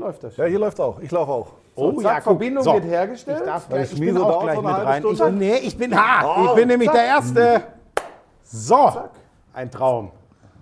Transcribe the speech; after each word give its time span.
läuft 0.00 0.24
das 0.24 0.36
Ja, 0.36 0.44
hier 0.46 0.58
läuft 0.58 0.80
auch. 0.80 0.98
Ich 1.00 1.10
laufe 1.10 1.30
auch. 1.30 1.46
Oh 1.76 1.92
So, 1.92 2.00
ja, 2.00 2.08
zack, 2.14 2.22
Verbindung 2.24 2.64
so. 2.64 2.74
wird 2.74 2.84
hergestellt. 2.84 3.38
Ich 3.40 3.46
darf 3.46 3.68
gleich, 3.68 3.92
ich 3.92 4.00
bin 4.00 4.16
auch 4.18 4.42
gleich 4.42 4.56
mit 4.56 4.66
rein. 4.66 5.04
Ich, 5.08 5.16
Stunde. 5.16 5.38
nee, 5.38 5.56
ich 5.58 5.78
bin, 5.78 5.96
ha, 5.96 6.24
Oh, 6.24 6.44
ich 6.48 6.54
bin 6.54 6.68
nämlich 6.68 6.88
zack. 6.88 6.96
der 6.96 7.04
Erste. 7.06 7.62
So, 8.42 8.90
ein 9.52 9.70
Traum. 9.70 10.10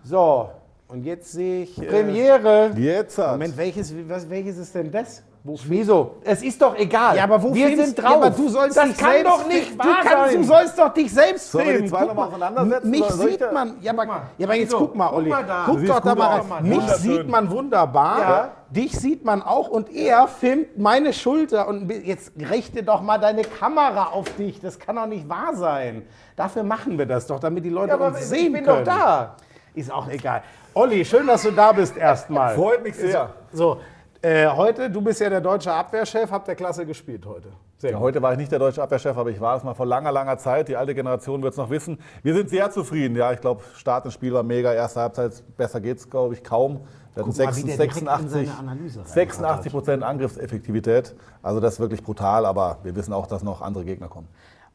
So, 0.04 0.50
Und 0.88 1.04
jetzt 1.04 1.32
sehe 1.32 1.62
ich. 1.64 1.80
Äh, 1.80 1.86
Premiere. 1.86 2.70
Jetzt 2.76 3.18
hat. 3.18 3.32
Moment, 3.32 3.56
welches, 3.56 3.92
was, 4.08 4.28
welches 4.28 4.58
ist 4.58 4.74
denn 4.74 4.90
das? 4.90 5.22
Wieso? 5.44 6.16
Es 6.24 6.42
ist 6.42 6.60
doch 6.60 6.76
egal. 6.76 7.16
Ja, 7.16 7.24
aber 7.24 7.42
wo 7.42 7.54
Wir 7.54 7.68
filmst- 7.68 7.84
sind 7.86 7.98
drauf. 7.98 8.10
Ja, 8.10 8.16
aber 8.16 8.30
du 8.30 8.48
sollst 8.48 8.76
das 8.76 8.88
dich 8.88 8.96
kann 8.98 9.10
selbst 9.12 9.26
doch 9.32 9.46
nicht 9.48 9.62
filmen. 9.68 9.78
wahr 9.78 9.86
du, 9.86 10.08
kannst, 10.08 10.32
sein. 10.32 10.36
du 10.42 10.46
sollst 10.46 10.78
doch 10.78 10.88
dich 10.94 11.12
selbst 11.12 11.50
Sollen 11.52 11.64
wir 11.66 11.72
die 11.72 11.76
filmen. 11.78 11.88
zwei 11.88 11.98
Guck 12.00 12.08
nochmal 12.08 12.28
mal. 12.28 12.34
auseinandersetzen, 12.46 12.90
Mich 12.90 13.00
ich 13.00 13.06
sieht 13.12 13.52
man, 13.52 13.74
ja, 13.80 13.92
aber, 13.92 14.04
mal. 14.04 14.20
ja, 14.36 14.46
aber 14.46 14.54
jetzt 14.56 14.70
So, 14.72 14.78
guck 14.78 14.96
mal, 14.96 15.06
guck 15.08 15.16
Olli. 15.18 15.30
mal 15.30 15.44
da. 15.44 15.62
Guck 15.64 15.74
Du 15.74 15.80
siehst 15.80 15.92
doch 15.92 16.00
da 16.00 16.10
gut 16.10 16.18
mal 16.18 16.40
rein. 16.40 16.68
Mich 16.68 16.82
sieht 16.96 17.28
man 17.28 17.50
wunderbar. 17.50 18.20
Ja. 18.20 18.50
Dich 18.70 18.98
sieht 18.98 19.24
man 19.24 19.40
auch 19.42 19.68
und 19.68 19.90
er 19.94 20.28
filmt 20.28 20.76
meine 20.76 21.14
Schulter 21.14 21.66
und 21.68 21.90
jetzt 21.90 22.32
richte 22.50 22.82
doch 22.82 23.00
mal 23.00 23.16
deine 23.16 23.42
Kamera 23.42 24.08
auf 24.08 24.26
dich. 24.36 24.60
Das 24.60 24.78
kann 24.78 24.96
doch 24.96 25.06
nicht 25.06 25.26
wahr 25.28 25.54
sein. 25.54 26.02
Dafür 26.36 26.62
machen 26.64 26.98
wir 26.98 27.06
das 27.06 27.26
doch, 27.26 27.40
damit 27.40 27.64
die 27.64 27.70
Leute 27.70 27.88
Ja, 27.88 27.94
aber 27.94 28.08
uns 28.08 28.18
ich 28.20 28.26
sehen 28.26 28.52
bin 28.52 28.64
können. 28.64 28.84
doch 28.84 28.92
da. 28.92 29.36
Ist 29.74 29.90
auch 29.90 30.08
egal. 30.10 30.42
Olli, 30.74 31.04
schön, 31.04 31.26
dass 31.26 31.42
du 31.44 31.50
da 31.52 31.72
bist 31.72 31.96
erstmal. 31.96 32.54
Freut 32.54 32.82
mich 32.82 32.94
sehr. 32.96 33.30
So, 33.52 33.78
äh, 34.22 34.48
heute, 34.48 34.90
du 34.90 35.00
bist 35.00 35.20
ja 35.20 35.28
der 35.30 35.40
deutsche 35.40 35.72
Abwehrchef, 35.72 36.30
habt 36.30 36.48
der 36.48 36.54
Klasse 36.56 36.84
gespielt 36.86 37.24
heute. 37.26 37.48
Sehr 37.78 37.90
Ja, 37.92 37.96
gut. 37.98 38.06
heute 38.06 38.22
war 38.22 38.32
ich 38.32 38.38
nicht 38.38 38.50
der 38.50 38.58
deutsche 38.58 38.82
Abwehrchef, 38.82 39.16
aber 39.16 39.30
ich 39.30 39.40
war 39.40 39.56
es 39.56 39.62
mal 39.62 39.74
vor 39.74 39.86
langer, 39.86 40.10
langer 40.10 40.36
Zeit. 40.38 40.68
Die 40.68 40.76
alte 40.76 40.94
Generation 40.94 41.42
wird 41.42 41.52
es 41.52 41.56
noch 41.58 41.70
wissen. 41.70 41.98
Wir 42.22 42.34
sind 42.34 42.50
sehr 42.50 42.70
zufrieden. 42.70 43.16
Ja, 43.16 43.32
ich 43.32 43.40
glaube, 43.40 43.62
Start 43.76 44.04
ins 44.04 44.14
Spiel 44.14 44.32
war 44.34 44.42
mega. 44.42 44.72
Erste 44.72 45.00
Halbzeit, 45.00 45.42
besser 45.56 45.80
geht's, 45.80 46.10
glaube 46.10 46.34
ich, 46.34 46.42
kaum. 46.42 46.80
Wir 47.14 47.22
hatten 47.22 47.32
Guck 47.32 47.38
mal, 47.38 47.56
wie 47.56 47.62
der 47.62 47.76
direkt 47.76 47.96
in 47.96 48.06
86, 48.06 48.48
seine 48.48 48.58
Analyse 48.58 49.00
rein 49.00 49.06
86 49.06 49.72
Prozent 49.72 50.02
Angriffseffektivität. 50.02 51.14
Also 51.42 51.60
das 51.60 51.74
ist 51.74 51.80
wirklich 51.80 52.02
brutal, 52.02 52.46
aber 52.46 52.78
wir 52.82 52.94
wissen 52.96 53.12
auch, 53.12 53.26
dass 53.26 53.42
noch 53.42 53.62
andere 53.62 53.84
Gegner 53.84 54.08
kommen. 54.08 54.28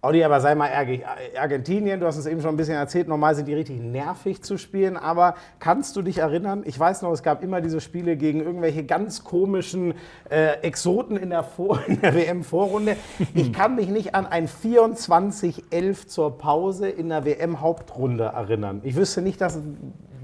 Olli, 0.05 0.21
aber 0.21 0.41
sei 0.41 0.53
mal 0.53 0.67
ehrlich. 0.67 1.01
Argentinien, 1.39 2.01
du 2.01 2.05
hast 2.05 2.17
es 2.17 2.25
eben 2.25 2.41
schon 2.41 2.49
ein 2.49 2.57
bisschen 2.57 2.75
erzählt, 2.75 3.07
normal 3.07 3.35
sind 3.35 3.47
die 3.47 3.53
richtig 3.53 3.79
nervig 3.79 4.43
zu 4.43 4.57
spielen, 4.57 4.97
aber 4.97 5.35
kannst 5.59 5.95
du 5.95 6.01
dich 6.01 6.17
erinnern? 6.17 6.63
Ich 6.65 6.77
weiß 6.77 7.03
noch, 7.03 7.11
es 7.13 7.23
gab 7.23 7.41
immer 7.41 7.61
diese 7.61 7.79
Spiele 7.79 8.17
gegen 8.17 8.41
irgendwelche 8.41 8.83
ganz 8.83 9.23
komischen 9.23 9.93
äh, 10.29 10.57
Exoten 10.61 11.15
in 11.15 11.29
der, 11.29 11.43
Vor 11.43 11.79
in 11.87 12.01
der 12.01 12.13
WM-Vorrunde. 12.15 12.97
Ich 13.33 13.53
kann 13.53 13.75
mich 13.75 13.87
nicht 13.87 14.13
an 14.13 14.25
ein 14.25 14.49
24-11 14.49 16.07
zur 16.07 16.37
Pause 16.37 16.89
in 16.89 17.07
der 17.07 17.23
WM-Hauptrunde 17.23 18.25
erinnern. 18.25 18.81
Ich 18.83 18.97
wüsste 18.97 19.21
nicht, 19.21 19.39
dass 19.39 19.57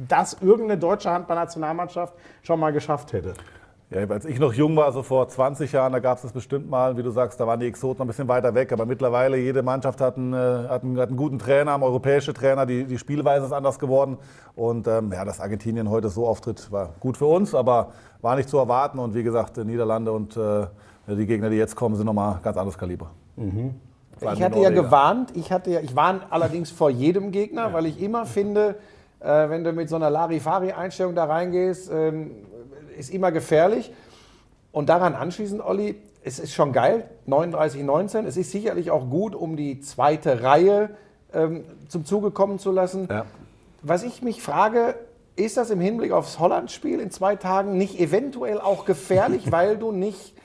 das 0.09 0.33
irgendeine 0.41 0.77
deutsche 0.77 1.09
Handballnationalmannschaft 1.09 2.15
schon 2.41 2.59
mal 2.59 2.73
geschafft 2.73 3.13
hätte. 3.13 3.33
Ja, 3.91 4.05
als 4.07 4.25
ich 4.25 4.39
noch 4.39 4.53
jung 4.53 4.75
war, 4.75 4.85
also 4.85 5.01
vor 5.01 5.27
20 5.27 5.71
Jahren, 5.71 5.93
da 5.93 5.99
gab 5.99 6.17
es 6.17 6.21
das 6.21 6.31
bestimmt 6.31 6.69
mal, 6.69 6.95
wie 6.95 7.01
du 7.01 7.09
sagst, 7.09 7.39
da 7.39 7.47
waren 7.47 7.59
die 7.59 7.65
Exoten 7.65 8.03
ein 8.03 8.07
bisschen 8.07 8.27
weiter 8.27 8.53
weg. 8.53 8.71
Aber 8.71 8.85
mittlerweile, 8.85 9.37
jede 9.37 9.63
Mannschaft 9.63 9.99
hat 9.99 10.15
einen, 10.15 10.31
äh, 10.31 10.37
hat 10.37 10.83
einen, 10.83 10.99
hat 10.99 11.07
einen 11.07 11.17
guten 11.17 11.39
Trainer, 11.39 11.71
haben 11.71 11.81
europäische 11.81 12.31
Trainer, 12.31 12.67
die, 12.67 12.83
die 12.83 12.99
Spielweise 12.99 13.47
ist 13.47 13.51
anders 13.51 13.79
geworden. 13.79 14.17
Und 14.55 14.87
ähm, 14.87 15.11
ja, 15.11 15.25
dass 15.25 15.39
Argentinien 15.39 15.89
heute 15.89 16.09
so 16.09 16.27
auftritt, 16.27 16.71
war 16.71 16.89
gut 16.99 17.17
für 17.17 17.25
uns, 17.25 17.55
aber 17.55 17.91
war 18.21 18.35
nicht 18.35 18.47
zu 18.47 18.59
erwarten. 18.59 18.99
Und 18.99 19.15
wie 19.15 19.23
gesagt, 19.23 19.57
die 19.57 19.65
Niederlande 19.65 20.11
und 20.11 20.37
äh, 20.37 20.67
die 21.07 21.25
Gegner, 21.25 21.49
die 21.49 21.57
jetzt 21.57 21.75
kommen, 21.75 21.95
sind 21.95 22.05
nochmal 22.05 22.39
ganz 22.43 22.57
anderes 22.57 22.77
Kaliber. 22.77 23.09
Allem 24.21 24.37
Ich 24.37 24.43
hatte 24.43 24.59
ja 24.59 24.69
gewarnt, 24.69 25.35
ich, 25.35 25.51
hatte 25.51 25.71
ja, 25.71 25.79
ich 25.79 25.95
warne 25.95 26.21
allerdings 26.29 26.69
vor 26.69 26.91
jedem 26.91 27.31
Gegner, 27.31 27.73
weil 27.73 27.87
ich 27.87 27.99
immer 27.99 28.27
finde, 28.27 28.75
äh, 29.19 29.49
wenn 29.49 29.63
du 29.63 29.73
mit 29.73 29.89
so 29.89 29.95
einer 29.95 30.09
Larifari-Einstellung 30.09 31.15
da 31.15 31.25
reingehst, 31.25 31.89
ähm, 31.91 32.31
ist 32.99 33.09
immer 33.09 33.31
gefährlich. 33.31 33.91
Und 34.71 34.89
daran 34.89 35.15
anschließend, 35.15 35.61
Olli, 35.61 35.95
es 36.23 36.37
ist 36.37 36.53
schon 36.53 36.73
geil, 36.73 37.09
39, 37.25 37.83
19. 37.83 38.25
Es 38.25 38.37
ist 38.37 38.51
sicherlich 38.51 38.91
auch 38.91 39.09
gut, 39.09 39.33
um 39.33 39.55
die 39.55 39.79
zweite 39.79 40.43
Reihe 40.43 40.91
ähm, 41.33 41.63
zum 41.87 42.05
Zuge 42.05 42.31
kommen 42.31 42.59
zu 42.59 42.71
lassen. 42.71 43.07
Ja. 43.09 43.25
Was 43.81 44.03
ich 44.03 44.21
mich 44.21 44.41
frage, 44.41 44.95
ist 45.35 45.57
das 45.57 45.69
im 45.69 45.79
Hinblick 45.79 46.11
aufs 46.11 46.37
Holland-Spiel 46.37 46.99
in 46.99 47.11
zwei 47.11 47.35
Tagen 47.35 47.77
nicht 47.77 47.99
eventuell 47.99 48.59
auch 48.59 48.85
gefährlich, 48.85 49.51
weil 49.51 49.77
du 49.77 49.91
nicht 49.91 50.35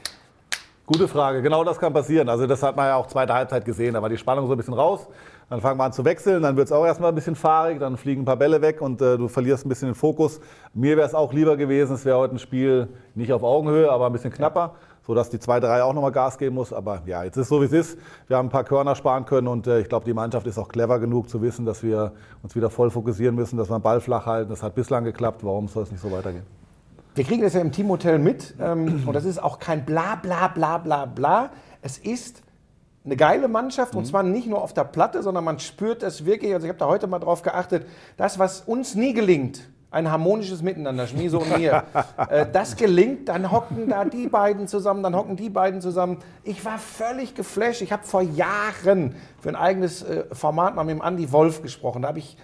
Gute 0.87 1.09
Frage, 1.09 1.41
genau 1.41 1.65
das 1.65 1.79
kann 1.79 1.95
passieren. 1.95 2.29
Also 2.29 2.47
das 2.47 2.63
hat 2.63 2.77
man 2.77 2.87
ja 2.89 2.97
auch 2.97 3.07
zweite 3.07 3.33
Halbzeit 3.33 3.65
gesehen, 3.65 3.95
da 3.95 4.03
war 4.03 4.11
die 4.11 4.19
Spannung 4.19 4.47
so 4.47 4.53
ein 4.53 4.59
bisschen 4.59 4.75
raus. 4.75 5.07
Dann 5.51 5.61
fangen 5.61 5.79
wir 5.79 5.85
an 5.85 5.93
zu 5.93 6.05
wechseln, 6.05 6.43
dann 6.43 6.57
wird 6.57 6.69
es 6.69 6.73
auch 6.73 6.87
erstmal 6.87 7.11
ein 7.11 7.15
bisschen 7.15 7.37
fahrig, 7.37 7.79
dann 7.79 7.97
fliegen 7.97 8.23
ein 8.23 8.25
paar 8.25 8.37
Bälle 8.37 8.63
weg 8.63 8.81
und 8.81 9.03
äh, 9.03 9.19
du 9.19 9.29
verlierst 9.29 9.67
ein 9.67 9.69
bisschen 9.69 9.89
den 9.89 9.95
Fokus. 9.95 10.41
Mir 10.73 10.97
wäre 10.97 11.07
es 11.07 11.15
auch 11.15 11.33
lieber 11.33 11.57
gewesen, 11.57 11.95
es 11.95 12.05
wäre 12.05 12.17
heute 12.17 12.37
ein 12.37 12.39
Spiel 12.39 12.89
nicht 13.15 13.33
auf 13.33 13.43
Augenhöhe, 13.43 13.91
aber 13.93 14.07
ein 14.07 14.13
bisschen 14.13 14.33
knapper, 14.33 14.75
sodass 15.07 15.29
die 15.29 15.39
zweite 15.39 15.69
Reihe 15.69 15.85
auch 15.85 15.93
nochmal 15.93 16.13
Gas 16.13 16.39
geben 16.39 16.55
muss. 16.55 16.73
Aber 16.73 17.03
ja, 17.05 17.25
jetzt 17.25 17.37
ist 17.37 17.49
so 17.49 17.61
wie 17.61 17.67
es 17.67 17.73
ist. 17.73 17.99
Wir 18.27 18.39
haben 18.39 18.47
ein 18.47 18.51
paar 18.51 18.65
Körner 18.65 18.95
sparen 18.95 19.27
können 19.27 19.49
und 19.49 19.67
äh, 19.67 19.81
ich 19.81 19.89
glaube, 19.89 20.07
die 20.07 20.15
Mannschaft 20.15 20.47
ist 20.47 20.59
auch 20.59 20.69
clever 20.69 20.99
genug 20.99 21.29
zu 21.29 21.43
wissen, 21.43 21.67
dass 21.67 21.83
wir 21.83 22.13
uns 22.43 22.57
wieder 22.57 22.71
voll 22.71 22.91
fokussieren 22.91 23.35
müssen, 23.35 23.59
dass 23.59 23.69
wir 23.69 23.79
den 23.79 23.83
Ball 23.83 24.01
flach 24.01 24.25
halten. 24.25 24.49
Das 24.49 24.63
hat 24.63 24.75
bislang 24.75 25.05
geklappt. 25.05 25.45
Warum 25.45 25.69
soll 25.69 25.83
es 25.83 25.91
nicht 25.91 26.01
so 26.01 26.11
weitergehen? 26.11 26.45
Wir 27.15 27.25
kriegen 27.25 27.43
das 27.43 27.53
ja 27.53 27.61
im 27.61 27.71
Teamhotel 27.71 28.19
mit 28.19 28.55
ähm, 28.61 29.05
und 29.07 29.13
das 29.13 29.25
ist 29.25 29.41
auch 29.41 29.59
kein 29.59 29.85
bla 29.85 30.17
bla 30.17 30.49
bla 30.49 30.79
bla 30.79 31.05
bla. 31.05 31.51
Es 31.81 31.99
ist 31.99 32.44
eine 33.05 33.17
geile 33.17 33.49
Mannschaft 33.49 33.95
und 33.95 34.07
zwar 34.07 34.23
nicht 34.23 34.47
nur 34.47 34.63
auf 34.63 34.73
der 34.73 34.85
Platte, 34.85 35.23
sondern 35.23 35.45
man 35.45 35.59
spürt 35.59 36.03
es 36.03 36.25
wirklich. 36.25 36.55
Also 36.55 36.67
ich 36.67 36.71
habe 36.71 36.79
da 36.79 36.87
heute 36.87 37.07
mal 37.07 37.19
drauf 37.19 37.43
geachtet, 37.43 37.87
das, 38.17 38.39
was 38.39 38.63
uns 38.63 38.95
nie 38.95 39.13
gelingt, 39.13 39.69
ein 39.91 40.11
harmonisches 40.11 40.63
Miteinander, 40.63 41.07
Schmieso 41.07 41.41
und 41.41 41.57
mir, 41.57 41.85
äh, 42.29 42.47
das 42.51 42.77
gelingt, 42.77 43.29
dann 43.29 43.53
hocken 43.53 43.89
da 43.89 44.05
die 44.05 44.27
beiden 44.27 44.67
zusammen, 44.67 45.03
dann 45.03 45.15
hocken 45.15 45.37
die 45.37 45.51
beiden 45.51 45.81
zusammen. 45.81 46.19
Ich 46.43 46.65
war 46.65 46.79
völlig 46.79 47.35
geflasht. 47.35 47.83
Ich 47.83 47.93
habe 47.93 48.05
vor 48.05 48.23
Jahren 48.23 49.15
für 49.41 49.51
ein 49.51 49.57
eigenes 49.57 50.03
äh, 50.03 50.25
Format 50.33 50.75
mal 50.75 50.85
mit 50.85 50.97
dem 50.97 51.03
Andi 51.03 51.31
Wolf 51.31 51.63
gesprochen. 51.63 52.03
Da 52.03 52.09
habe 52.09 52.19
ich 52.19 52.37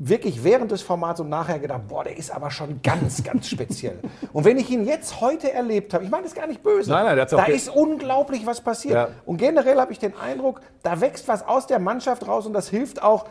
wirklich 0.00 0.44
während 0.44 0.70
des 0.70 0.80
Formats 0.82 1.18
und 1.20 1.28
nachher 1.28 1.58
gedacht, 1.58 1.82
boah, 1.88 2.04
der 2.04 2.16
ist 2.16 2.30
aber 2.30 2.50
schon 2.52 2.80
ganz, 2.82 3.24
ganz 3.24 3.48
speziell. 3.48 3.98
Und 4.32 4.44
wenn 4.44 4.56
ich 4.56 4.70
ihn 4.70 4.84
jetzt 4.86 5.20
heute 5.20 5.52
erlebt 5.52 5.92
habe, 5.92 6.04
ich 6.04 6.10
meine 6.10 6.22
das 6.22 6.34
gar 6.34 6.46
nicht 6.46 6.62
böse, 6.62 6.90
Nein, 6.90 7.04
nein, 7.04 7.16
der 7.16 7.22
hat's 7.22 7.34
auch 7.34 7.38
da 7.38 7.46
ge- 7.46 7.56
ist 7.56 7.68
unglaublich 7.68 8.46
was 8.46 8.60
passiert. 8.60 8.94
Ja. 8.94 9.08
Und 9.26 9.38
generell 9.38 9.76
habe 9.80 9.90
ich 9.92 9.98
den 9.98 10.14
Eindruck, 10.16 10.60
da 10.84 11.00
wächst 11.00 11.26
was 11.26 11.46
aus 11.46 11.66
der 11.66 11.80
Mannschaft 11.80 12.26
raus 12.28 12.46
und 12.46 12.52
das 12.52 12.68
hilft 12.68 13.02
auch, 13.02 13.26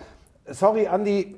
sorry 0.45 0.88
Andi, 0.88 1.35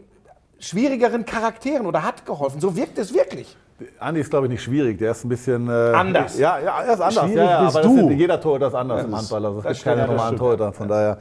schwierigeren 0.58 1.26
Charakteren 1.26 1.86
oder 1.86 2.04
hat 2.04 2.26
geholfen. 2.26 2.60
So 2.60 2.76
wirkt 2.76 2.98
es 2.98 3.14
wirklich. 3.14 3.56
Andi 4.00 4.20
ist, 4.20 4.30
glaube 4.30 4.48
ich, 4.48 4.52
nicht 4.52 4.64
schwierig. 4.64 4.98
Der 4.98 5.12
ist 5.12 5.24
ein 5.24 5.30
bisschen. 5.30 5.70
Äh, 5.70 5.72
Anders. 5.72 6.38
Ja, 6.38 6.60
ja, 6.60 6.82
er 6.82 6.94
ist 6.96 7.00
anders. 7.00 7.14
Schwierig 7.24 7.36
ja, 7.38 7.44
ja, 7.46 7.64
bist 7.64 7.78
aber 7.78 7.84
das 7.86 7.92
du. 7.94 7.98
sind, 8.10 8.12
jeder 8.18 8.42
Torhüter 8.42 8.68
ist 8.68 8.74
anders 8.74 9.06
im 9.06 9.16
Handball. 9.16 9.46
Also 9.46 9.58
es 9.60 9.64
das 9.64 9.74
gibt 9.78 9.84
keine 9.86 10.02
das 10.02 10.10
normalen. 10.10 10.38
Torhüter. 10.38 10.74
Von 10.74 10.88
daher, 10.90 11.18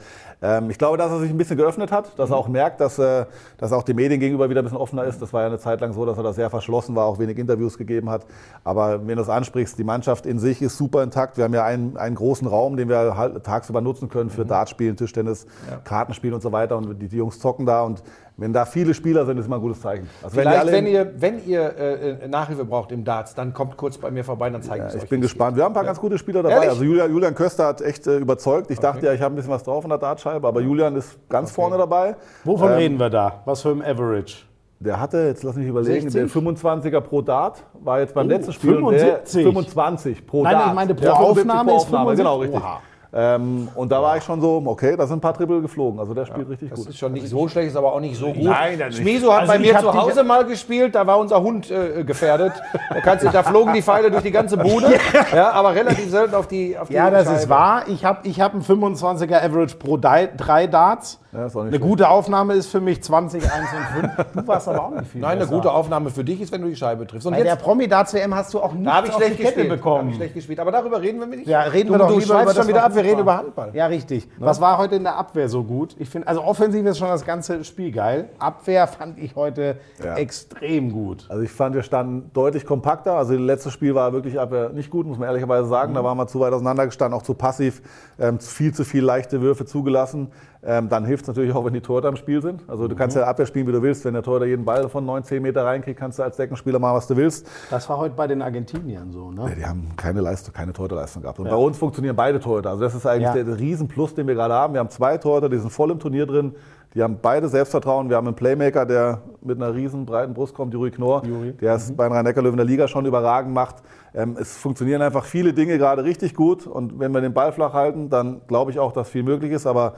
ich 0.69 0.77
glaube, 0.77 0.97
dass 0.97 1.11
er 1.11 1.19
sich 1.19 1.29
ein 1.31 1.37
bisschen 1.37 1.57
geöffnet 1.57 1.91
hat, 1.91 2.17
dass 2.17 2.29
er 2.29 2.37
auch 2.37 2.47
merkt, 2.47 2.79
dass, 2.79 2.97
äh, 2.97 3.25
dass 3.57 3.71
er 3.71 3.77
auch 3.77 3.83
den 3.83 3.97
Medien 3.97 4.21
gegenüber 4.21 4.49
wieder 4.49 4.61
ein 4.61 4.63
bisschen 4.63 4.77
offener 4.77 5.03
ist. 5.03 5.21
Das 5.21 5.33
war 5.33 5.41
ja 5.41 5.47
eine 5.47 5.59
Zeit 5.59 5.81
lang 5.81 5.91
so, 5.91 6.05
dass 6.05 6.15
er 6.15 6.23
da 6.23 6.31
sehr 6.31 6.49
verschlossen 6.49 6.95
war, 6.95 7.07
auch 7.07 7.19
wenig 7.19 7.37
Interviews 7.37 7.77
gegeben 7.77 8.09
hat. 8.09 8.25
Aber 8.63 9.05
wenn 9.05 9.17
du 9.17 9.21
es 9.21 9.27
ansprichst, 9.27 9.77
die 9.77 9.83
Mannschaft 9.83 10.25
in 10.25 10.39
sich 10.39 10.61
ist 10.61 10.77
super 10.77 11.03
intakt. 11.03 11.35
Wir 11.35 11.43
haben 11.43 11.53
ja 11.53 11.65
einen, 11.65 11.97
einen 11.97 12.15
großen 12.15 12.47
Raum, 12.47 12.77
den 12.77 12.87
wir 12.87 13.17
halt 13.17 13.43
tagsüber 13.43 13.81
nutzen 13.81 14.07
können 14.07 14.29
Mhm. 14.29 14.33
für 14.33 14.45
Dartspielen, 14.45 14.95
Tischtennis, 14.95 15.45
Kartenspielen 15.83 16.33
und 16.35 16.41
so 16.41 16.53
weiter. 16.53 16.77
Und 16.77 17.01
die, 17.01 17.09
die 17.09 17.17
Jungs 17.17 17.37
zocken 17.39 17.65
da. 17.65 17.81
Und 17.83 18.01
wenn 18.37 18.53
da 18.53 18.63
viele 18.63 18.93
Spieler 18.93 19.25
sind, 19.25 19.37
ist 19.37 19.47
immer 19.47 19.57
ein 19.57 19.61
gutes 19.61 19.81
Zeichen. 19.81 20.07
Also 20.23 20.37
wenn 20.37 20.43
Vielleicht, 20.43 20.59
alle- 20.61 20.71
wenn 20.71 20.87
ihr, 20.87 21.13
wenn 21.17 21.45
ihr 21.45 21.77
äh, 21.77 22.27
Nachhilfe 22.29 22.63
braucht 22.63 22.93
im 22.93 23.03
Darts, 23.03 23.35
dann 23.35 23.53
kommt 23.53 23.75
kurz 23.75 23.97
bei 23.97 24.09
mir 24.09 24.23
vorbei, 24.23 24.49
dann 24.49 24.61
zeige 24.61 24.83
ich 24.85 24.89
es 24.91 24.95
Ich 24.95 25.03
euch. 25.03 25.09
bin 25.09 25.19
wie 25.21 25.25
es 25.25 25.31
gespannt. 25.31 25.57
Wir 25.57 25.65
haben 25.65 25.71
ein 25.71 25.75
paar 25.75 25.83
ganz 25.83 25.99
gute 25.99 26.17
Spieler 26.17 26.41
dabei. 26.43 26.53
Ehrlich? 26.55 26.69
Also 26.69 26.83
Julian, 26.85 27.11
Julian 27.11 27.35
Köster 27.35 27.65
hat 27.67 27.81
echt 27.81 28.07
äh, 28.07 28.15
überzeugt. 28.17 28.71
Ich 28.71 28.79
dachte 28.79 29.05
ja, 29.05 29.11
ich 29.13 29.21
habe 29.21 29.33
ein 29.33 29.35
bisschen 29.35 29.51
was 29.51 29.63
drauf 29.63 29.83
an 29.83 29.89
der 29.89 29.97
Dartscheibe, 30.29 30.47
aber 30.47 30.61
Julian 30.61 30.95
ist 30.95 31.17
ganz 31.29 31.51
vorne 31.51 31.77
dabei. 31.77 32.15
Wovon 32.43 32.69
Ähm, 32.69 32.75
reden 32.77 32.99
wir 32.99 33.09
da? 33.09 33.41
Was 33.45 33.61
für 33.61 33.69
ein 33.69 33.81
Average? 33.83 34.45
Der 34.81 34.99
hatte, 34.99 35.17
jetzt 35.27 35.43
lass 35.43 35.55
mich 35.55 35.67
überlegen, 35.67 36.09
60? 36.09 36.31
der 36.31 36.41
25er 36.41 37.01
pro 37.01 37.21
Dart 37.21 37.63
war 37.81 37.99
jetzt 37.99 38.13
beim 38.13 38.27
Oh, 38.27 38.29
letzten 38.29 38.53
Spiel. 38.53 38.77
und 38.77 38.93
der 38.93 39.17
75? 39.25 39.43
25 39.43 40.25
pro 40.27 40.43
Nein, 40.43 40.53
Dart. 40.53 40.67
ich 40.67 40.73
meine, 40.73 40.95
pro 40.95 41.03
75 41.33 41.41
Aufnahme 41.43 41.71
ist 41.75 41.85
75? 41.85 42.17
Genau, 42.17 42.37
richtig. 42.37 42.61
Oha. 42.61 42.79
Ähm, 43.11 43.67
und 43.73 43.91
da 43.91 44.01
war 44.03 44.17
ich 44.17 44.23
schon 44.23 44.39
so, 44.39 44.61
okay, 44.65 44.95
da 44.95 45.07
sind 45.07 45.17
ein 45.17 45.21
paar 45.21 45.33
Triple 45.33 45.61
geflogen. 45.61 45.99
Also 45.99 46.13
der 46.13 46.27
spielt 46.27 46.47
richtig 46.47 46.69
Das 46.69 46.79
gut. 46.79 46.89
ist 46.89 46.97
schon 46.99 47.13
nicht 47.13 47.27
so 47.27 47.47
schlecht, 47.47 47.69
ist 47.69 47.75
aber 47.75 47.91
auch 47.93 47.99
nicht 47.99 48.17
so 48.17 48.27
gut. 48.31 48.43
Nein. 48.43 48.79
Schmieso 48.91 49.33
hat 49.33 49.41
Also 49.41 49.53
bei 49.53 49.59
mir 49.59 49.79
zu 49.79 49.93
Hause 49.93 50.23
mal 50.23 50.45
gespielt, 50.45 50.93
da 50.93 51.07
war 51.07 51.17
unser 51.17 51.41
Hund 51.41 51.71
äh, 51.71 52.03
gefährdet. 52.03 52.53
Da, 52.89 53.01
kannst 53.01 53.25
du, 53.25 53.29
da 53.29 53.41
flogen 53.41 53.73
die 53.73 53.81
Pfeile 53.81 54.11
durch 54.11 54.21
die 54.23 54.31
ganze 54.31 54.57
Bude, 54.57 54.93
ja, 55.33 55.49
aber 55.51 55.73
relativ 55.73 56.09
selten 56.09 56.35
auf 56.35 56.47
die 56.47 56.77
auf 56.77 56.87
die 56.89 56.93
Ja, 56.93 57.09
das 57.09 57.25
Scheibe. 57.25 57.37
ist 57.39 57.49
wahr. 57.49 57.83
Ich 57.87 58.05
habe 58.05 58.27
ich 58.27 58.39
hab 58.41 58.53
einen 58.53 58.61
25er 58.63 59.43
Average 59.43 59.77
pro 59.77 59.97
drei 59.97 60.67
Darts. 60.67 61.19
Ja, 61.31 61.43
nicht 61.45 61.55
Eine 61.55 61.69
schlecht. 61.69 61.81
gute 61.83 62.09
Aufnahme 62.09 62.53
ist 62.55 62.67
für 62.67 62.81
mich 62.81 63.03
20, 63.03 63.43
1 63.43 63.53
und 63.53 64.01
5. 64.01 64.33
Du 64.33 64.47
warst 64.47 64.67
aber 64.67 64.83
auch 64.83 64.91
nicht 64.91 65.11
viel 65.11 65.21
Nein, 65.21 65.31
eine 65.31 65.41
besser. 65.41 65.51
gute 65.55 65.71
Aufnahme 65.71 66.09
für 66.09 66.23
dich 66.23 66.41
ist, 66.41 66.51
wenn 66.51 66.61
du 66.63 66.67
die 66.69 66.75
Scheibe 66.75 67.05
triffst. 67.05 67.27
Und 67.27 67.33
Bei 67.33 67.43
der 67.43 67.53
jetzt 67.53 67.63
Promi-Darts-WM 67.63 68.33
hast 68.33 68.53
du 68.53 68.59
auch 68.59 68.73
habe 68.73 69.07
ich 69.07 69.13
auf 69.13 69.17
schlecht 69.21 69.39
die 69.39 69.43
Kette 69.43 69.55
gespielt. 69.55 69.67
Da 69.69 69.73
hab 69.73 69.77
bekommen. 69.77 70.09
ich 70.09 70.15
schlecht 70.15 70.33
gespielt. 70.33 70.59
Aber 70.59 70.71
darüber 70.71 71.01
reden 71.01 71.19
wir 71.19 71.27
nicht. 71.27 71.47
Ja, 71.47 71.61
reden 71.61 71.87
du, 71.87 71.93
wir 71.93 71.99
doch 71.99 72.07
du 72.07 72.13
lieber 72.19 72.25
schweifst 72.25 72.53
über 72.55 72.61
schon 72.63 72.67
wieder 72.69 72.83
ab. 72.83 72.95
wir 72.95 73.03
reden 73.03 73.19
über 73.19 73.37
Handball. 73.37 73.69
Ja, 73.73 73.85
richtig. 73.85 74.27
Was 74.39 74.59
war 74.59 74.77
heute 74.79 74.95
in 74.95 75.03
der 75.03 75.17
Abwehr 75.17 75.49
so 75.49 75.63
gut? 75.63 75.95
Ich 75.99 76.09
finde, 76.09 76.27
also 76.27 76.43
offensiv 76.43 76.83
ist 76.85 76.97
schon 76.97 77.09
das 77.09 77.25
ganze 77.25 77.63
Spiel 77.63 77.91
geil. 77.91 78.29
Abwehr 78.39 78.87
fand 78.87 79.19
ich 79.19 79.35
heute 79.35 79.77
Ja. 80.03 80.15
extrem 80.15 80.91
gut. 80.91 81.25
Also 81.29 81.43
ich 81.43 81.51
fand, 81.51 81.75
wir 81.75 81.83
standen 81.83 82.31
deutlich 82.33 82.65
kompakter. 82.65 83.13
Also 83.13 83.33
das 83.33 83.41
letzte 83.41 83.71
Spiel 83.71 83.93
war 83.93 84.13
wirklich 84.13 84.39
Abwehr 84.39 84.69
nicht 84.69 84.89
gut, 84.89 85.05
muss 85.05 85.17
man 85.19 85.27
ehrlicherweise 85.27 85.67
sagen. 85.67 85.93
Da 85.93 86.03
waren 86.03 86.17
wir 86.17 86.25
zu 86.27 86.39
weit 86.39 86.53
auseinandergestanden, 86.53 87.17
auch 87.17 87.23
zu 87.23 87.33
passiv, 87.35 87.81
ähm, 88.19 88.39
viel 88.39 88.73
zu 88.73 88.83
viel 88.83 89.03
leichte 89.03 89.41
Würfe 89.41 89.65
zugelassen. 89.65 90.31
Ähm, 90.61 90.89
dann 90.89 91.05
hilft 91.05 91.18
es 91.23 91.27
natürlich 91.27 91.53
auch, 91.53 91.65
wenn 91.65 91.73
die 91.73 91.81
Torhüter 91.81 92.09
im 92.09 92.15
Spiel 92.15 92.41
sind. 92.41 92.61
Also 92.67 92.87
du 92.87 92.95
kannst 92.95 93.15
ja 93.15 93.23
Abwehr 93.25 93.45
spielen, 93.45 93.67
wie 93.67 93.71
du 93.71 93.81
willst. 93.81 94.05
Wenn 94.05 94.13
der 94.13 94.23
Torhüter 94.23 94.45
jeden 94.45 94.65
Ball 94.65 94.87
von 94.89 95.05
9, 95.05 95.23
10 95.23 95.41
Meter 95.41 95.65
reinkriegt, 95.65 95.99
kannst 95.99 96.19
du 96.19 96.23
als 96.23 96.37
Deckenspieler 96.37 96.79
machen, 96.79 96.95
was 96.95 97.07
du 97.07 97.15
willst. 97.17 97.47
Das 97.69 97.87
war 97.89 97.97
heute 97.97 98.15
bei 98.15 98.27
den 98.27 98.41
Argentiniern 98.41 99.11
so, 99.11 99.31
ne? 99.31 99.45
Ja, 99.49 99.55
die 99.55 99.65
haben 99.65 99.87
keine 99.95 100.21
Leistung, 100.21 100.53
keine 100.53 100.73
Torhüterleistung 100.73 101.21
gehabt. 101.21 101.39
Und 101.39 101.49
bei 101.49 101.55
uns 101.55 101.77
funktionieren 101.77 102.15
beide 102.15 102.39
Torhüter. 102.39 102.69
Also 102.71 102.81
das 102.83 102.95
ist 102.95 103.05
eigentlich 103.05 103.23
Ja. 103.23 103.33
der, 103.33 103.43
der 103.43 103.59
Riesenplus, 103.59 104.13
den 104.15 104.27
wir 104.27 104.35
gerade 104.35 104.53
haben. 104.53 104.73
Wir 104.73 104.79
haben 104.79 104.89
zwei 104.89 105.17
Torhüter, 105.17 105.49
die 105.49 105.57
sind 105.57 105.69
voll 105.71 105.91
im 105.91 105.99
Turnier 105.99 106.25
drin. 106.25 106.55
Die 106.95 107.03
haben 107.03 107.19
beide 107.21 107.47
Selbstvertrauen. 107.49 108.09
Wir 108.09 108.15
haben 108.17 108.25
einen 108.25 108.35
Playmaker, 108.35 108.83
der 108.83 109.21
mit 109.41 109.57
einer 109.61 109.75
riesen 109.75 110.07
breiten 110.07 110.33
Brust 110.33 110.55
kommt, 110.55 110.73
Juri 110.73 110.89
Knorr, 110.89 111.23
Juri. 111.23 111.53
der 111.53 111.75
es 111.75 111.95
bei 111.95 112.05
den 112.07 112.13
Rhein-Neckar-Löwen 112.13 112.57
der 112.57 112.65
Liga 112.65 112.87
schon 112.87 113.05
überragend 113.05 113.53
macht. 113.53 113.75
Ähm, 114.15 114.35
es 114.39 114.57
funktionieren 114.57 115.03
einfach 115.03 115.23
viele 115.23 115.53
Dinge 115.53 115.77
gerade 115.77 116.03
richtig 116.03 116.33
gut. 116.33 116.65
Und 116.65 116.97
wenn 116.99 117.11
wir 117.11 117.21
den 117.21 117.33
Ball 117.33 117.51
flach 117.51 117.73
halten, 117.73 118.09
dann 118.09 118.41
glaube 118.47 118.71
ich 118.71 118.79
auch, 118.79 118.91
dass 118.91 119.07
viel 119.07 119.21
möglich 119.21 119.51
ist. 119.51 119.67
Aber 119.67 119.93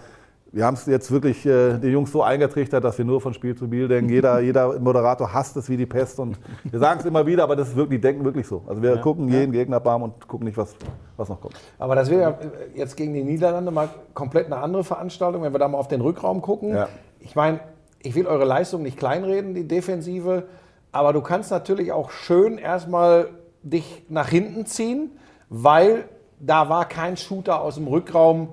wir 0.53 0.65
haben 0.65 0.73
es 0.73 0.85
jetzt 0.85 1.09
wirklich 1.11 1.45
äh, 1.45 1.77
die 1.77 1.87
Jungs 1.87 2.11
so 2.11 2.23
eingetrichtert, 2.23 2.83
dass 2.83 2.97
wir 2.97 3.05
nur 3.05 3.21
von 3.21 3.33
Spiel 3.33 3.55
zu 3.55 3.65
Spiel 3.65 3.87
denken. 3.87 4.11
Jeder, 4.11 4.39
jeder 4.41 4.79
Moderator 4.79 5.33
hasst 5.33 5.55
es 5.55 5.69
wie 5.69 5.77
die 5.77 5.85
Pest. 5.85 6.19
Und 6.19 6.37
wir 6.63 6.79
sagen 6.79 6.99
es 6.99 7.05
immer 7.05 7.25
wieder, 7.25 7.43
aber 7.43 7.55
das 7.55 7.69
ist 7.69 7.75
wirklich, 7.75 7.99
die 7.99 8.01
denken 8.01 8.25
wirklich 8.25 8.47
so. 8.47 8.63
Also 8.67 8.81
wir 8.81 8.97
gucken 8.97 9.29
jeden 9.29 9.53
Gegner 9.53 9.79
bam 9.79 10.03
und 10.03 10.27
gucken 10.27 10.45
nicht, 10.45 10.57
was, 10.57 10.75
was 11.15 11.29
noch 11.29 11.39
kommt. 11.39 11.55
Aber 11.79 11.95
das 11.95 12.09
wäre 12.09 12.21
ja 12.21 12.37
jetzt 12.75 12.97
gegen 12.97 13.13
die 13.13 13.23
Niederlande 13.23 13.71
mal 13.71 13.89
komplett 14.13 14.47
eine 14.47 14.57
andere 14.57 14.83
Veranstaltung, 14.83 15.41
wenn 15.43 15.53
wir 15.53 15.59
da 15.59 15.67
mal 15.69 15.77
auf 15.77 15.87
den 15.87 16.01
Rückraum 16.01 16.41
gucken. 16.41 16.75
Ja. 16.75 16.89
Ich 17.19 17.35
meine, 17.35 17.61
ich 17.99 18.15
will 18.15 18.27
eure 18.27 18.45
Leistung 18.45 18.81
nicht 18.81 18.97
kleinreden, 18.97 19.53
die 19.53 19.67
Defensive, 19.67 20.43
aber 20.91 21.13
du 21.13 21.21
kannst 21.21 21.51
natürlich 21.51 21.93
auch 21.93 22.11
schön 22.11 22.57
erstmal 22.57 23.29
dich 23.63 24.05
nach 24.09 24.27
hinten 24.27 24.65
ziehen, 24.65 25.11
weil 25.49 26.05
da 26.39 26.67
war 26.67 26.85
kein 26.85 27.15
Shooter 27.15 27.61
aus 27.61 27.75
dem 27.75 27.87
Rückraum 27.87 28.49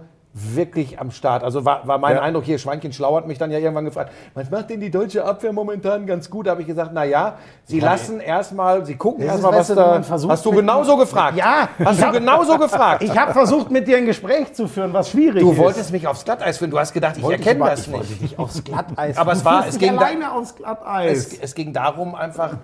wirklich 0.55 0.99
am 1.00 1.11
Start. 1.11 1.43
Also 1.43 1.64
war, 1.64 1.87
war 1.87 1.99
mein 1.99 2.17
Ja. 2.17 2.23
Eindruck 2.23 2.44
hier, 2.44 2.58
Schweinchen 2.58 2.93
Schlau 2.93 3.17
hat 3.17 3.26
mich 3.26 3.38
dann 3.38 3.50
ja 3.50 3.58
irgendwann 3.58 3.85
gefragt, 3.85 4.12
was 4.35 4.50
macht 4.50 4.70
denn 4.70 4.81
die 4.81 4.90
deutsche 4.90 5.25
Abwehr 5.25 5.52
momentan 5.52 6.06
ganz 6.06 6.31
gut? 6.31 6.46
Da 6.46 6.52
habe 6.52 6.61
ich 6.62 6.67
gesagt, 6.67 6.90
na 6.94 7.05
ja, 7.05 7.37
sie 7.64 7.81
lassen 7.81 8.20
erstmal, 8.20 8.85
sie 8.87 8.94
gucken 8.96 9.25
erstmal, 9.25 9.52
was 9.52 9.69
du, 9.69 9.75
da... 9.75 10.02
versucht 10.02 10.32
Hast 10.32 10.44
du 10.46 10.50
genauso 10.52 10.96
gefragt? 10.96 11.37
Ja, 11.37 11.69
Hast 11.85 11.99
ich 11.99 12.05
du 12.05 12.12
genauso 12.12 12.58
gefragt? 12.58 13.02
Ich 13.02 13.17
habe 13.19 13.32
versucht, 13.32 13.70
mit 13.70 13.88
dir 13.88 13.96
ein 13.96 14.06
Gespräch 14.06 14.52
zu 14.55 14.69
führen, 14.69 14.93
was 14.93 15.11
schwierig 15.11 15.43
Du 15.43 15.52
ist. 15.52 15.58
wolltest 15.58 15.93
mich 15.93 16.06
aufs 16.06 16.25
Glatteis 16.25 16.58
führen. 16.58 16.70
Du 16.70 16.79
hast 16.79 16.93
gedacht, 16.93 17.17
ich 17.17 17.23
Wollte 17.23 17.43
erkenne 17.43 17.62
aber- 17.64 17.70
das 17.70 17.87
ich 17.87 17.93
wollte 17.93 18.06
nicht. 18.08 18.23
dich 18.23 18.38
aufs 18.38 18.62
Glatteis. 18.64 19.17
Aber 19.19 19.32
es 19.32 19.38
Du 19.41 19.44
war- 19.44 19.67
es 19.67 19.79
ging 19.79 19.99
alleine 19.99 20.32
aufs 20.32 20.55
Glatteis. 20.55 21.19
Es, 21.32 21.38
es 21.38 21.55
ging 21.55 21.73
darum, 21.73 22.14
einfach 22.14 22.55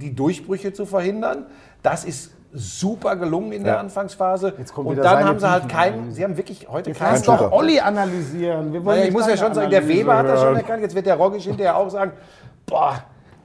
die 0.00 0.14
Durchbrüche 0.14 0.72
zu 0.72 0.86
verhindern. 0.86 1.46
Das 1.82 2.04
ist 2.04 2.32
super 2.52 3.16
gelungen 3.16 3.52
in 3.52 3.64
der 3.64 3.74
Ja. 3.74 3.80
Anfangsphase. 3.80 4.54
Jetzt 4.58 4.74
kommt 4.74 4.88
Und 4.88 4.96
dann 4.96 5.24
haben 5.24 5.38
sie 5.38 5.50
halt 5.50 5.68
keinen, 5.68 6.12
sie 6.12 6.24
haben 6.24 6.36
wirklich 6.36 6.68
heute 6.68 6.92
keinen 6.92 7.12
Lass 7.14 7.22
Kein 7.24 7.38
doch. 7.38 7.52
Olli 7.52 7.78
analysieren. 7.78 8.72
Wir 8.72 8.84
wollen 8.84 8.98
Naja, 8.98 9.08
ich 9.08 9.12
muss 9.12 9.26
ja 9.28 9.36
schon 9.36 9.54
sagen, 9.54 9.70
der 9.70 9.86
Weber 9.86 10.16
hat 10.16 10.26
das 10.26 10.40
schon 10.40 10.56
erkannt. 10.56 10.82
Jetzt 10.82 10.94
wird 10.94 11.06
der 11.06 11.16
Rogic 11.16 11.42
hinterher 11.42 11.76
auch 11.76 11.90
sagen, 11.90 12.12
boah, 12.66 13.02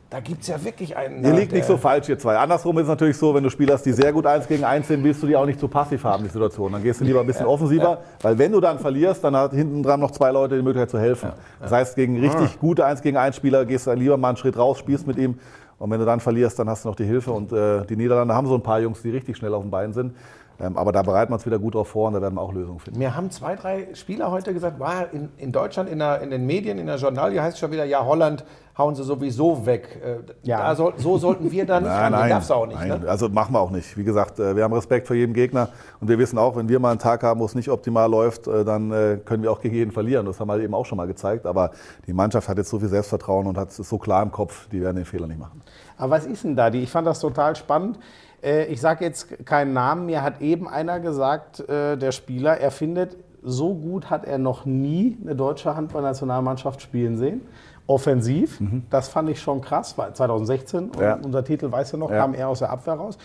da 0.10 0.20
gibt 0.20 0.44
es 0.44 0.48
ja 0.48 0.64
wirklich 0.64 0.96
einen. 0.96 1.24
Ihr 1.24 1.32
da, 1.32 1.36
liegt 1.36 1.52
nicht 1.52 1.66
so 1.66 1.78
falsch, 1.78 2.08
ihr 2.10 2.18
zwei. 2.18 2.38
Andersrum 2.38 2.78
ist 2.78 2.84
es 2.84 2.90
natürlich 2.90 3.18
so, 3.18 3.34
wenn 3.34 3.44
du 3.44 3.50
Spieler 3.50 3.74
hast, 3.74 3.84
die 3.86 3.92
sehr 3.92 4.14
gut 4.14 4.26
eins 4.26 4.48
gegen 4.48 4.64
eins 4.64 4.88
sind, 4.88 5.04
willst 5.04 5.22
du 5.22 5.28
die 5.28 5.36
auch 5.36 5.46
nicht 5.46 5.60
zu 5.60 5.68
passiv 5.68 6.04
haben, 6.04 6.24
die 6.24 6.30
Situation. 6.30 6.72
Dann 6.72 6.84
gehst 6.84 7.02
du 7.02 7.06
lieber 7.06 7.20
ein 7.22 7.28
bisschen 7.28 7.48
offensiver, 7.48 7.98
weil 8.22 8.38
wenn 8.38 8.52
du 8.52 8.62
dann 8.62 8.80
verlierst, 8.80 9.24
dann 9.24 9.36
hat 9.36 9.52
hinten 9.52 9.84
dran 9.84 10.00
noch 10.00 10.12
zwei 10.12 10.32
Leute 10.32 10.56
die 10.56 10.62
Möglichkeit 10.62 10.92
zu 10.92 11.00
helfen. 11.00 11.32
Das 11.60 11.72
heißt, 11.72 11.96
gegen 11.96 12.20
richtig 12.20 12.60
gute 12.60 12.86
eins 12.86 13.02
gegen 13.02 13.18
eins 13.18 13.36
Spieler 13.36 13.66
gehst 13.66 13.88
du 13.88 13.90
dann 13.92 14.00
lieber 14.00 14.16
mal 14.18 14.30
einen 14.30 14.38
Schritt 14.38 14.58
raus, 14.58 14.78
spielst 14.80 15.06
mit 15.08 15.18
ihm. 15.18 15.40
Und 15.78 15.92
wenn 15.92 16.00
du 16.00 16.06
dann 16.06 16.20
verlierst, 16.20 16.58
dann 16.58 16.70
hast 16.70 16.86
du 16.86 16.90
noch 16.90 16.96
die 16.96 17.06
Hilfe. 17.06 17.32
Und 17.32 17.52
äh, 17.52 17.86
die 17.86 17.96
Niederlande 17.96 18.34
haben 18.34 18.48
so 18.48 18.56
ein 18.56 18.64
paar 18.64 18.80
Jungs, 18.80 19.02
die 19.02 19.10
richtig 19.10 19.38
schnell 19.38 19.54
auf 19.54 19.62
den 19.64 19.72
Beinen 19.72 19.94
sind. 19.94 20.14
Ähm, 20.60 20.78
aber 20.78 20.92
da 20.92 21.02
bereiten 21.02 21.32
wir 21.32 21.36
uns 21.36 21.46
wieder 21.46 21.60
gut 21.60 21.76
drauf 21.76 21.90
vor 21.90 22.08
und 22.08 22.14
da 22.14 22.22
werden 22.22 22.36
wir 22.36 22.42
auch 22.42 22.54
Lösungen 22.54 22.80
finden. 22.80 23.00
Mir 23.00 23.16
haben 23.16 23.30
zwei, 23.32 23.56
drei 23.56 23.88
Spieler 23.94 24.32
heute 24.32 24.54
gesagt, 24.54 24.80
war 24.80 25.12
in, 25.12 25.30
in 25.38 25.52
Deutschland, 25.52 25.90
in, 25.90 26.00
der, 26.00 26.22
in 26.22 26.30
den 26.32 26.46
Medien, 26.46 26.78
in 26.80 26.88
der 26.88 26.96
Journalie 26.96 27.42
heißt 27.42 27.56
es 27.56 27.60
schon 27.60 27.72
wieder, 27.72 27.84
ja, 27.86 28.06
Holland 28.06 28.46
hauen 28.78 28.94
sie 28.96 29.04
sowieso 29.04 29.66
weg. 29.66 30.02
Äh, 30.04 30.18
Ja. 30.44 30.60
Da 30.60 30.76
soll, 30.76 30.94
so 30.98 31.18
sollten 31.18 31.52
wir 31.52 31.66
da 31.66 31.80
nicht 31.82 31.90
Nein, 31.90 32.12
nein, 32.12 32.30
darfst 32.30 32.50
du 32.50 32.54
auch 32.54 32.66
nicht. 32.68 32.80
nein. 32.80 33.02
Ne? 33.02 33.10
Also 33.10 33.30
machen 33.30 33.54
wir 33.54 33.60
auch 33.60 33.70
nicht. 33.72 33.98
Wie 33.98 34.04
gesagt, 34.04 34.40
äh, 34.40 34.56
wir 34.56 34.64
haben 34.64 34.74
Respekt 34.74 35.08
vor 35.08 35.16
jedem 35.16 35.34
Gegner 35.34 35.70
und 36.00 36.08
wir 36.08 36.18
wissen 36.20 36.38
auch, 36.38 36.56
wenn 36.56 36.68
wir 36.70 36.80
mal 36.80 36.92
einen 36.92 37.00
Tag 37.00 37.24
haben, 37.24 37.40
wo 37.40 37.46
es 37.46 37.56
nicht 37.56 37.70
optimal 37.70 38.10
läuft, 38.10 38.48
äh, 38.48 38.64
dann 38.66 38.90
können 39.26 39.44
wir 39.44 39.52
auch 39.52 39.62
gegen 39.62 39.76
jeden 39.76 39.92
verlieren. 39.92 40.26
Das 40.26 40.40
haben 40.40 40.48
wir 40.48 40.60
eben 40.60 40.74
auch 40.74 40.86
schon 40.86 40.98
mal 40.98 41.08
gezeigt. 41.08 41.46
Aber 41.46 41.72
die 42.08 42.14
Mannschaft 42.14 42.48
hat 42.50 42.58
jetzt 42.58 42.70
so 42.70 42.80
viel 42.80 42.90
Selbstvertrauen 42.90 43.48
und 43.48 43.58
hat 43.58 43.70
es 43.70 43.78
so 43.78 43.98
klar 43.98 44.24
im 44.24 44.32
Kopf, 44.32 44.68
die 44.70 44.82
werden 44.82 44.96
den 44.98 45.06
Fehler 45.06 45.28
nicht 45.28 45.40
machen. 45.40 45.62
Aber 45.98 46.12
was 46.12 46.26
ist 46.26 46.44
denn 46.44 46.56
da? 46.56 46.70
Die- 46.70 46.84
Ich 46.84 46.92
fand 46.92 47.08
das 47.08 47.20
total 47.20 47.56
spannend. 47.56 47.98
Äh, 48.46 48.66
Ich 48.66 48.80
sage 48.80 49.04
jetzt 49.04 49.46
keinen 49.46 49.74
Namen. 49.74 50.06
Mir 50.06 50.22
hat 50.22 50.42
eben 50.42 50.68
einer 50.70 51.00
gesagt, 51.00 51.68
äh, 51.68 51.98
der 51.98 52.12
Spieler, 52.12 52.58
er 52.60 52.72
findet, 52.72 53.18
so 53.44 53.74
gut 53.74 54.10
hat 54.10 54.26
er 54.26 54.38
noch 54.38 54.66
nie 54.66 55.18
eine 55.24 55.36
deutsche 55.36 55.76
Handballnationalmannschaft 55.76 56.82
spielen 56.82 57.18
sehen. 57.18 57.42
Offensiv, 57.88 58.60
das 58.90 59.10
fand 59.10 59.30
ich 59.30 59.40
schon 59.40 59.62
krass, 59.62 59.96
weil 59.98 60.14
2016, 60.14 60.86
und 60.86 60.96
Mhm. 60.96 61.02
Ja. 61.04 61.20
unser 61.24 61.44
Titel, 61.44 61.72
weißt 61.72 61.94
du 61.94 61.98
noch, 61.98 62.10
Ja. 62.10 62.18
kam 62.22 62.34
er 62.34 62.50
aus 62.50 62.60
der 62.60 62.72
Abwehr 62.72 62.96
raus. 62.96 63.18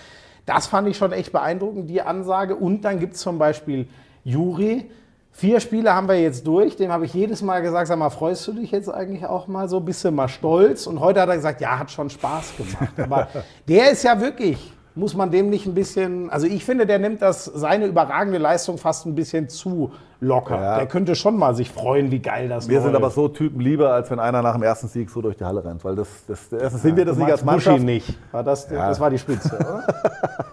Das 0.45 0.67
fand 0.67 0.89
ich 0.89 0.97
schon 0.99 1.13
echt 1.13 1.33
beeindruckend, 1.33 1.89
die 1.89 2.03
Ansage. 2.03 2.57
Und 2.57 2.83
dann 2.83 2.99
gibt 2.99 3.15
es 3.15 3.21
zum 3.21 3.39
Beispiel 3.39 3.87
Juri. 4.25 4.91
Vier 5.33 5.61
Spiele 5.61 5.95
haben 5.95 6.09
wir 6.09 6.21
jetzt 6.21 6.47
durch. 6.47 6.77
Dem 6.77 6.91
habe 6.93 7.07
ich 7.07 7.15
jedes 7.15 7.41
Mal 7.41 7.63
gesagt, 7.63 7.87
sag 7.87 7.99
mal, 7.99 8.11
freust 8.11 8.47
du 8.49 8.53
dich 8.53 8.71
jetzt 8.73 8.89
eigentlich 8.91 9.25
auch 9.25 9.47
mal 9.47 9.69
so? 9.69 9.81
Bist 9.81 10.05
du 10.05 10.11
mal 10.11 10.29
stolz? 10.29 10.87
Und 10.87 11.01
heute 11.01 11.21
hat 11.23 11.29
er 11.31 11.37
gesagt, 11.37 11.61
ja, 11.63 11.79
hat 11.79 11.91
schon 11.91 12.11
Spaß 12.11 12.55
gemacht. 12.59 12.99
Aber 13.01 13.29
der 13.69 13.93
ist 13.93 14.03
ja 14.03 14.21
wirklich, 14.21 14.73
muss 15.01 15.15
man 15.17 15.31
dem 15.31 15.49
nicht 15.51 15.67
ein 15.67 15.75
bisschen, 15.75 16.31
also 16.31 16.47
ich 16.47 16.65
finde, 16.65 16.87
der 16.87 16.99
nimmt 16.99 17.23
das, 17.23 17.45
seine 17.47 17.87
überragende 17.87 18.39
Leistung 18.39 18.77
fast 18.79 19.07
ein 19.07 19.15
bisschen 19.15 19.49
zu 19.49 19.91
locker. 20.21 20.61
Ja. 20.61 20.77
Der 20.77 20.87
könnte 20.87 21.15
schon 21.17 21.39
mal 21.39 21.55
sich 21.55 21.71
freuen, 21.71 22.11
wie 22.11 22.19
geil 22.19 22.51
das 22.51 22.69
Wir 22.69 22.83
sind 22.83 22.95
aber 22.95 23.09
so 23.11 23.27
Typen 23.29 23.61
lieber, 23.61 23.93
als 23.95 24.11
wenn 24.11 24.21
einer 24.21 24.43
nach 24.43 24.53
dem 24.53 24.63
ersten 24.63 24.87
Sieg 24.89 25.09
so 25.09 25.23
durch 25.23 25.37
die 25.39 25.45
Halle 25.47 25.65
rennt. 25.65 25.83
Weil 25.83 25.97
das, 25.97 26.09
das, 26.29 26.53
erstens 26.53 26.83
sind 26.83 26.97
wir 26.97 27.07
das 27.07 27.17
Du 27.17 27.23
nicht 27.23 27.33
als 27.33 27.43
magst 27.43 27.65
Buschi 27.65 27.69
Mannschaft. 27.81 27.87
nicht. 27.87 28.19
War 28.31 28.45
das, 28.45 28.69
Ja. 28.71 28.89
das 28.89 29.01
war 29.01 29.09
die 29.09 29.19
Spitze, 29.19 29.57
oder? 29.57 29.85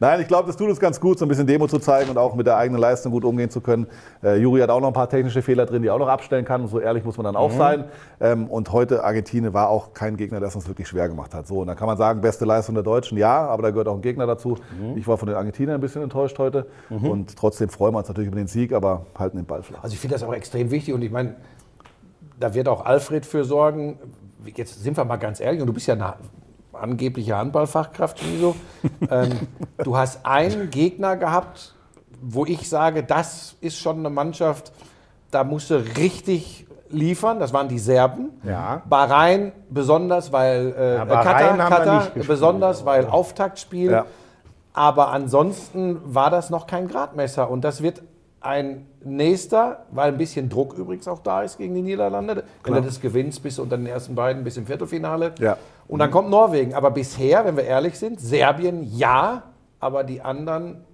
Nein, 0.00 0.20
ich 0.20 0.28
glaube, 0.28 0.46
das 0.46 0.56
tut 0.56 0.68
uns 0.68 0.78
ganz 0.78 1.00
gut, 1.00 1.18
so 1.18 1.24
ein 1.24 1.28
bisschen 1.28 1.46
Demo 1.46 1.66
zu 1.66 1.78
zeigen 1.78 2.10
und 2.10 2.18
auch 2.18 2.34
mit 2.34 2.46
der 2.46 2.56
eigenen 2.56 2.80
Leistung 2.80 3.10
gut 3.12 3.24
umgehen 3.24 3.50
zu 3.50 3.60
können. 3.60 3.86
Äh, 4.22 4.36
Juri 4.36 4.60
hat 4.60 4.70
auch 4.70 4.80
noch 4.80 4.88
ein 4.88 4.92
paar 4.92 5.08
technische 5.08 5.42
Fehler 5.42 5.66
drin, 5.66 5.82
die 5.82 5.88
er 5.88 5.94
auch 5.94 5.98
noch 5.98 6.08
abstellen 6.08 6.44
kann. 6.44 6.66
So 6.68 6.78
ehrlich 6.78 7.04
muss 7.04 7.16
man 7.16 7.24
dann 7.24 7.36
auch 7.36 7.50
sein. 7.50 7.84
Ähm, 8.20 8.46
und 8.46 8.72
heute 8.72 9.02
Argentinien 9.02 9.52
war 9.54 9.68
auch 9.68 9.92
kein 9.94 10.16
Gegner, 10.16 10.38
der 10.38 10.48
es 10.48 10.54
uns 10.54 10.68
wirklich 10.68 10.86
schwer 10.86 11.08
gemacht 11.08 11.34
hat. 11.34 11.46
So, 11.46 11.60
und 11.60 11.66
dann 11.66 11.76
kann 11.76 11.86
man 11.86 11.96
sagen, 11.96 12.20
beste 12.20 12.44
Leistung 12.44 12.74
der 12.74 12.84
Deutschen, 12.84 13.18
ja, 13.18 13.46
aber 13.46 13.62
da 13.62 13.70
gehört 13.70 13.88
auch 13.88 13.94
ein 13.94 14.02
Gegner 14.02 14.26
dazu. 14.26 14.56
Ich 14.94 15.08
war 15.08 15.18
von 15.18 15.28
den 15.28 15.36
Argentiniern 15.36 15.74
ein 15.76 15.80
bisschen 15.80 16.02
enttäuscht 16.02 16.38
heute. 16.38 16.66
Und 16.90 17.36
trotzdem 17.36 17.68
freuen 17.68 17.94
wir 17.94 17.98
uns 17.98 18.08
natürlich 18.08 18.28
über 18.28 18.36
den 18.36 18.46
Sieg, 18.46 18.72
aber 18.72 19.06
halten 19.18 19.36
den 19.36 19.46
Ball 19.46 19.62
flach. 19.62 19.82
Also 19.82 19.94
ich 19.94 20.00
finde 20.00 20.14
das 20.14 20.22
auch 20.22 20.32
extrem 20.32 20.70
wichtig 20.70 20.94
und 20.94 21.02
ich 21.02 21.10
meine, 21.10 21.34
da 22.38 22.54
wird 22.54 22.68
auch 22.68 22.84
Alfred 22.84 23.26
für 23.26 23.44
sorgen. 23.44 23.98
Jetzt 24.44 24.82
sind 24.82 24.96
wir 24.96 25.04
mal 25.04 25.16
ganz 25.16 25.40
ehrlich, 25.40 25.60
und 25.60 25.66
du 25.66 25.72
bist 25.72 25.88
ja 25.88 25.94
eine 25.94 26.14
angebliche 26.80 27.36
Handballfachkraft, 27.36 28.22
Miso. 28.26 28.56
ähm, 29.10 29.30
du 29.84 29.96
hast 29.96 30.24
einen 30.24 30.70
Gegner 30.70 31.16
gehabt, 31.16 31.74
wo 32.20 32.44
ich 32.44 32.68
sage, 32.68 33.02
das 33.02 33.56
ist 33.60 33.78
schon 33.78 33.98
eine 33.98 34.10
Mannschaft, 34.10 34.72
da 35.30 35.44
musst 35.44 35.70
du 35.70 35.76
richtig 35.96 36.66
liefern. 36.90 37.38
Das 37.38 37.52
waren 37.52 37.68
die 37.68 37.78
Serben. 37.78 38.30
Ja. 38.44 38.82
Bahrain 38.88 39.52
besonders, 39.70 40.32
weil 40.32 40.74
äh, 40.76 40.94
Ja, 40.96 41.02
äh, 41.02 41.06
Bahrain 41.06 41.24
Katar, 41.24 41.50
haben 41.50 41.58
wir 41.58 41.64
Katar 41.64 41.94
nicht 41.96 42.04
gespielt, 42.06 42.28
besonders, 42.28 42.84
weil 42.84 43.06
Auftaktspiel. 43.06 43.90
Ja. 43.90 44.06
Aber 44.72 45.10
ansonsten 45.10 46.00
war 46.04 46.30
das 46.30 46.50
noch 46.50 46.66
kein 46.66 46.88
Gradmesser. 46.88 47.50
Und 47.50 47.62
das 47.62 47.82
wird 47.82 48.02
ein 48.40 48.86
nächster, 49.02 49.84
weil 49.90 50.12
ein 50.12 50.18
bisschen 50.18 50.48
Druck 50.48 50.74
übrigens 50.74 51.08
auch 51.08 51.18
da 51.20 51.42
ist 51.42 51.58
gegen 51.58 51.74
die 51.74 51.82
Niederlande. 51.82 52.44
Wenn 52.62 52.74
du 52.74 52.82
das 52.82 53.00
gewinnst, 53.00 53.42
bist 53.42 53.58
du 53.58 53.62
unter 53.62 53.76
den 53.76 53.86
ersten 53.86 54.14
beiden 54.14 54.44
bis 54.44 54.56
im 54.56 54.66
Viertelfinale. 54.66 55.32
Ja. 55.40 55.56
Und 55.88 56.00
dann 56.00 56.10
kommt 56.10 56.28
Norwegen. 56.28 56.74
Aber 56.74 56.90
bisher, 56.90 57.44
wenn 57.44 57.56
wir 57.56 57.64
ehrlich 57.64 57.98
sind, 57.98 58.20
Serbien 58.20 58.82
ja, 58.84 59.42
aber 59.80 60.04
die 60.04 60.20
anderen. 60.20 60.84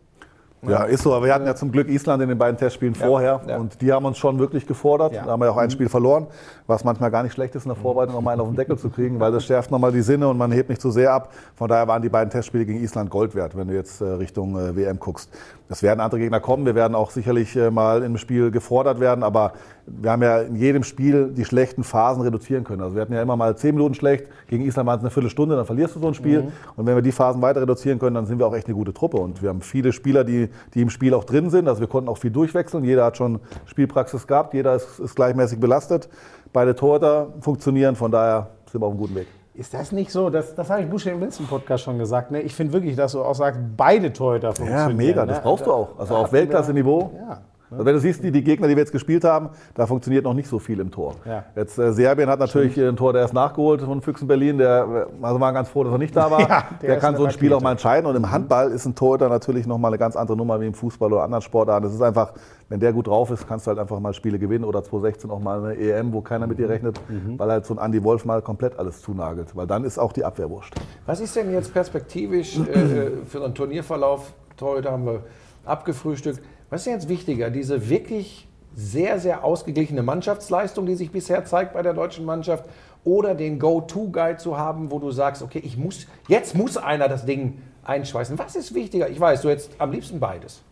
Ja, 0.66 0.84
ist 0.84 1.02
so. 1.02 1.12
Aber 1.12 1.26
wir 1.26 1.34
hatten 1.34 1.44
ja 1.44 1.54
zum 1.54 1.72
Glück 1.72 1.88
Island 1.88 2.22
in 2.22 2.28
den 2.30 2.38
beiden 2.38 2.56
Testspielen 2.56 2.94
vorher. 2.94 3.42
ja. 3.46 3.58
Und 3.58 3.82
die 3.82 3.92
haben 3.92 4.06
uns 4.06 4.16
schon 4.16 4.38
wirklich 4.38 4.66
gefordert. 4.66 5.12
Ja. 5.12 5.24
Da 5.24 5.32
haben 5.32 5.40
wir 5.40 5.50
auch 5.50 5.58
ein 5.58 5.70
Spiel 5.70 5.90
verloren, 5.90 6.26
was 6.66 6.84
manchmal 6.84 7.10
gar 7.10 7.22
nicht 7.22 7.32
schlecht 7.32 7.54
ist, 7.54 7.64
in 7.66 7.68
der 7.68 7.76
Vorbereitung 7.76 8.14
nochmal 8.14 8.32
einen 8.32 8.40
auf 8.40 8.48
den 8.48 8.56
Deckel 8.56 8.78
zu 8.78 8.88
kriegen, 8.88 9.20
weil 9.20 9.30
das 9.30 9.44
schärft 9.44 9.70
nochmal 9.70 9.92
die 9.92 10.00
Sinne 10.00 10.26
und 10.28 10.38
man 10.38 10.52
hebt 10.52 10.70
nicht 10.70 10.80
zu 10.80 10.90
sehr 10.90 11.12
ab. 11.12 11.32
Von 11.54 11.68
daher 11.68 11.86
waren 11.86 12.00
die 12.00 12.08
beiden 12.08 12.30
Testspiele 12.30 12.64
gegen 12.64 12.82
Island 12.82 13.10
Gold 13.10 13.34
wert, 13.34 13.56
wenn 13.56 13.68
du 13.68 13.74
jetzt 13.74 14.00
äh, 14.00 14.04
Richtung 14.04 14.56
äh, 14.56 14.74
WM 14.74 14.98
guckst. 14.98 15.30
Es 15.68 15.82
werden 15.82 16.00
andere 16.00 16.20
Gegner 16.20 16.40
kommen. 16.40 16.64
Wir 16.64 16.74
werden 16.74 16.94
auch 16.94 17.10
sicherlich 17.10 17.54
äh, 17.56 17.70
mal 17.70 18.02
im 18.02 18.16
Spiel 18.16 18.50
gefordert 18.50 19.00
werden. 19.00 19.22
Aber 19.22 19.52
wir 19.86 20.10
haben 20.10 20.22
ja 20.22 20.40
in 20.40 20.56
jedem 20.56 20.82
Spiel 20.82 21.32
die 21.36 21.44
schlechten 21.44 21.84
Phasen 21.84 22.22
reduzieren 22.22 22.64
können. 22.64 22.82
Also 22.82 22.94
wir 22.94 23.02
hatten 23.02 23.12
ja 23.12 23.22
immer 23.22 23.36
mal 23.36 23.56
zehn 23.56 23.74
Minuten 23.74 23.94
schlecht. 23.94 24.26
Gegen 24.48 24.64
Island 24.64 24.86
waren 24.86 24.98
es 24.98 25.02
eine 25.02 25.10
Viertelstunde, 25.10 25.56
dann 25.56 25.66
verlierst 25.66 25.96
du 25.96 26.00
so 26.00 26.08
ein 26.08 26.14
Spiel. 26.14 26.52
Und 26.76 26.86
wenn 26.86 26.94
wir 26.94 27.02
die 27.02 27.12
Phasen 27.12 27.42
weiter 27.42 27.60
reduzieren 27.62 27.98
können, 27.98 28.14
dann 28.14 28.26
sind 28.26 28.38
wir 28.38 28.46
auch 28.46 28.54
echt 28.54 28.66
eine 28.66 28.74
gute 28.74 28.94
Truppe. 28.94 29.18
Und 29.18 29.42
wir 29.42 29.50
haben 29.50 29.60
viele 29.60 29.92
Spieler, 29.92 30.24
die 30.24 30.48
die 30.72 30.82
im 30.82 30.90
Spiel 30.90 31.14
auch 31.14 31.24
drin 31.24 31.50
sind. 31.50 31.68
Also 31.68 31.80
wir 31.80 31.88
konnten 31.88 32.08
auch 32.08 32.18
viel 32.18 32.30
durchwechseln. 32.30 32.84
Jeder 32.84 33.04
hat 33.04 33.16
schon 33.16 33.40
Spielpraxis 33.66 34.26
gehabt, 34.26 34.54
jeder 34.54 34.74
ist, 34.74 34.98
ist 34.98 35.14
gleichmäßig 35.14 35.60
belastet. 35.60 36.08
Beide 36.52 36.74
Torhüter 36.74 37.28
funktionieren, 37.40 37.96
von 37.96 38.10
daher 38.10 38.50
sind 38.70 38.80
wir 38.80 38.86
auf 38.86 38.92
einem 38.92 39.00
guten 39.00 39.14
Weg. 39.16 39.26
Ist 39.54 39.72
das 39.72 39.92
nicht 39.92 40.10
so? 40.10 40.30
Das, 40.30 40.54
das 40.54 40.68
habe 40.68 40.82
ich 40.82 40.90
Busche 40.90 41.10
im 41.10 41.20
letzten 41.20 41.46
Podcast 41.46 41.84
schon 41.84 41.98
gesagt. 41.98 42.32
Ne? 42.32 42.40
Ich 42.40 42.54
finde 42.54 42.72
wirklich, 42.72 42.96
dass 42.96 43.12
du 43.12 43.22
auch 43.22 43.34
sagst, 43.34 43.60
beide 43.76 44.12
Torhüter 44.12 44.52
funktionieren. 44.52 44.90
Ja, 44.90 44.96
mega, 44.96 45.24
ne? 45.24 45.32
das 45.32 45.42
brauchst 45.42 45.66
du 45.66 45.72
auch. 45.72 45.98
Also 45.98 46.16
auf 46.16 46.32
Weltklasse-Niveau. 46.32 47.12
Ja. 47.16 47.40
Also 47.74 47.86
wenn 47.86 47.94
du 47.94 48.00
siehst, 48.00 48.22
die, 48.22 48.30
die 48.30 48.42
Gegner, 48.42 48.68
die 48.68 48.74
wir 48.76 48.82
jetzt 48.82 48.92
gespielt 48.92 49.24
haben, 49.24 49.50
da 49.74 49.86
funktioniert 49.86 50.24
noch 50.24 50.34
nicht 50.34 50.48
so 50.48 50.58
viel 50.58 50.80
im 50.80 50.90
Tor. 50.90 51.16
Ja. 51.24 51.44
Jetzt 51.56 51.78
äh, 51.78 51.92
Serbien 51.92 52.28
hat 52.28 52.38
natürlich 52.38 52.80
ein 52.80 52.96
Tor, 52.96 53.12
der 53.12 53.22
erst 53.22 53.34
nachgeholt 53.34 53.82
von 53.82 54.00
Füchsen 54.00 54.28
Berlin. 54.28 54.58
Der 54.58 55.06
äh, 55.20 55.24
also 55.24 55.40
war 55.40 55.52
ganz 55.52 55.68
froh, 55.68 55.84
dass 55.84 55.92
er 55.92 55.98
nicht 55.98 56.14
da 56.16 56.30
war. 56.30 56.40
Ja, 56.54 56.64
der 56.82 56.90
der 56.90 56.98
kann 56.98 57.16
so 57.16 57.24
ein 57.24 57.30
Spiel 57.30 57.48
Rakete. 57.48 57.56
auch 57.56 57.62
mal 57.62 57.72
entscheiden. 57.72 58.06
Und 58.06 58.16
im 58.16 58.30
Handball 58.30 58.70
ist 58.70 58.84
ein 58.84 58.94
Torhüter 58.94 59.28
natürlich 59.28 59.66
noch 59.66 59.78
mal 59.78 59.88
eine 59.88 59.98
ganz 59.98 60.14
andere 60.14 60.36
Nummer 60.36 60.60
wie 60.60 60.66
im 60.66 60.74
Fußball 60.74 61.12
oder 61.12 61.22
anderen 61.22 61.42
Sportarten. 61.42 61.84
Das 61.84 61.94
ist 61.94 62.02
einfach, 62.02 62.32
wenn 62.68 62.80
der 62.80 62.92
gut 62.92 63.06
drauf 63.06 63.30
ist, 63.30 63.48
kannst 63.48 63.66
du 63.66 63.70
halt 63.70 63.78
einfach 63.78 63.98
mal 63.98 64.12
Spiele 64.12 64.38
gewinnen 64.38 64.64
oder 64.64 64.82
2016 64.82 65.30
auch 65.30 65.40
mal 65.40 65.64
eine 65.64 65.76
EM, 65.76 66.12
wo 66.12 66.20
keiner 66.20 66.46
mit 66.46 66.58
dir 66.58 66.68
rechnet, 66.68 67.00
weil 67.38 67.50
halt 67.50 67.66
so 67.66 67.74
ein 67.76 67.84
Andy 67.84 68.02
Wolf 68.04 68.24
mal 68.24 68.42
komplett 68.42 68.78
alles 68.78 69.00
zunagelt. 69.02 69.56
Weil 69.56 69.66
dann 69.66 69.84
ist 69.84 69.98
auch 69.98 70.12
die 70.12 70.24
Abwehr 70.24 70.50
wurscht. 70.50 70.74
Was 71.06 71.20
ist 71.20 71.34
denn 71.34 71.52
jetzt 71.52 71.72
perspektivisch 71.72 72.58
äh, 72.58 73.24
für 73.26 73.38
so 73.38 73.44
einen 73.44 73.54
Turnierverlauf? 73.54 74.32
Torhüter 74.56 74.92
haben 74.92 75.06
wir 75.06 75.20
abgefrühstückt. 75.64 76.40
Was 76.70 76.82
ist 76.82 76.86
jetzt 76.86 77.08
wichtiger? 77.08 77.50
Diese 77.50 77.88
wirklich 77.88 78.48
sehr, 78.74 79.20
sehr 79.20 79.44
ausgeglichene 79.44 80.02
Mannschaftsleistung, 80.02 80.86
die 80.86 80.96
sich 80.96 81.10
bisher 81.10 81.44
zeigt 81.44 81.74
bei 81.74 81.82
der 81.82 81.94
deutschen 81.94 82.24
Mannschaft, 82.24 82.64
oder 83.04 83.34
den 83.34 83.58
Go-To-Guy 83.58 84.38
zu 84.38 84.56
haben, 84.56 84.90
wo 84.90 84.98
du 84.98 85.10
sagst, 85.10 85.42
okay, 85.42 85.60
ich 85.62 85.76
muss, 85.76 86.06
jetzt 86.26 86.54
muss 86.54 86.76
einer 86.76 87.06
das 87.06 87.26
Ding 87.26 87.58
einschweißen. 87.84 88.38
Was 88.38 88.56
ist 88.56 88.74
wichtiger? 88.74 89.08
Ich 89.10 89.20
weiß, 89.20 89.42
du 89.42 89.48
jetzt 89.48 89.70
am 89.78 89.92
liebsten 89.92 90.20
beides. 90.20 90.62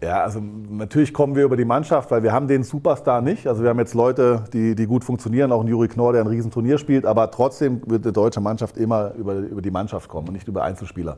Ja, 0.00 0.22
also 0.22 0.40
natürlich 0.40 1.12
kommen 1.12 1.34
wir 1.34 1.42
über 1.42 1.56
die 1.56 1.64
Mannschaft, 1.64 2.10
weil 2.12 2.22
wir 2.22 2.32
haben 2.32 2.46
den 2.46 2.62
Superstar 2.62 3.20
nicht. 3.20 3.48
Also 3.48 3.64
wir 3.64 3.70
haben 3.70 3.80
jetzt 3.80 3.94
Leute, 3.94 4.44
die, 4.52 4.76
die 4.76 4.86
gut 4.86 5.02
funktionieren, 5.02 5.50
auch 5.50 5.60
ein 5.60 5.66
Juri 5.66 5.88
Knorr, 5.88 6.12
der 6.12 6.22
ein 6.22 6.28
Riesenturnier 6.28 6.78
spielt, 6.78 7.04
aber 7.04 7.32
trotzdem 7.32 7.82
wird 7.84 8.04
die 8.04 8.12
deutsche 8.12 8.40
Mannschaft 8.40 8.76
immer 8.76 9.12
über, 9.14 9.34
über 9.34 9.60
die 9.60 9.72
Mannschaft 9.72 10.08
kommen 10.08 10.28
und 10.28 10.34
nicht 10.34 10.46
über 10.46 10.62
Einzelspieler. 10.62 11.16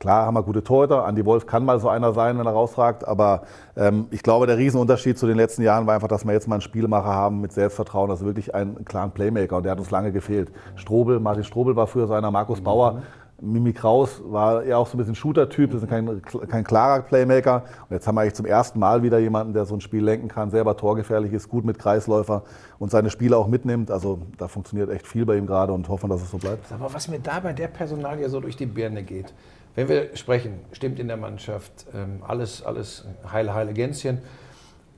Klar 0.00 0.24
haben 0.24 0.32
wir 0.32 0.42
gute 0.42 0.64
Torhüter, 0.64 1.04
Andi 1.04 1.26
Wolf 1.26 1.44
kann 1.44 1.62
mal 1.62 1.78
so 1.78 1.90
einer 1.90 2.14
sein, 2.14 2.38
wenn 2.38 2.46
er 2.46 2.52
rausragt, 2.52 3.06
aber 3.06 3.42
ähm, 3.76 4.06
ich 4.10 4.22
glaube, 4.22 4.46
der 4.46 4.56
Riesenunterschied 4.56 5.18
zu 5.18 5.26
den 5.26 5.36
letzten 5.36 5.60
Jahren 5.60 5.86
war 5.86 5.94
einfach, 5.94 6.08
dass 6.08 6.24
wir 6.24 6.32
jetzt 6.32 6.48
mal 6.48 6.54
einen 6.54 6.62
Spielmacher 6.62 7.04
haben 7.04 7.42
mit 7.42 7.52
Selbstvertrauen, 7.52 8.10
also 8.10 8.24
wirklich 8.24 8.54
einen 8.54 8.86
klaren 8.86 9.10
Playmaker. 9.10 9.58
Und 9.58 9.64
der 9.64 9.72
hat 9.72 9.78
uns 9.78 9.90
lange 9.90 10.10
gefehlt. 10.10 10.52
Strobel, 10.74 11.20
Martin 11.20 11.44
Strobel 11.44 11.76
war 11.76 11.86
früher 11.86 12.06
so 12.06 12.14
einer, 12.14 12.30
Markus 12.30 12.62
Bauer, 12.62 13.02
Mimi 13.40 13.72
Kraus 13.72 14.20
war 14.24 14.62
eher 14.62 14.78
auch 14.78 14.86
so 14.86 14.96
ein 14.96 14.98
bisschen 14.98 15.14
Shooter-Typ, 15.14 15.74
ist 15.74 15.88
kein, 15.88 16.22
kein 16.48 16.64
klarer 16.64 17.02
Playmaker. 17.02 17.64
Und 17.88 17.94
jetzt 17.94 18.06
haben 18.06 18.14
wir 18.14 18.22
eigentlich 18.22 18.34
zum 18.34 18.46
ersten 18.46 18.78
Mal 18.78 19.02
wieder 19.02 19.18
jemanden, 19.18 19.52
der 19.52 19.64
so 19.64 19.74
ein 19.74 19.80
Spiel 19.80 20.04
lenken 20.04 20.28
kann, 20.28 20.50
selber 20.50 20.76
torgefährlich 20.76 21.32
ist, 21.32 21.48
gut 21.48 21.64
mit 21.64 21.78
Kreisläufer 21.78 22.44
und 22.78 22.90
seine 22.90 23.10
Spieler 23.10 23.38
auch 23.38 23.48
mitnimmt. 23.48 23.90
Also 23.90 24.20
da 24.38 24.48
funktioniert 24.48 24.90
echt 24.90 25.06
viel 25.06 25.24
bei 25.24 25.36
ihm 25.36 25.46
gerade 25.46 25.72
und 25.72 25.88
hoffen, 25.88 26.10
dass 26.10 26.22
es 26.22 26.30
so 26.30 26.38
bleibt. 26.38 26.70
Aber 26.72 26.92
was 26.92 27.08
mir 27.08 27.18
da 27.18 27.40
bei 27.40 27.52
der 27.52 27.68
Personalie 27.68 28.28
so 28.28 28.40
durch 28.40 28.56
die 28.56 28.66
Birne 28.66 29.02
geht, 29.02 29.32
wenn 29.74 29.88
wir 29.88 30.16
sprechen, 30.16 30.60
stimmt 30.72 30.98
in 30.98 31.08
der 31.08 31.16
Mannschaft, 31.16 31.86
ähm, 31.94 32.22
alles, 32.26 32.62
alles 32.62 33.06
heile, 33.30 33.54
heile 33.54 33.72
Gänschen. 33.72 34.18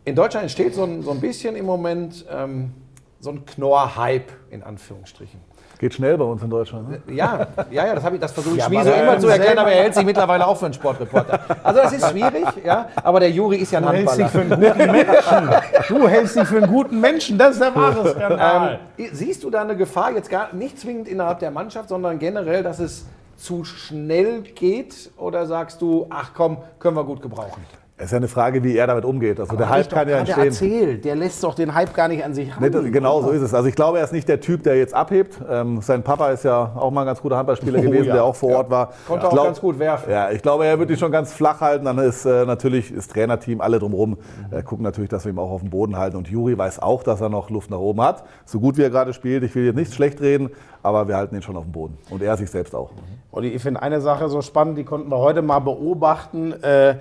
In 0.05 0.17
Deutschland 0.17 0.45
entsteht 0.45 0.75
so 0.75 0.85
ein, 0.85 1.03
so 1.03 1.11
ein 1.11 1.21
bisschen 1.21 1.55
im 1.57 1.67
Moment 1.67 2.25
ähm, 2.31 2.73
so 3.21 3.31
ein 3.31 3.47
Knorr-Hype, 3.47 4.33
in 4.51 4.63
Anführungsstrichen. 4.63 5.41
Geht 5.83 5.95
schnell 5.95 6.17
bei 6.17 6.23
uns 6.25 6.41
in 6.41 6.49
Deutschland. 6.49 6.91
Ne? 6.91 7.03
Ja, 7.13 7.45
ja, 7.73 7.87
ja, 7.89 7.95
das, 7.97 8.05
ich- 8.13 8.21
das 8.21 8.31
versuche 8.31 8.55
ich 8.55 8.61
Ja, 8.61 8.67
Schmieso 8.67 8.93
immer 8.93 9.19
zu 9.19 9.27
erklären, 9.27 9.59
aber 9.59 9.73
er 9.73 9.83
hält 9.83 9.95
sich 9.97 10.05
mittlerweile 10.05 10.47
auch 10.47 10.57
für 10.57 10.67
einen 10.67 10.75
Sportreporter. 10.75 11.41
Also 11.65 11.81
das 11.83 11.93
ist 11.95 12.09
schwierig, 12.09 12.47
ja, 12.65 12.87
aber 13.03 13.19
der 13.19 13.31
Juri 13.33 13.57
ist 13.57 13.73
ja 13.73 13.81
ein 13.81 13.87
Du 13.87 13.91
hältst 13.91 14.17
dich 14.17 14.33
Handballer. 14.33 14.75
für 14.75 14.75
einen 14.75 14.79
guten 14.79 14.93
Menschen. 14.93 15.99
Du 15.99 16.09
hältst 16.09 16.37
dich 16.37 16.45
für 16.47 16.57
einen 16.59 16.67
guten 16.69 17.01
Menschen. 17.01 17.37
Das 17.37 17.55
ist 17.55 17.63
der 17.63 17.75
wahre 17.75 18.09
Skandal. 18.11 18.79
Ähm, 18.97 19.09
siehst 19.13 19.43
du 19.43 19.51
da 19.51 19.63
eine 19.63 19.77
Gefahr, 19.77 20.13
jetzt 20.13 20.31
gar 20.31 20.53
nicht 20.55 20.79
zwingend 20.79 21.09
innerhalb 21.09 21.41
der 21.41 21.51
Mannschaft, 21.51 21.89
sondern 21.89 22.21
generell, 22.21 22.63
dass 22.63 22.79
es 22.79 23.05
zu 23.37 23.65
schnell 23.65 24.43
geht? 24.43 25.11
Oder 25.17 25.47
sagst 25.47 25.83
du, 25.83 26.07
ach 26.11 26.31
komm, 26.33 26.59
können 26.79 26.95
wir 26.97 27.03
gut 27.03 27.21
gebrauchen? 27.23 27.61
Es 28.03 28.07
ist 28.07 28.13
ja 28.13 28.17
eine 28.19 28.27
Frage, 28.27 28.65
wie 28.65 28.77
er 28.77 28.89
damit 28.89 29.05
umgeht. 29.05 29.39
Also 29.39 29.55
der 29.55 29.69
Hab 29.69 29.79
ich 29.79 29.85
Hype 29.87 29.93
kann 29.95 30.09
ja 30.09 30.19
entstehen. 30.19 30.45
erzählt. 30.45 31.05
Der 31.05 31.15
lässt 31.15 31.45
doch 31.45 31.55
den 31.55 31.73
Hype 31.73 31.95
gar 31.95 32.09
nicht 32.09 32.25
an 32.25 32.35
sich 32.35 32.51
ran. 32.51 32.69
Nee, 32.69 32.91
genau 32.91 33.23
so 33.23 33.31
ist 33.31 33.43
es. 33.43 33.55
Also 33.55 33.69
ich 33.69 33.77
glaube, 33.77 33.99
er 33.99 34.05
ist 34.05 34.13
nicht 34.13 34.29
der 34.29 34.41
Typ, 34.41 34.65
der 34.65 34.77
jetzt 34.77 34.93
abhebt. 34.93 35.41
Ähm, 35.49 35.81
sein 35.83 36.03
Papa 36.03 36.31
ist 36.31 36.43
ja 36.43 36.73
auch 36.75 36.91
mal 36.91 37.03
ein 37.03 37.07
ganz 37.07 37.23
guter 37.23 37.37
Handballspieler 37.37 37.79
Oh, 37.79 37.83
gewesen, 37.83 38.07
ja. 38.09 38.15
der 38.15 38.25
auch 38.25 38.35
vor 38.35 38.57
Ort 38.57 38.71
war. 38.71 38.93
Konnte 39.07 39.23
Ich 39.27 39.29
auch 39.29 39.33
glaub- 39.35 39.45
ganz 39.47 39.61
gut 39.61 39.79
werfen. 39.79 40.11
Ja, 40.11 40.31
ich 40.33 40.43
glaube, 40.43 40.67
er 40.67 40.79
wird 40.81 40.91
die 40.91 40.97
schon 40.97 41.13
ganz 41.13 41.33
flach 41.33 41.61
halten. 41.61 41.85
Dann 41.85 41.97
ist 41.99 42.25
äh, 42.25 42.45
natürlich 42.45 42.93
das 42.93 43.07
Trainerteam, 43.07 43.61
alle 43.61 43.79
drumherum, 43.79 44.19
äh, 44.51 44.65
gucken 44.65 44.83
natürlich, 44.83 45.09
dass 45.11 45.25
wir 45.25 45.33
ihn 45.33 45.39
auch 45.39 45.51
auf 45.53 45.61
dem 45.61 45.71
Boden 45.71 45.97
halten. 45.97 46.17
Und 46.17 46.27
Juri 46.29 46.59
weiß 46.59 46.81
auch, 46.83 47.05
dass 47.05 47.21
er 47.21 47.29
noch 47.29 47.51
Luft 47.51 47.71
nach 47.71 47.79
oben 47.79 48.01
hat. 48.03 48.25
So 48.47 48.59
gut 48.59 48.77
wie 48.79 48.83
er 48.83 48.91
gerade 48.91 49.13
spielt. 49.13 49.45
Ich 49.45 49.55
will 49.55 49.65
jetzt 49.67 49.77
nichts 49.77 49.95
schlecht 49.95 50.21
reden, 50.21 50.51
aber 50.83 51.07
wir 51.07 51.17
halten 51.17 51.37
ihn 51.37 51.43
schon 51.43 51.57
auf 51.57 51.63
dem 51.65 51.73
Boden. 51.73 51.97
Und 52.11 52.21
er 52.21 52.37
sich 52.37 52.51
selbst 52.51 52.75
auch. 52.75 52.91
Und 53.31 53.45
ich 53.45 53.63
finde 53.63 53.81
eine 53.81 54.01
Sache 54.01 54.29
so 54.29 54.43
spannend, 54.43 54.77
die 54.77 54.85
konnten 54.85 55.09
wir 55.09 55.19
heute 55.19 55.41
mal 55.41 55.61
beobachten. 55.61 56.53
Äh, 56.65 56.97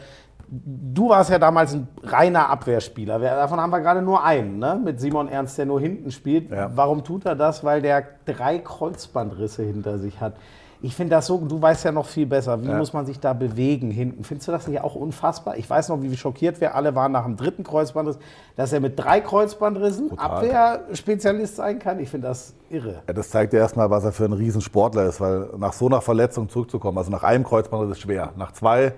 Du 0.53 1.07
warst 1.07 1.29
ja 1.29 1.39
damals 1.39 1.73
ein 1.73 1.87
reiner 2.03 2.49
Abwehrspieler. 2.49 3.19
Davon 3.19 3.61
haben 3.61 3.69
wir 3.69 3.79
gerade 3.79 4.01
nur 4.01 4.21
einen, 4.21 4.59
ne? 4.59 4.79
mit 4.83 4.99
Simon 4.99 5.29
Ernst, 5.29 5.57
der 5.57 5.65
nur 5.65 5.79
hinten 5.79 6.11
spielt. 6.11 6.51
Ja. 6.51 6.69
Warum 6.75 7.05
tut 7.05 7.25
er 7.25 7.35
das? 7.35 7.63
Weil 7.63 7.81
der 7.81 8.03
drei 8.25 8.59
Kreuzbandrisse 8.59 9.63
hinter 9.63 9.97
sich 9.97 10.19
hat. 10.19 10.33
Ich 10.81 10.93
finde 10.95 11.15
das 11.15 11.27
so, 11.27 11.37
du 11.37 11.61
weißt 11.61 11.85
ja 11.85 11.91
noch 11.93 12.07
viel 12.07 12.25
besser, 12.25 12.61
wie 12.63 12.67
Ja. 12.67 12.75
muss 12.75 12.91
man 12.91 13.05
sich 13.05 13.19
da 13.19 13.31
bewegen 13.33 13.91
hinten? 13.91 14.23
Findest 14.25 14.47
du 14.49 14.51
das 14.51 14.67
nicht 14.67 14.81
auch 14.81 14.95
unfassbar? 14.95 15.55
Ich 15.57 15.69
weiß 15.69 15.87
noch, 15.89 16.01
wie 16.01 16.17
schockiert 16.17 16.59
wir 16.59 16.75
alle 16.75 16.95
waren 16.95 17.11
nach 17.13 17.23
dem 17.23 17.37
dritten 17.37 17.63
Kreuzbandriss, 17.63 18.17
dass 18.57 18.73
er 18.73 18.79
mit 18.81 18.99
drei 18.99 19.21
Kreuzbandrissen 19.21 20.09
Brutal. 20.09 20.31
Abwehrspezialist 20.31 21.55
sein 21.55 21.79
kann. 21.79 21.99
Ich 21.99 22.09
finde 22.09 22.27
das 22.27 22.55
irre. 22.69 23.03
Ja, 23.07 23.13
das 23.13 23.29
zeigt 23.29 23.53
ja 23.53 23.59
erstmal, 23.59 23.89
was 23.89 24.03
er 24.03 24.11
für 24.11 24.25
ein 24.25 24.33
Riesensportler 24.33 25.05
ist, 25.05 25.21
weil 25.21 25.49
nach 25.57 25.71
so 25.73 25.85
einer 25.85 26.01
Verletzung 26.01 26.49
zurückzukommen, 26.49 26.97
also 26.97 27.11
nach 27.11 27.23
einem 27.23 27.43
Kreuzbandriss 27.45 27.91
ist 27.97 28.01
schwer, 28.01 28.31
nach 28.35 28.51
zwei 28.51 28.93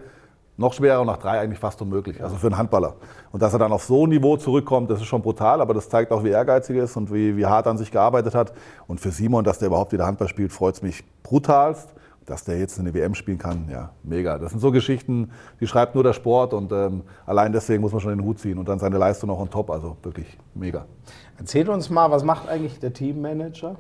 noch 0.58 0.74
schwerer 0.74 1.02
und 1.02 1.08
nach 1.08 1.18
drei 1.18 1.40
eigentlich 1.40 1.60
fast 1.60 1.82
unmöglich, 1.82 2.24
also 2.24 2.36
für 2.36 2.48
einen 2.48 2.58
Handballer. 2.58 2.96
Und 3.32 3.42
dass 3.42 3.54
er 3.54 3.60
dann 3.60 3.72
auf 3.72 3.84
so 3.84 4.06
ein 4.06 4.10
Niveau 4.10 4.38
zurückkommt, 4.38 4.90
das 4.92 5.00
ist 5.00 5.08
schon 5.08 5.22
brutal, 5.22 5.62
aber 5.62 5.74
das 5.74 5.90
zeigt 5.90 6.12
auch, 6.12 6.24
wie 6.24 6.30
ehrgeizig 6.30 6.78
er 6.78 6.84
ist 6.84 6.96
und 6.96 7.12
wie, 7.12 7.36
wie 7.36 7.46
hart 7.46 7.66
er 7.66 7.72
an 7.72 7.78
sich 7.78 7.92
gearbeitet 7.92 8.36
hat. 8.36 8.54
Und 8.88 9.00
für 9.00 9.12
Simon, 9.12 9.44
dass 9.44 9.60
der 9.60 9.68
überhaupt 9.70 9.92
wieder 9.92 10.06
Handball 10.06 10.28
spielt, 10.28 10.52
freut 10.52 10.76
es 10.76 10.82
mich 10.82 11.04
brutalst. 11.24 11.94
Dass 12.26 12.46
der 12.46 12.58
jetzt 12.58 12.80
eine 12.80 12.94
WM 12.94 13.16
spielen 13.16 13.38
kann, 13.38 13.68
ja, 13.70 13.90
mega. 14.02 14.38
Das 14.38 14.52
sind 14.52 14.62
so 14.62 14.72
Geschichten, 14.72 15.32
die 15.60 15.68
schreibt 15.68 15.94
nur 15.94 16.06
der 16.06 16.14
Sport 16.14 16.54
und 16.54 16.72
ähm, 16.72 17.02
allein 17.26 17.52
deswegen 17.52 17.82
muss 17.82 17.92
man 17.92 18.00
schon 18.00 18.18
den 18.18 18.24
Hut 18.24 18.40
ziehen 18.40 18.58
und 18.58 18.70
dann 18.70 18.80
seine 18.80 18.98
Leistung 18.98 19.28
noch 19.28 19.40
on 19.40 19.50
top, 19.50 19.70
also 19.70 19.98
wirklich 20.04 20.38
mega. 20.56 20.86
Erzähl 21.38 21.70
uns 21.70 21.90
mal, 21.90 22.10
was 22.12 22.24
macht 22.24 22.48
eigentlich 22.48 22.80
der 22.80 22.94
Teammanager? 22.94 23.76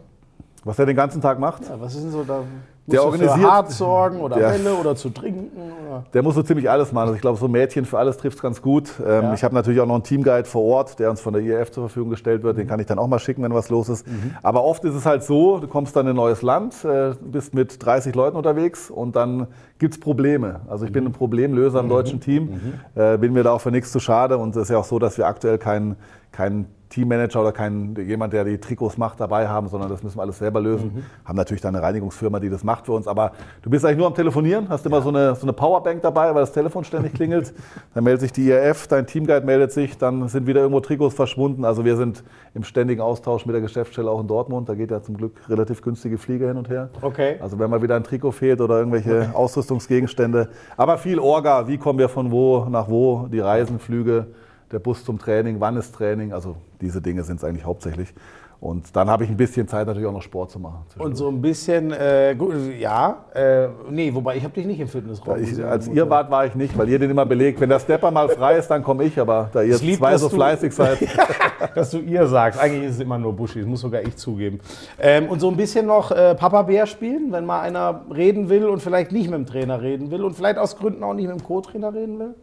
Was 0.66 0.78
er 0.78 0.86
den 0.86 0.96
ganzen 0.98 1.22
Tag 1.22 1.40
macht, 1.40 1.70
Ja, 1.70 1.80
was 1.80 1.96
ist 1.96 2.04
denn 2.04 2.12
so 2.12 2.26
da? 2.26 2.44
Der 2.86 3.02
Musst 3.02 3.18
für 3.18 3.24
organisiert- 3.24 3.52
Hart 3.52 3.72
sorgen 3.72 4.20
oder 4.20 4.36
Der- 4.38 4.50
Bälle 4.50 4.74
oder 4.76 4.96
zu 4.96 5.10
trinken? 5.10 5.50
Oder? 5.88 6.04
Der 6.14 6.22
muss 6.22 6.36
so 6.36 6.44
ziemlich 6.44 6.70
alles 6.70 6.92
machen. 6.92 7.04
Also 7.04 7.16
ich 7.16 7.22
glaube, 7.22 7.38
so 7.40 7.48
Mädchen 7.48 7.86
für 7.86 7.98
alles 7.98 8.18
trifft 8.18 8.38
es 8.38 8.42
ganz 8.42 8.62
gut. 8.62 8.92
Ähm, 9.00 9.24
Ja. 9.24 9.34
Ich 9.34 9.44
habe 9.44 9.56
natürlich 9.56 9.80
auch 9.80 9.86
noch 9.86 9.94
einen 9.96 10.04
Teamguide 10.04 10.44
vor 10.46 10.64
Ort, 10.64 11.00
der 11.00 11.10
uns 11.10 11.22
von 11.22 11.34
der 11.34 11.42
IRF 11.42 11.72
zur 11.72 11.84
Verfügung 11.84 12.10
gestellt 12.10 12.44
wird. 12.44 12.58
Den 12.58 12.68
kann 12.68 12.80
ich 12.82 12.86
dann 12.86 13.00
auch 13.00 13.08
mal 13.08 13.20
schicken, 13.20 13.42
wenn 13.44 13.54
was 13.54 13.70
los 13.70 13.88
ist. 13.88 14.06
Aber 14.42 14.64
oft 14.66 14.84
ist 14.84 14.96
es 14.96 15.06
halt 15.06 15.24
so, 15.24 15.60
du 15.60 15.68
kommst 15.68 15.96
dann 15.96 16.08
in 16.08 16.12
ein 16.14 16.16
neues 16.18 16.42
Land, 16.42 16.84
äh, 16.84 17.14
bist 17.22 17.54
mit 17.54 17.84
30 17.86 18.16
Leuten 18.16 18.36
unterwegs 18.36 18.90
und 18.92 19.16
dann 19.16 19.48
gibt 19.80 19.94
es 19.94 20.00
Probleme. 20.00 20.62
Also 20.68 20.86
ich 20.86 20.92
bin 20.92 21.06
ein 21.06 21.12
Problemlöser 21.14 21.80
im 21.80 21.88
deutschen 21.90 22.20
Team, 22.20 22.50
äh, 22.96 23.18
bin 23.18 23.32
mir 23.34 23.44
da 23.44 23.52
auch 23.54 23.62
für 23.62 23.72
nichts 23.72 23.92
zu 23.94 24.00
schade. 24.02 24.38
Und 24.38 24.56
es 24.56 24.64
ist 24.64 24.70
ja 24.70 24.78
auch 24.78 24.84
so, 24.86 25.00
dass 25.00 25.18
wir 25.18 25.26
aktuell 25.28 25.58
keinen 25.58 25.96
keinen 26.34 26.66
Teammanager 26.94 27.42
oder 27.42 27.52
keinen, 27.52 27.96
jemand, 28.08 28.34
der 28.34 28.44
die 28.44 28.60
Trikots 28.60 28.98
macht, 28.98 29.20
dabei 29.20 29.48
haben, 29.48 29.68
sondern 29.68 29.90
das 29.90 30.04
müssen 30.04 30.18
wir 30.18 30.22
alles 30.22 30.38
selber 30.38 30.62
lösen. 30.62 31.04
Haben 31.26 31.36
natürlich 31.36 31.62
da 31.62 31.70
eine 31.70 31.82
Reinigungsfirma, 31.82 32.40
die 32.40 32.50
das 32.50 32.64
macht 32.64 32.86
für 32.86 32.92
uns. 32.92 33.08
Aber 33.08 33.32
du 33.64 33.70
bist 33.72 33.84
eigentlich 33.84 33.98
nur 33.98 34.08
am 34.08 34.14
Telefonieren, 34.14 34.70
hast 34.70 34.86
immer 34.86 35.02
so, 35.02 35.10
eine, 35.10 35.34
so 35.34 35.44
eine 35.44 35.54
Powerbank 35.54 36.04
dabei, 36.04 36.28
weil 36.36 36.42
das 36.42 36.52
Telefon 36.52 36.84
ständig 36.84 37.14
klingelt. 37.14 37.54
Dann 37.96 38.04
meldet 38.04 38.22
sich 38.22 38.32
die 38.32 38.48
IRF, 38.48 38.88
dein 38.88 39.08
Teamguide 39.08 39.46
meldet 39.46 39.72
sich, 39.72 39.98
dann 39.98 40.28
sind 40.28 40.46
wieder 40.46 40.62
irgendwo 40.62 40.80
Trikots 40.80 41.16
verschwunden. 41.16 41.66
Also 41.66 41.86
wir 41.86 41.96
sind 41.96 42.24
im 42.54 42.64
ständigen 42.64 43.02
Austausch 43.02 43.46
mit 43.46 43.56
der 43.56 43.62
Geschäftsstelle 43.62 44.10
auch 44.10 44.22
in 44.22 44.28
Dortmund. 44.28 44.70
Da 44.70 44.76
geht 44.76 44.92
ja 44.92 45.02
zum 45.02 45.18
Glück 45.18 45.34
relativ 45.50 45.82
günstige 45.82 46.18
Flieger 46.18 46.48
hin 46.48 46.58
und 46.58 46.70
her. 46.70 46.90
Okay. 47.02 47.38
Also 47.40 47.58
wenn 47.60 47.70
mal 47.70 47.82
wieder 47.82 47.96
ein 47.96 48.04
Trikot 48.04 48.32
fehlt 48.32 48.62
oder 48.62 48.78
irgendwelche 48.78 49.32
Ausrüstungsgegenstände. 49.34 50.50
Aber 50.78 50.98
viel 50.98 51.20
Orga, 51.20 51.68
wie 51.68 51.78
kommen 51.78 52.00
wir 52.00 52.10
von 52.10 52.32
wo 52.32 52.66
nach 52.66 52.90
wo, 52.90 53.28
die 53.32 53.40
Reisen, 53.40 53.80
Flüge, 53.80 54.28
der 54.74 54.80
Bus 54.80 55.06
zum 55.06 55.20
Training, 55.20 55.60
wann 55.60 55.78
ist 55.78 55.94
Training, 55.96 56.34
also 56.34 56.58
diese 56.82 57.02
Dinge 57.02 57.24
sind 57.24 57.38
es 57.38 57.44
eigentlich 57.44 57.66
hauptsächlich. 57.66 58.14
Und 58.60 58.96
dann 58.96 59.10
habe 59.10 59.26
ich 59.26 59.30
ein 59.30 59.36
bisschen 59.36 59.68
Zeit 59.68 59.88
natürlich 59.88 60.08
auch 60.08 60.14
noch 60.14 60.22
Sport 60.22 60.50
zu 60.50 60.58
machen. 60.58 60.86
Und 60.98 61.18
so 61.18 61.28
ein 61.28 61.42
bisschen, 61.42 61.92
äh, 61.92 62.34
gut, 62.38 62.54
ja, 62.80 63.26
äh, 63.34 63.68
nee, 63.92 64.14
wobei 64.14 64.38
ich 64.38 64.44
habe 64.46 64.54
dich 64.54 64.66
nicht 64.66 64.80
im 64.80 64.88
Fitnessraum 64.88 65.42
Ich, 65.42 65.50
gesehen. 65.50 65.66
als 65.66 65.90
ihr 65.90 66.10
wart, 66.10 66.32
war 66.32 66.46
ich 66.46 66.56
nicht, 66.56 66.78
weil 66.78 66.88
ihr 66.88 66.98
den 66.98 67.12
immer 67.12 67.26
belegt. 67.26 67.60
Wenn 67.60 67.68
der 67.68 67.82
Stepper 67.82 68.10
mal 68.10 68.30
frei 68.30 68.56
ist, 68.56 68.70
dann 68.70 68.82
komme 68.82 69.04
ich, 69.04 69.20
aber 69.20 69.50
da 69.52 69.62
ihr 69.64 69.78
lieb, 69.80 69.98
zwei 69.98 70.18
so 70.18 70.30
fleißig 70.30 70.74
seid. 70.74 70.98
dass 71.76 71.92
du 71.92 72.00
ihr 72.00 72.26
sagst. 72.28 72.58
Eigentlich 72.58 72.86
ist 72.86 72.96
es 72.96 73.00
immer 73.02 73.18
nur 73.18 73.34
Buschi, 73.34 73.60
das 73.60 73.68
muss 73.68 73.82
sogar 73.82 74.02
ich 74.02 74.16
zugeben. 74.16 74.60
Ähm, 74.98 75.28
und 75.28 75.42
so 75.42 75.50
ein 75.50 75.58
bisschen 75.58 75.86
noch 75.86 76.12
äh, 76.12 76.34
Papa 76.36 76.62
Bär 76.62 76.86
spielen, 76.86 77.34
wenn 77.34 77.46
mal 77.46 77.60
einer 77.60 78.06
reden 78.16 78.48
will 78.48 78.68
und 78.70 78.82
vielleicht 78.82 79.12
nicht 79.12 79.30
mit 79.30 79.40
dem 79.40 79.46
Trainer 79.46 79.82
reden 79.82 80.10
will 80.10 80.24
und 80.24 80.36
vielleicht 80.36 80.58
aus 80.58 80.78
Gründen 80.78 81.04
auch 81.04 81.14
nicht 81.14 81.28
mit 81.28 81.38
dem 81.38 81.44
Co-Trainer 81.44 81.94
reden 81.94 82.18
will. 82.18 82.36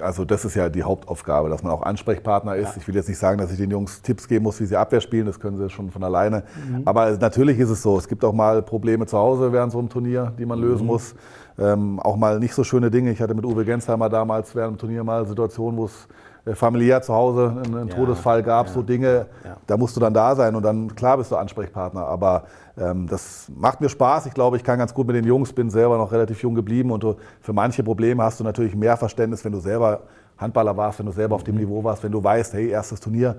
Also 0.00 0.24
das 0.24 0.44
ist 0.44 0.54
ja 0.54 0.68
die 0.68 0.82
Hauptaufgabe, 0.82 1.48
dass 1.48 1.62
man 1.62 1.72
auch 1.72 1.82
Ansprechpartner 1.82 2.56
ist. 2.56 2.76
Ich 2.76 2.86
will 2.88 2.94
jetzt 2.94 3.08
nicht 3.08 3.18
sagen, 3.18 3.38
dass 3.38 3.50
ich 3.50 3.58
den 3.58 3.70
Jungs 3.70 4.02
Tipps 4.02 4.28
geben 4.28 4.44
muss, 4.44 4.60
wie 4.60 4.66
sie 4.66 4.76
Abwehr 4.76 5.00
spielen, 5.00 5.26
das 5.26 5.40
können 5.40 5.56
sie 5.58 5.68
schon 5.70 5.90
von 5.90 6.02
alleine. 6.04 6.42
Aber 6.84 7.10
natürlich 7.18 7.58
ist 7.58 7.70
es 7.70 7.82
so, 7.82 7.98
es 7.98 8.08
gibt 8.08 8.24
auch 8.24 8.32
mal 8.32 8.62
Probleme 8.62 9.06
zu 9.06 9.18
Hause 9.18 9.52
während 9.52 9.72
so 9.72 9.78
einem 9.78 9.88
Turnier, 9.88 10.32
die 10.38 10.46
man 10.46 10.60
lösen 10.60 10.86
muss. 10.86 11.14
Ähm, 11.58 11.98
auch 12.00 12.16
mal 12.16 12.38
nicht 12.38 12.54
so 12.54 12.62
schöne 12.62 12.90
Dinge. 12.90 13.10
Ich 13.10 13.20
hatte 13.20 13.34
mit 13.34 13.44
Uwe 13.44 13.64
Gensheimer 13.64 14.08
damals 14.08 14.54
während 14.54 14.76
dem 14.76 14.78
Turnier 14.78 15.02
mal 15.02 15.26
Situationen, 15.26 15.76
wo 15.78 15.86
es 15.86 16.06
familiär 16.54 17.02
zu 17.02 17.14
Hause 17.14 17.62
einen, 17.64 17.76
einen 17.76 17.88
Ja, 17.88 17.94
Todesfall 17.94 18.42
gab, 18.42 18.66
ja, 18.66 18.72
so 18.72 18.82
Dinge, 18.82 19.26
ja. 19.44 19.56
da 19.66 19.76
musst 19.76 19.96
du 19.96 20.00
dann 20.00 20.14
da 20.14 20.34
sein 20.34 20.54
und 20.54 20.62
dann, 20.62 20.94
klar 20.94 21.16
bist 21.16 21.30
du 21.30 21.36
Ansprechpartner, 21.36 22.06
aber 22.06 22.44
ähm, 22.78 23.06
das 23.08 23.50
macht 23.54 23.80
mir 23.80 23.88
Spaß. 23.88 24.26
Ich 24.26 24.34
glaube, 24.34 24.56
ich 24.56 24.64
kann 24.64 24.78
ganz 24.78 24.94
gut 24.94 25.06
mit 25.06 25.16
den 25.16 25.24
Jungs, 25.24 25.52
bin 25.52 25.70
selber 25.70 25.98
noch 25.98 26.12
relativ 26.12 26.42
jung 26.42 26.54
geblieben 26.54 26.90
und 26.90 27.02
du, 27.02 27.16
für 27.40 27.52
manche 27.52 27.82
Probleme 27.82 28.22
hast 28.22 28.40
du 28.40 28.44
natürlich 28.44 28.74
mehr 28.74 28.96
Verständnis, 28.96 29.44
wenn 29.44 29.52
du 29.52 29.60
selber 29.60 30.02
Handballer 30.36 30.76
warst, 30.76 30.98
wenn 31.00 31.06
du 31.06 31.12
selber 31.12 31.34
auf 31.34 31.44
dem 31.44 31.56
Niveau 31.56 31.82
warst, 31.82 32.02
wenn 32.04 32.12
du 32.12 32.22
weißt, 32.22 32.54
hey, 32.54 32.68
erstes 32.68 33.00
Turnier, 33.00 33.36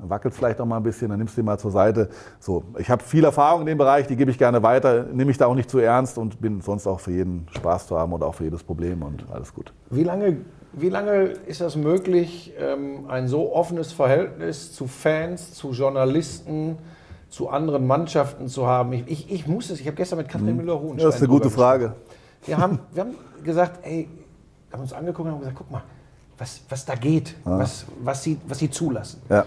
dann 0.00 0.10
wackelt 0.10 0.34
vielleicht 0.34 0.60
auch 0.60 0.66
mal 0.66 0.78
ein 0.78 0.82
bisschen, 0.82 1.10
dann 1.10 1.18
nimmst 1.18 1.36
du 1.36 1.42
ihn 1.42 1.44
mal 1.44 1.58
zur 1.58 1.70
Seite. 1.70 2.08
So, 2.38 2.64
ich 2.78 2.90
habe 2.90 3.02
viel 3.04 3.24
Erfahrung 3.24 3.60
in 3.60 3.66
dem 3.66 3.78
Bereich, 3.78 4.06
die 4.06 4.16
gebe 4.16 4.30
ich 4.30 4.38
gerne 4.38 4.62
weiter, 4.62 5.04
nehme 5.12 5.30
ich 5.30 5.38
da 5.38 5.46
auch 5.46 5.54
nicht 5.54 5.70
zu 5.70 5.78
ernst 5.78 6.18
und 6.18 6.40
bin 6.40 6.60
sonst 6.60 6.86
auch 6.86 7.00
für 7.00 7.12
jeden 7.12 7.46
Spaß 7.54 7.86
zu 7.86 7.98
haben 7.98 8.12
und 8.12 8.22
auch 8.22 8.34
für 8.34 8.44
jedes 8.44 8.64
Problem 8.64 9.02
und 9.02 9.24
alles 9.30 9.54
gut. 9.54 9.72
Wie 9.90 10.02
lange, 10.04 10.38
wie 10.72 10.88
lange 10.88 11.32
ist 11.46 11.60
das 11.60 11.76
möglich, 11.76 12.52
ähm, 12.58 13.06
ein 13.08 13.28
so 13.28 13.52
offenes 13.54 13.92
Verhältnis 13.92 14.72
zu 14.72 14.86
Fans, 14.86 15.54
zu 15.54 15.72
Journalisten, 15.72 16.78
zu 17.28 17.48
anderen 17.48 17.86
Mannschaften 17.86 18.48
zu 18.48 18.66
haben? 18.66 18.92
Ich, 18.92 19.04
ich, 19.08 19.32
ich 19.32 19.46
muss 19.46 19.70
es, 19.70 19.80
ich 19.80 19.86
habe 19.86 19.96
gestern 19.96 20.18
mit 20.18 20.28
Müller-Hohenstein 20.32 20.96
Mhm. 20.96 20.98
Das 20.98 21.16
ist 21.16 21.22
eine 21.22 21.28
gute 21.28 21.50
Frage. 21.50 21.94
Wir 22.46 22.58
haben, 22.58 22.78
wir 22.92 23.02
haben 23.02 23.14
gesagt, 23.42 23.84
ey, 23.84 24.08
haben 24.72 24.82
uns 24.82 24.92
angeguckt 24.92 25.26
und 25.26 25.32
haben 25.34 25.40
gesagt, 25.40 25.56
guck 25.58 25.70
mal, 25.70 25.82
was, 26.38 26.60
was 26.68 26.84
da 26.84 26.94
geht, 26.94 27.34
was, 27.44 27.84
was, 28.02 28.22
sie, 28.22 28.38
was 28.48 28.58
sie 28.58 28.70
zulassen. 28.70 29.20
Ja. 29.28 29.44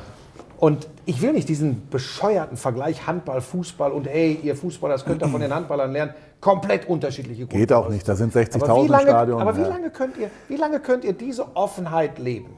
Und 0.63 0.87
ich 1.03 1.21
will 1.21 1.33
nicht 1.33 1.49
diesen 1.49 1.89
bescheuerten 1.89 2.55
Vergleich 2.55 3.05
Handball, 3.05 3.41
Fußball 3.41 3.91
und 3.91 4.07
ey, 4.07 4.39
ihr 4.43 4.55
Fußballer, 4.55 4.93
das 4.93 5.03
könnt 5.03 5.21
ihr 5.21 5.27
von 5.27 5.41
den 5.41 5.53
Handballern 5.53 5.91
lernen. 5.91 6.13
Komplett 6.39 6.87
unterschiedliche 6.87 7.47
Geht 7.47 7.73
auch 7.73 7.89
nicht, 7.89 8.07
da 8.07 8.15
sind 8.15 8.33
Aber 8.33 8.45
60.000 8.45 8.75
wie 8.75 8.93
im 8.93 8.99
Stadion. 9.01 9.41
aber 9.41 9.57
wie 9.57 9.61
ja. 9.63 9.67
lange, 9.67 9.89
könnt 9.89 10.15
ihr, 10.15 10.29
wie 10.47 10.55
lange 10.55 10.79
könnt 10.79 11.03
ihr 11.03 11.11
diese 11.11 11.53
Offenheit 11.57 12.17
leben? 12.17 12.51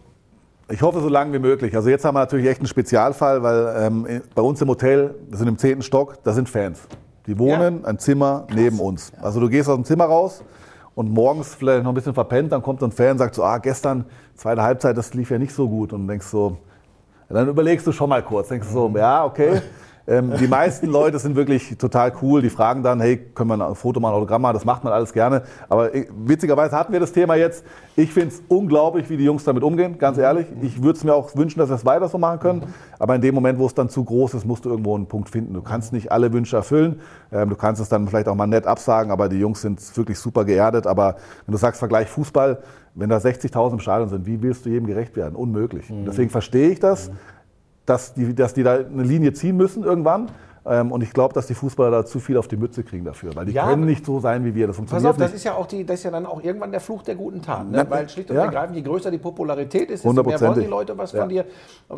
Ich 0.69 0.83
hoffe, 0.83 1.01
so 1.01 1.09
lange 1.09 1.33
wie 1.33 1.39
möglich. 1.39 1.75
Also 1.75 1.89
jetzt 1.89 2.05
haben 2.05 2.13
wir 2.13 2.19
natürlich 2.19 2.45
echt 2.45 2.59
einen 2.59 2.67
Spezialfall, 2.67 3.41
weil 3.41 3.75
ähm, 3.75 4.21
bei 4.35 4.41
uns 4.43 4.61
im 4.61 4.69
Hotel, 4.69 5.15
wir 5.27 5.39
sind 5.39 5.47
im 5.47 5.57
zehnten 5.57 5.81
Stock, 5.81 6.23
da 6.23 6.31
sind 6.31 6.47
Fans. 6.47 6.81
Die 7.25 7.39
wohnen 7.39 7.85
ein 7.85 7.97
Zimmer 7.97 8.45
neben 8.53 8.79
uns. 8.81 9.13
Also 9.19 9.39
du 9.39 9.49
gehst 9.49 9.67
aus 9.67 9.77
dem 9.77 9.83
Zimmer 9.83 10.05
raus 10.05 10.43
und 10.93 11.11
morgens 11.11 11.55
vielleicht 11.55 11.81
noch 11.81 11.89
ein 11.89 11.95
bisschen 11.95 12.13
verpennt, 12.13 12.51
dann 12.51 12.61
kommt 12.61 12.81
so 12.81 12.85
ein 12.85 12.91
Fan 12.91 13.13
und 13.13 13.17
sagt 13.17 13.33
so, 13.33 13.43
ah, 13.43 13.57
gestern, 13.57 14.05
zweite 14.35 14.61
Halbzeit, 14.61 14.95
das 14.95 15.15
lief 15.15 15.31
ja 15.31 15.39
nicht 15.39 15.55
so 15.55 15.67
gut. 15.67 15.91
Und 15.91 16.07
denkst 16.07 16.27
so, 16.27 16.49
ja, 16.49 16.57
dann 17.29 17.47
überlegst 17.47 17.85
du 17.87 17.91
schon 17.91 18.09
mal 18.09 18.23
kurz, 18.23 18.49
denkst 18.49 18.67
du 18.67 18.73
so, 18.73 18.93
ja, 18.95 19.25
okay. 19.25 19.61
Ähm, 20.07 20.33
die 20.39 20.47
meisten 20.47 20.85
Leute 20.85 21.17
sind 21.17 21.35
wirklich 21.35 21.77
total 21.77 22.13
cool. 22.21 22.41
Die 22.41 22.51
fragen 22.51 22.83
dann, 22.83 23.01
hey, 23.01 23.17
können 23.17 23.49
wir 23.49 23.67
ein 23.67 23.75
Foto 23.75 23.99
machen, 23.99 24.13
ein 24.13 24.17
Autogramm 24.17 24.43
machen? 24.43 24.53
Das 24.53 24.65
macht 24.65 24.83
man 24.83 24.93
alles 24.93 25.11
gerne. 25.13 25.41
Aber 25.67 25.95
äh, 25.95 26.05
witzigerweise 26.15 26.77
hatten 26.77 26.93
wir 26.93 26.99
das 26.99 27.11
Thema 27.11 27.35
jetzt. 27.35 27.65
Ich 27.95 28.13
finde 28.13 28.35
es 28.35 28.43
unglaublich, 28.47 29.09
wie 29.09 29.17
die 29.17 29.23
Jungs 29.23 29.43
damit 29.45 29.63
umgehen, 29.63 29.97
ganz 29.97 30.19
ehrlich. 30.19 30.45
Ich 30.61 30.83
würde 30.83 30.97
es 30.97 31.03
mir 31.03 31.15
auch 31.15 31.35
wünschen, 31.35 31.59
dass 31.59 31.69
wir 31.69 31.75
es 31.75 31.85
weiter 31.85 32.07
so 32.07 32.19
machen 32.19 32.39
können. 32.39 32.73
Aber 32.99 33.15
in 33.15 33.21
dem 33.21 33.33
Moment, 33.33 33.57
wo 33.57 33.65
es 33.65 33.73
dann 33.73 33.89
zu 33.89 34.03
groß 34.03 34.35
ist, 34.35 34.45
musst 34.45 34.65
du 34.65 34.69
irgendwo 34.69 34.95
einen 34.95 35.07
Punkt 35.07 35.29
finden. 35.29 35.55
Du 35.55 35.63
kannst 35.63 35.91
nicht 35.91 36.11
alle 36.11 36.31
Wünsche 36.31 36.55
erfüllen. 36.55 37.01
Ähm, 37.31 37.49
du 37.49 37.55
kannst 37.55 37.81
es 37.81 37.89
dann 37.89 38.07
vielleicht 38.07 38.27
auch 38.27 38.35
mal 38.35 38.45
nett 38.45 38.67
absagen, 38.67 39.11
aber 39.11 39.27
die 39.27 39.39
Jungs 39.39 39.61
sind 39.61 39.79
wirklich 39.97 40.19
super 40.19 40.45
geerdet. 40.45 40.85
Aber 40.85 41.15
wenn 41.47 41.53
du 41.53 41.57
sagst, 41.57 41.79
Vergleich 41.79 42.09
Fußball, 42.09 42.59
wenn 42.95 43.09
da 43.09 43.17
60.000 43.17 43.73
im 43.73 43.79
Stadion 43.79 44.09
sind, 44.09 44.25
wie 44.25 44.41
willst 44.41 44.65
du 44.65 44.69
jedem 44.69 44.87
gerecht 44.87 45.15
werden? 45.15 45.35
Unmöglich. 45.35 45.91
Deswegen 46.05 46.29
verstehe 46.29 46.69
ich 46.69 46.79
das 46.79 47.11
dass 47.85 48.13
die, 48.13 48.33
dass 48.33 48.53
die 48.53 48.63
da 48.63 48.75
eine 48.75 49.03
Linie 49.03 49.33
ziehen 49.33 49.57
müssen 49.57 49.83
irgendwann. 49.83 50.29
Ähm, 50.67 50.91
und 50.91 51.03
ich 51.03 51.13
glaube, 51.13 51.33
dass 51.33 51.45
die 51.47 51.53
Fußballer 51.53 51.91
da 51.91 52.05
zu 52.05 52.19
viel 52.19 52.37
auf 52.37 52.47
die 52.47 52.57
Mütze 52.57 52.83
kriegen 52.83 53.05
dafür, 53.05 53.35
weil 53.35 53.45
die 53.45 53.51
Ja, 53.51 53.67
können 53.67 53.85
nicht 53.85 54.05
so 54.05 54.19
sein 54.19 54.43
wie 54.45 54.55
wir. 54.55 54.67
Das 54.67 54.75
Pass 54.75 54.77
funktioniert 54.77 55.09
auf, 55.11 55.17
das 55.17 55.27
nicht. 55.31 55.37
ist 55.37 55.43
ja 55.43 55.53
auch 55.53 55.67
die, 55.67 55.85
das 55.85 55.99
ist 55.99 56.03
ja 56.03 56.11
dann 56.11 56.25
auch 56.25 56.41
irgendwann 56.43 56.71
der 56.71 56.79
Fluch 56.79 57.03
der 57.03 57.15
guten 57.15 57.41
Tat. 57.41 57.69
Ne? 57.69 57.85
Weil 57.87 58.09
schlicht 58.09 58.31
und 58.31 58.37
ja. 58.37 58.45
ergreifend, 58.45 58.75
je 58.75 58.81
größer 58.81 59.11
die 59.11 59.17
Popularität 59.19 59.91
ist, 59.91 60.03
desto 60.03 60.23
mehr 60.23 60.41
wollen 60.41 60.59
die 60.59 60.65
Leute 60.65 60.97
was 60.97 61.11
Ja. 61.11 61.21
von 61.21 61.29
dir. 61.29 61.45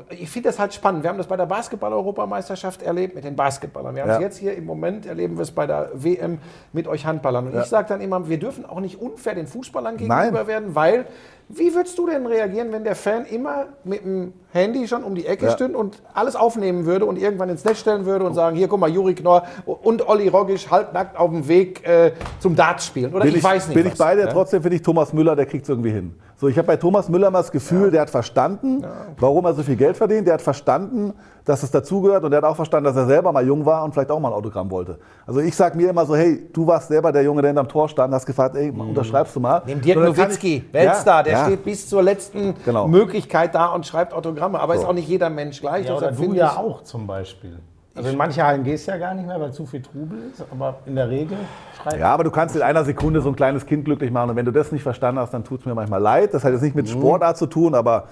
Ich 0.09 0.29
finde 0.29 0.49
das 0.49 0.59
halt 0.59 0.73
spannend. 0.73 1.03
Wir 1.03 1.09
haben 1.09 1.17
das 1.17 1.27
bei 1.27 1.37
der 1.37 1.45
Basketball-Europameisterschaft 1.45 2.81
erlebt 2.81 3.15
mit 3.15 3.23
den 3.23 3.35
Basketballern. 3.35 3.95
Wir 3.95 4.03
haben 4.03 4.11
es 4.11 4.19
jetzt 4.19 4.37
hier 4.37 4.55
im 4.55 4.65
Moment, 4.65 5.05
erleben 5.05 5.37
wir 5.37 5.43
es 5.43 5.51
bei 5.51 5.65
der 5.65 5.89
WM 5.93 6.39
mit 6.73 6.87
euch 6.87 7.05
Handballern. 7.05 7.47
Und 7.47 7.57
ich 7.57 7.65
sage 7.67 7.87
dann 7.87 8.01
immer, 8.01 8.27
wir 8.27 8.37
dürfen 8.37 8.65
auch 8.65 8.79
nicht 8.79 8.99
unfair 9.01 9.35
den 9.35 9.47
Fußballern 9.47 9.97
gegenüber 9.97 10.31
Nein. 10.31 10.47
werden, 10.47 10.75
weil 10.75 11.05
wie 11.49 11.73
würdest 11.73 11.97
du 11.97 12.05
denn 12.07 12.25
reagieren, 12.25 12.73
wenn 12.73 12.83
der 12.83 12.95
Fan 12.95 13.25
immer 13.25 13.67
mit 13.85 14.03
dem 14.03 14.33
Handy 14.51 14.85
schon 14.87 15.03
um 15.03 15.15
die 15.15 15.25
Ecke 15.25 15.45
Ja. 15.45 15.51
stünde 15.51 15.77
und 15.77 16.01
alles 16.13 16.35
aufnehmen 16.35 16.85
würde 16.85 17.05
und 17.05 17.17
irgendwann 17.17 17.47
ins 17.49 17.63
Netz 17.63 17.79
stellen 17.79 18.05
würde 18.05 18.25
und 18.25 18.33
sagen, 18.33 18.57
hier 18.57 18.67
guck 18.67 18.79
mal, 18.81 18.89
Juri 18.89 19.15
Knorr 19.15 19.43
und 19.65 20.07
Olli 20.09 20.27
Roggisch 20.27 20.69
halbnackt 20.69 21.17
auf 21.17 21.29
dem 21.31 21.47
Weg 21.47 21.87
äh, 21.87 22.11
zum 22.39 22.55
Darts 22.55 22.85
spielen. 22.87 23.13
Oder 23.13 23.21
Bin 23.23 23.31
ich, 23.31 23.37
ich, 23.37 23.43
weiß 23.43 23.67
nicht 23.69 23.75
bin 23.75 23.85
was, 23.85 23.93
ich 23.93 23.97
bei 23.99 24.15
dir, 24.15 24.25
ne? 24.25 24.29
trotzdem 24.33 24.61
finde 24.61 24.75
ich 24.75 24.81
Thomas 24.81 25.13
Müller, 25.13 25.35
der 25.37 25.45
kriegt 25.45 25.63
es 25.63 25.69
irgendwie 25.69 25.91
hin. 25.91 26.13
So, 26.39 26.47
ich 26.47 26.55
habe 26.55 26.67
bei 26.67 26.75
Thomas 26.77 27.09
Müller 27.09 27.31
mal 27.31 27.39
das 27.39 27.51
Gefühl, 27.51 27.89
der 27.89 28.01
hat 28.01 28.11
verstanden, 28.11 28.85
warum 29.19 29.43
er 29.45 29.55
so 29.55 29.63
viel 29.63 29.75
Geld 29.75 29.97
verdient. 29.97 30.27
Der 30.27 30.35
hat 30.35 30.41
verstanden, 30.43 31.13
dass 31.43 31.63
es 31.63 31.71
dazugehört 31.71 32.23
und 32.23 32.29
der 32.29 32.37
hat 32.37 32.43
auch 32.45 32.55
verstanden, 32.55 32.85
dass 32.85 32.95
er 32.95 33.07
selber 33.07 33.31
mal 33.31 33.43
jung 33.43 33.65
war 33.65 33.83
und 33.83 33.91
vielleicht 33.91 34.11
auch 34.11 34.19
mal 34.19 34.27
ein 34.29 34.35
Autogramm 34.35 34.69
wollte. 34.69 34.99
Also 35.25 35.39
ich 35.39 35.55
sage 35.55 35.75
mir 35.75 35.89
immer 35.89 36.05
so, 36.05 36.15
hey, 36.15 36.47
du 36.53 36.67
warst 36.67 36.89
selber 36.89 37.11
der 37.11 37.23
Junge, 37.23 37.41
der 37.41 37.49
hinterm 37.49 37.67
Tor 37.67 37.89
stand, 37.89 38.13
hast 38.13 38.27
gefragt, 38.27 38.55
ey, 38.55 38.69
unterschreibst 38.69 39.35
du 39.35 39.39
mal? 39.39 39.63
Nimm 39.65 39.81
Dirk 39.81 39.97
Nowitzki, 39.97 40.57
ich- 40.67 40.73
Weltstar, 40.73 41.17
Ja, 41.17 41.23
der 41.23 41.33
ja. 41.33 41.45
steht 41.45 41.63
bis 41.63 41.89
zur 41.89 42.03
letzten 42.03 42.53
Genau. 42.63 42.87
Möglichkeit 42.87 43.55
da 43.55 43.73
und 43.73 43.87
schreibt 43.87 44.13
Autogramme. 44.13 44.59
Aber 44.59 44.75
ist 44.75 44.81
So. 44.81 44.87
auch 44.89 44.93
nicht 44.93 45.07
jeder 45.09 45.31
Mensch 45.31 45.59
gleich. 45.59 45.87
Ja, 45.87 45.95
oder 45.97 46.11
du 46.11 46.33
ja 46.35 46.55
auch 46.55 46.83
zum 46.83 47.07
Beispiel. 47.07 47.57
Also 47.97 48.09
in 48.09 48.17
manche 48.17 48.43
Hallen 48.45 48.63
gehst 48.63 48.87
du 48.87 48.91
ja 48.91 48.97
gar 48.97 49.13
nicht 49.13 49.25
mehr, 49.27 49.39
weil 49.39 49.51
zu 49.51 49.65
viel 49.65 49.81
Trubel 49.81 50.19
ist, 50.31 50.43
aber 50.51 50.79
in 50.85 50.95
der 50.95 51.09
Regel 51.09 51.37
schreibt 51.81 51.97
Ja, 51.99 52.13
aber 52.13 52.23
du 52.23 52.31
kannst 52.31 52.55
in 52.55 52.61
einer 52.61 52.83
Sekunde 52.85 53.21
so 53.21 53.29
ein 53.29 53.35
kleines 53.35 53.65
Kind 53.65 53.85
glücklich 53.85 54.11
machen. 54.11 54.29
Und 54.31 54.35
wenn 54.35 54.45
du 54.45 54.51
das 54.51 54.71
nicht 54.71 54.83
verstanden 54.83 55.19
hast, 55.19 55.33
dann 55.33 55.43
tut 55.43 55.61
es 55.61 55.65
mir 55.65 55.73
manchmal 55.75 56.01
leid. 56.01 56.33
Das 56.33 56.43
hat 56.43 56.51
jetzt 56.53 56.61
nicht 56.61 56.75
mit 56.75 56.87
Sportart 56.87 57.37
zu 57.37 57.47
tun, 57.47 57.73
aber 57.75 58.05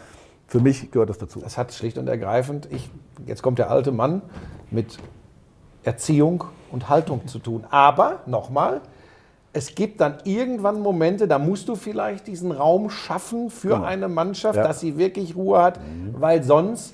für 0.48 0.60
mich 0.60 0.92
gehört 0.92 1.10
das 1.10 1.18
dazu. 1.18 1.40
Das 1.40 1.58
hat 1.58 1.72
schlicht 1.74 1.98
und 1.98 2.08
ergreifend, 2.08 2.68
ich, 2.72 2.90
jetzt 3.26 3.42
kommt 3.44 3.60
der 3.60 3.70
alte 3.70 3.92
Mann 3.92 4.22
mit 4.72 4.98
Erziehung 5.84 6.44
und 6.72 6.90
Haltung 6.90 7.28
zu 7.28 7.40
tun. 7.40 7.64
Aber, 7.70 8.20
nochmal, 8.26 8.82
es 9.54 9.74
gibt 9.76 10.02
dann 10.02 10.16
irgendwann 10.24 10.82
Momente, 10.82 11.28
da 11.28 11.40
musst 11.40 11.70
du 11.70 11.76
vielleicht 11.76 12.28
diesen 12.28 12.52
Raum 12.52 12.90
schaffen 12.90 13.50
für 13.50 13.70
Genau. 13.70 13.84
eine 13.84 14.08
Mannschaft, 14.08 14.58
Ja. 14.58 14.64
dass 14.64 14.80
sie 14.80 14.98
wirklich 14.98 15.36
Ruhe 15.36 15.62
hat, 15.62 15.80
weil 16.14 16.44
sonst, 16.44 16.94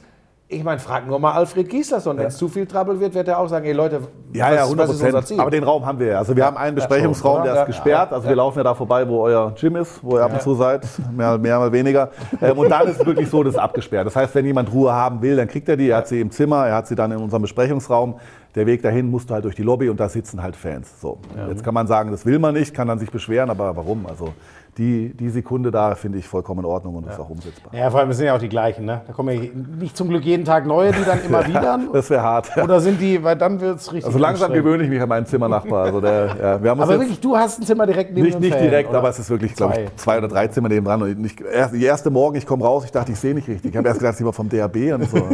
ich 0.51 0.63
meine, 0.63 0.79
frag 0.79 1.07
nur 1.07 1.17
mal 1.19 1.31
Alfred 1.31 1.69
Gislason, 1.69 2.17
wenn 2.17 2.27
es 2.27 2.37
zu 2.37 2.47
viel 2.49 2.65
Trouble 2.65 2.99
wird, 2.99 3.13
wird 3.13 3.27
er 3.27 3.39
auch 3.39 3.47
sagen, 3.47 3.65
ey 3.65 3.71
Leute, 3.71 4.01
Ja, 4.33 4.45
was, 4.49 4.55
ja, 4.55 4.61
was 4.61 4.63
100 4.63 4.85
ist 4.89 4.91
unser 4.95 5.05
Prozent. 5.07 5.27
Ziel? 5.27 5.39
Aber 5.39 5.49
den 5.49 5.63
Raum 5.63 5.85
haben 5.85 5.99
wir 5.99 6.07
ja. 6.07 6.17
Also 6.17 6.35
wir 6.35 6.45
haben 6.45 6.57
einen 6.57 6.77
Ja, 6.77 6.85
Besprechungsraum, 6.85 7.37
schon, 7.37 7.43
der 7.45 7.61
ist 7.61 7.65
gesperrt. 7.67 8.11
Also 8.11 8.27
wir 8.27 8.35
laufen 8.35 8.57
ja 8.59 8.63
da 8.63 8.75
vorbei, 8.75 9.07
wo 9.07 9.21
euer 9.21 9.53
Gym 9.55 9.77
ist, 9.77 10.03
wo 10.03 10.17
ihr 10.17 10.23
ab 10.23 10.33
und 10.33 10.41
zu 10.41 10.53
seid, 10.55 10.85
mehr, 11.15 11.37
mehr 11.37 11.57
mal 11.59 11.71
weniger. 11.71 12.09
Ähm, 12.41 12.57
und 12.57 12.69
dann 12.69 12.87
ist 12.87 12.99
es 12.99 13.05
wirklich 13.05 13.29
so, 13.29 13.43
das 13.43 13.53
ist 13.53 13.59
abgesperrt. 13.59 14.05
Das 14.05 14.15
heißt, 14.15 14.35
wenn 14.35 14.45
jemand 14.45 14.71
Ruhe 14.73 14.91
haben 14.91 15.21
will, 15.21 15.35
dann 15.37 15.47
kriegt 15.47 15.69
er 15.69 15.77
die. 15.77 15.89
Er 15.89 15.97
hat 15.97 16.07
sie 16.07 16.19
im 16.19 16.31
Zimmer, 16.31 16.67
er 16.67 16.75
hat 16.75 16.87
sie 16.87 16.95
dann 16.95 17.11
in 17.11 17.17
unserem 17.19 17.41
Besprechungsraum. 17.43 18.15
Der 18.53 18.65
Weg 18.65 18.81
dahin 18.81 19.09
musst 19.09 19.29
du 19.29 19.33
halt 19.33 19.45
durch 19.45 19.55
die 19.55 19.63
Lobby 19.63 19.87
und 19.89 19.97
da 19.99 20.09
sitzen 20.09 20.43
halt 20.43 20.57
Fans. 20.57 20.99
So. 20.99 21.19
Jetzt 21.47 21.63
kann 21.63 21.73
man 21.73 21.87
sagen, 21.87 22.11
das 22.11 22.25
will 22.25 22.37
man 22.37 22.53
nicht, 22.53 22.73
kann 22.73 22.87
dann 22.89 22.99
sich 22.99 23.09
beschweren, 23.09 23.49
aber 23.49 23.73
warum? 23.77 24.05
Also 24.05 24.33
die, 24.77 25.13
die 25.13 25.29
Sekunde 25.29 25.69
da 25.69 25.95
finde 25.95 26.17
ich 26.17 26.27
vollkommen 26.27 26.61
in 26.61 26.65
Ordnung 26.65 26.95
und 26.95 27.07
ist 27.07 27.19
auch 27.19 27.29
umsetzbar. 27.29 27.73
Ja, 27.73 27.89
vor 27.89 27.99
allem 27.99 28.09
es 28.11 28.17
sind 28.17 28.27
ja 28.27 28.35
auch 28.35 28.39
die 28.39 28.47
gleichen, 28.49 28.85
ne? 28.85 29.01
Da 29.05 29.11
kommen 29.13 29.35
ja 29.43 29.49
nicht 29.79 29.97
zum 29.97 30.07
Glück 30.09 30.23
jeden 30.23 30.45
Tag 30.45 30.65
neue, 30.65 30.91
die 30.93 31.03
dann 31.03 31.23
immer 31.25 31.45
wieder. 31.47 31.77
Das 31.91 32.09
wäre 32.09 32.21
hart. 32.21 32.51
Oder 32.57 32.79
sind 32.79 33.01
die, 33.01 33.21
weil 33.23 33.35
dann 33.35 33.59
wird 33.59 33.77
es 33.79 33.91
richtig. 33.91 34.05
Also 34.05 34.17
langsam 34.19 34.53
gewöhne 34.53 34.83
ich 34.83 34.89
mich 34.89 35.01
an 35.01 35.09
meinen 35.09 35.25
Zimmernachbar. 35.25 35.85
Also 35.85 35.99
der, 36.01 36.25
ja, 36.41 36.63
wir 36.63 36.69
haben 36.69 36.79
Aber 36.81 36.99
wirklich, 36.99 37.19
du 37.19 37.35
hast 37.35 37.59
ein 37.59 37.65
Zimmer 37.65 37.85
direkt 37.85 38.13
neben 38.13 38.25
Nicht, 38.27 38.39
nicht 38.39 38.53
Fan, 38.53 38.63
direkt, 38.63 38.89
oder? 38.89 38.99
aber 38.99 39.09
es 39.09 39.19
ist 39.19 39.29
wirklich, 39.29 39.53
glaube 39.55 39.73
ich, 39.81 39.95
zwei 39.97 40.17
oder 40.17 40.27
drei 40.29 40.47
Zimmer 40.47 40.69
neben 40.69 40.85
dran. 40.85 41.01
Und 41.01 41.25
ich, 41.25 41.35
erst, 41.41 41.73
die 41.73 41.83
erste 41.83 42.09
Morgen, 42.09 42.37
ich 42.37 42.45
komme 42.45 42.63
raus, 42.63 42.85
ich 42.85 42.91
dachte, 42.91 43.11
ich 43.11 43.19
sehe 43.19 43.33
nicht 43.33 43.47
richtig. 43.49 43.71
Ich 43.71 43.77
habe 43.77 43.87
erst 43.87 43.99
gedacht, 43.99 44.17
sie 44.17 44.25
war 44.25 44.33
vom 44.33 44.47
DAB 44.47 44.75
und 44.93 45.09
so. 45.09 45.17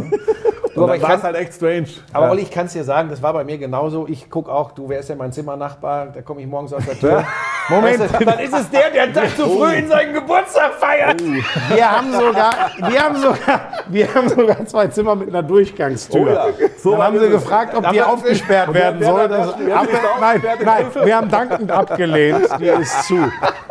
Und 0.74 0.84
aber 0.84 0.94
ich 0.96 1.02
war 1.02 1.08
kann- 1.10 1.18
es 1.18 1.24
halt 1.24 1.36
echt 1.36 1.54
strange. 1.54 1.86
Aber 2.12 2.26
ja. 2.26 2.30
Olli, 2.30 2.42
ich 2.42 2.52
kann 2.52 2.66
es 2.66 2.72
dir 2.72 2.84
sagen, 2.84 3.08
das 3.08 3.20
war 3.20 3.32
bei 3.32 3.42
mir 3.42 3.58
genauso. 3.58 4.06
Ich 4.06 4.30
gucke 4.30 4.52
auch, 4.52 4.70
du 4.70 4.88
wärst 4.88 5.08
ja 5.08 5.16
mein 5.16 5.32
Zimmernachbar, 5.32 6.06
da 6.14 6.22
komme 6.22 6.40
ich 6.40 6.46
morgens 6.46 6.72
aus 6.72 6.84
der 6.84 6.94
Tür. 6.96 7.24
Moment. 7.68 8.00
Dann 8.00 8.38
ist 8.38 8.54
es 8.54 8.70
der, 8.70 8.90
der 8.90 9.02
einen 9.04 9.14
Tag 9.14 9.36
zu 9.36 9.46
früh 9.46 9.72
in 9.74 9.88
seinen 9.88 10.14
Geburtstag 10.14 10.74
feiert. 10.74 11.22
Wir 11.22 11.90
haben 11.90 12.12
sogar, 12.12 12.52
wir 12.88 13.02
haben 13.02 13.16
sogar, 13.16 13.60
wir 13.88 14.14
haben 14.14 14.28
sogar 14.28 14.66
zwei 14.66 14.86
Zimmer 14.88 15.14
mit 15.16 15.28
einer 15.28 15.42
Durchgangstür. 15.42 16.20
Oh 16.20 16.28
ja. 16.28 16.68
So 16.82 16.92
Dann 16.92 17.02
haben 17.02 17.18
sie 17.20 17.28
gefragt, 17.28 17.74
ob 17.76 17.90
die 17.90 18.02
aufgesperrt 18.02 18.72
werden 18.72 19.00
wer- 19.00 19.08
soll. 19.08 19.20
wer- 19.20 19.28
Das, 19.28 19.54
wer- 19.58 19.76
haben 19.78 19.88
wir, 19.88 19.92
wer- 20.02 20.20
nein, 20.20 20.42
nein, 20.64 20.86
wir 21.04 21.16
haben 21.16 21.28
dankend 21.28 21.70
abgelehnt. 21.70 22.48
Die 22.58 22.66
ist 22.66 23.04
zu. 23.04 23.14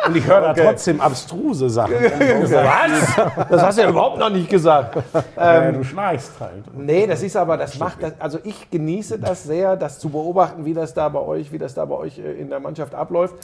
Und 0.06 0.16
ich 0.16 0.26
höre 0.26 0.40
da 0.40 0.54
trotzdem 0.54 1.00
abstruse 1.00 1.68
Sachen. 1.68 1.94
Was? 1.94 3.48
Das 3.50 3.62
hast 3.62 3.78
du 3.78 3.82
ja 3.82 3.88
überhaupt 3.90 4.18
noch 4.18 4.30
nicht 4.30 4.48
gesagt. 4.48 4.96
Äh, 5.36 5.72
du 5.72 5.84
schnarchst 5.84 6.32
halt. 6.40 6.52
Nee, 6.76 7.06
das 7.06 7.22
ist 7.22 7.36
aber, 7.36 7.56
das 7.56 7.78
macht, 7.78 8.02
das, 8.02 8.12
also 8.18 8.38
ich 8.44 8.70
genieße 8.70 9.18
das 9.18 9.44
sehr, 9.44 9.76
das 9.76 9.98
zu 9.98 10.08
beobachten, 10.08 10.64
wie 10.64 10.74
das 10.74 10.94
da 10.94 11.08
bei 11.08 11.20
euch, 11.20 11.52
wie 11.52 11.58
das 11.58 11.74
da 11.74 11.84
bei 11.84 11.96
euch 11.96 12.18
äh, 12.18 12.32
in 12.40 12.48
der 12.48 12.60
Mannschaft 12.60 12.94
abläuft. 12.94 13.34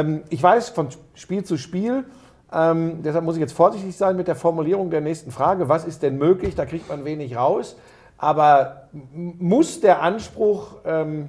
Ähm, 0.00 0.22
ich 0.30 0.42
weiß 0.42 0.70
von 0.70 0.88
Spiel 1.14 1.44
zu 1.44 1.56
Spiel, 1.56 2.04
ähm, 2.52 3.02
deshalb 3.02 3.24
muss 3.24 3.36
ich 3.36 3.40
jetzt 3.40 3.52
vorsichtig 3.52 3.96
sein 3.96 4.16
mit 4.16 4.26
der 4.26 4.34
Formulierung 4.34 4.90
der 4.90 5.00
nächsten 5.00 5.30
Frage. 5.30 5.68
Was 5.68 5.84
ist 5.84 6.02
denn 6.02 6.18
möglich? 6.18 6.54
Da 6.54 6.66
kriegt 6.66 6.88
man 6.88 7.04
wenig 7.04 7.36
raus. 7.36 7.76
Aber 8.18 8.88
muss 8.92 9.80
der 9.80 10.02
Anspruch 10.02 10.78
ähm, 10.84 11.28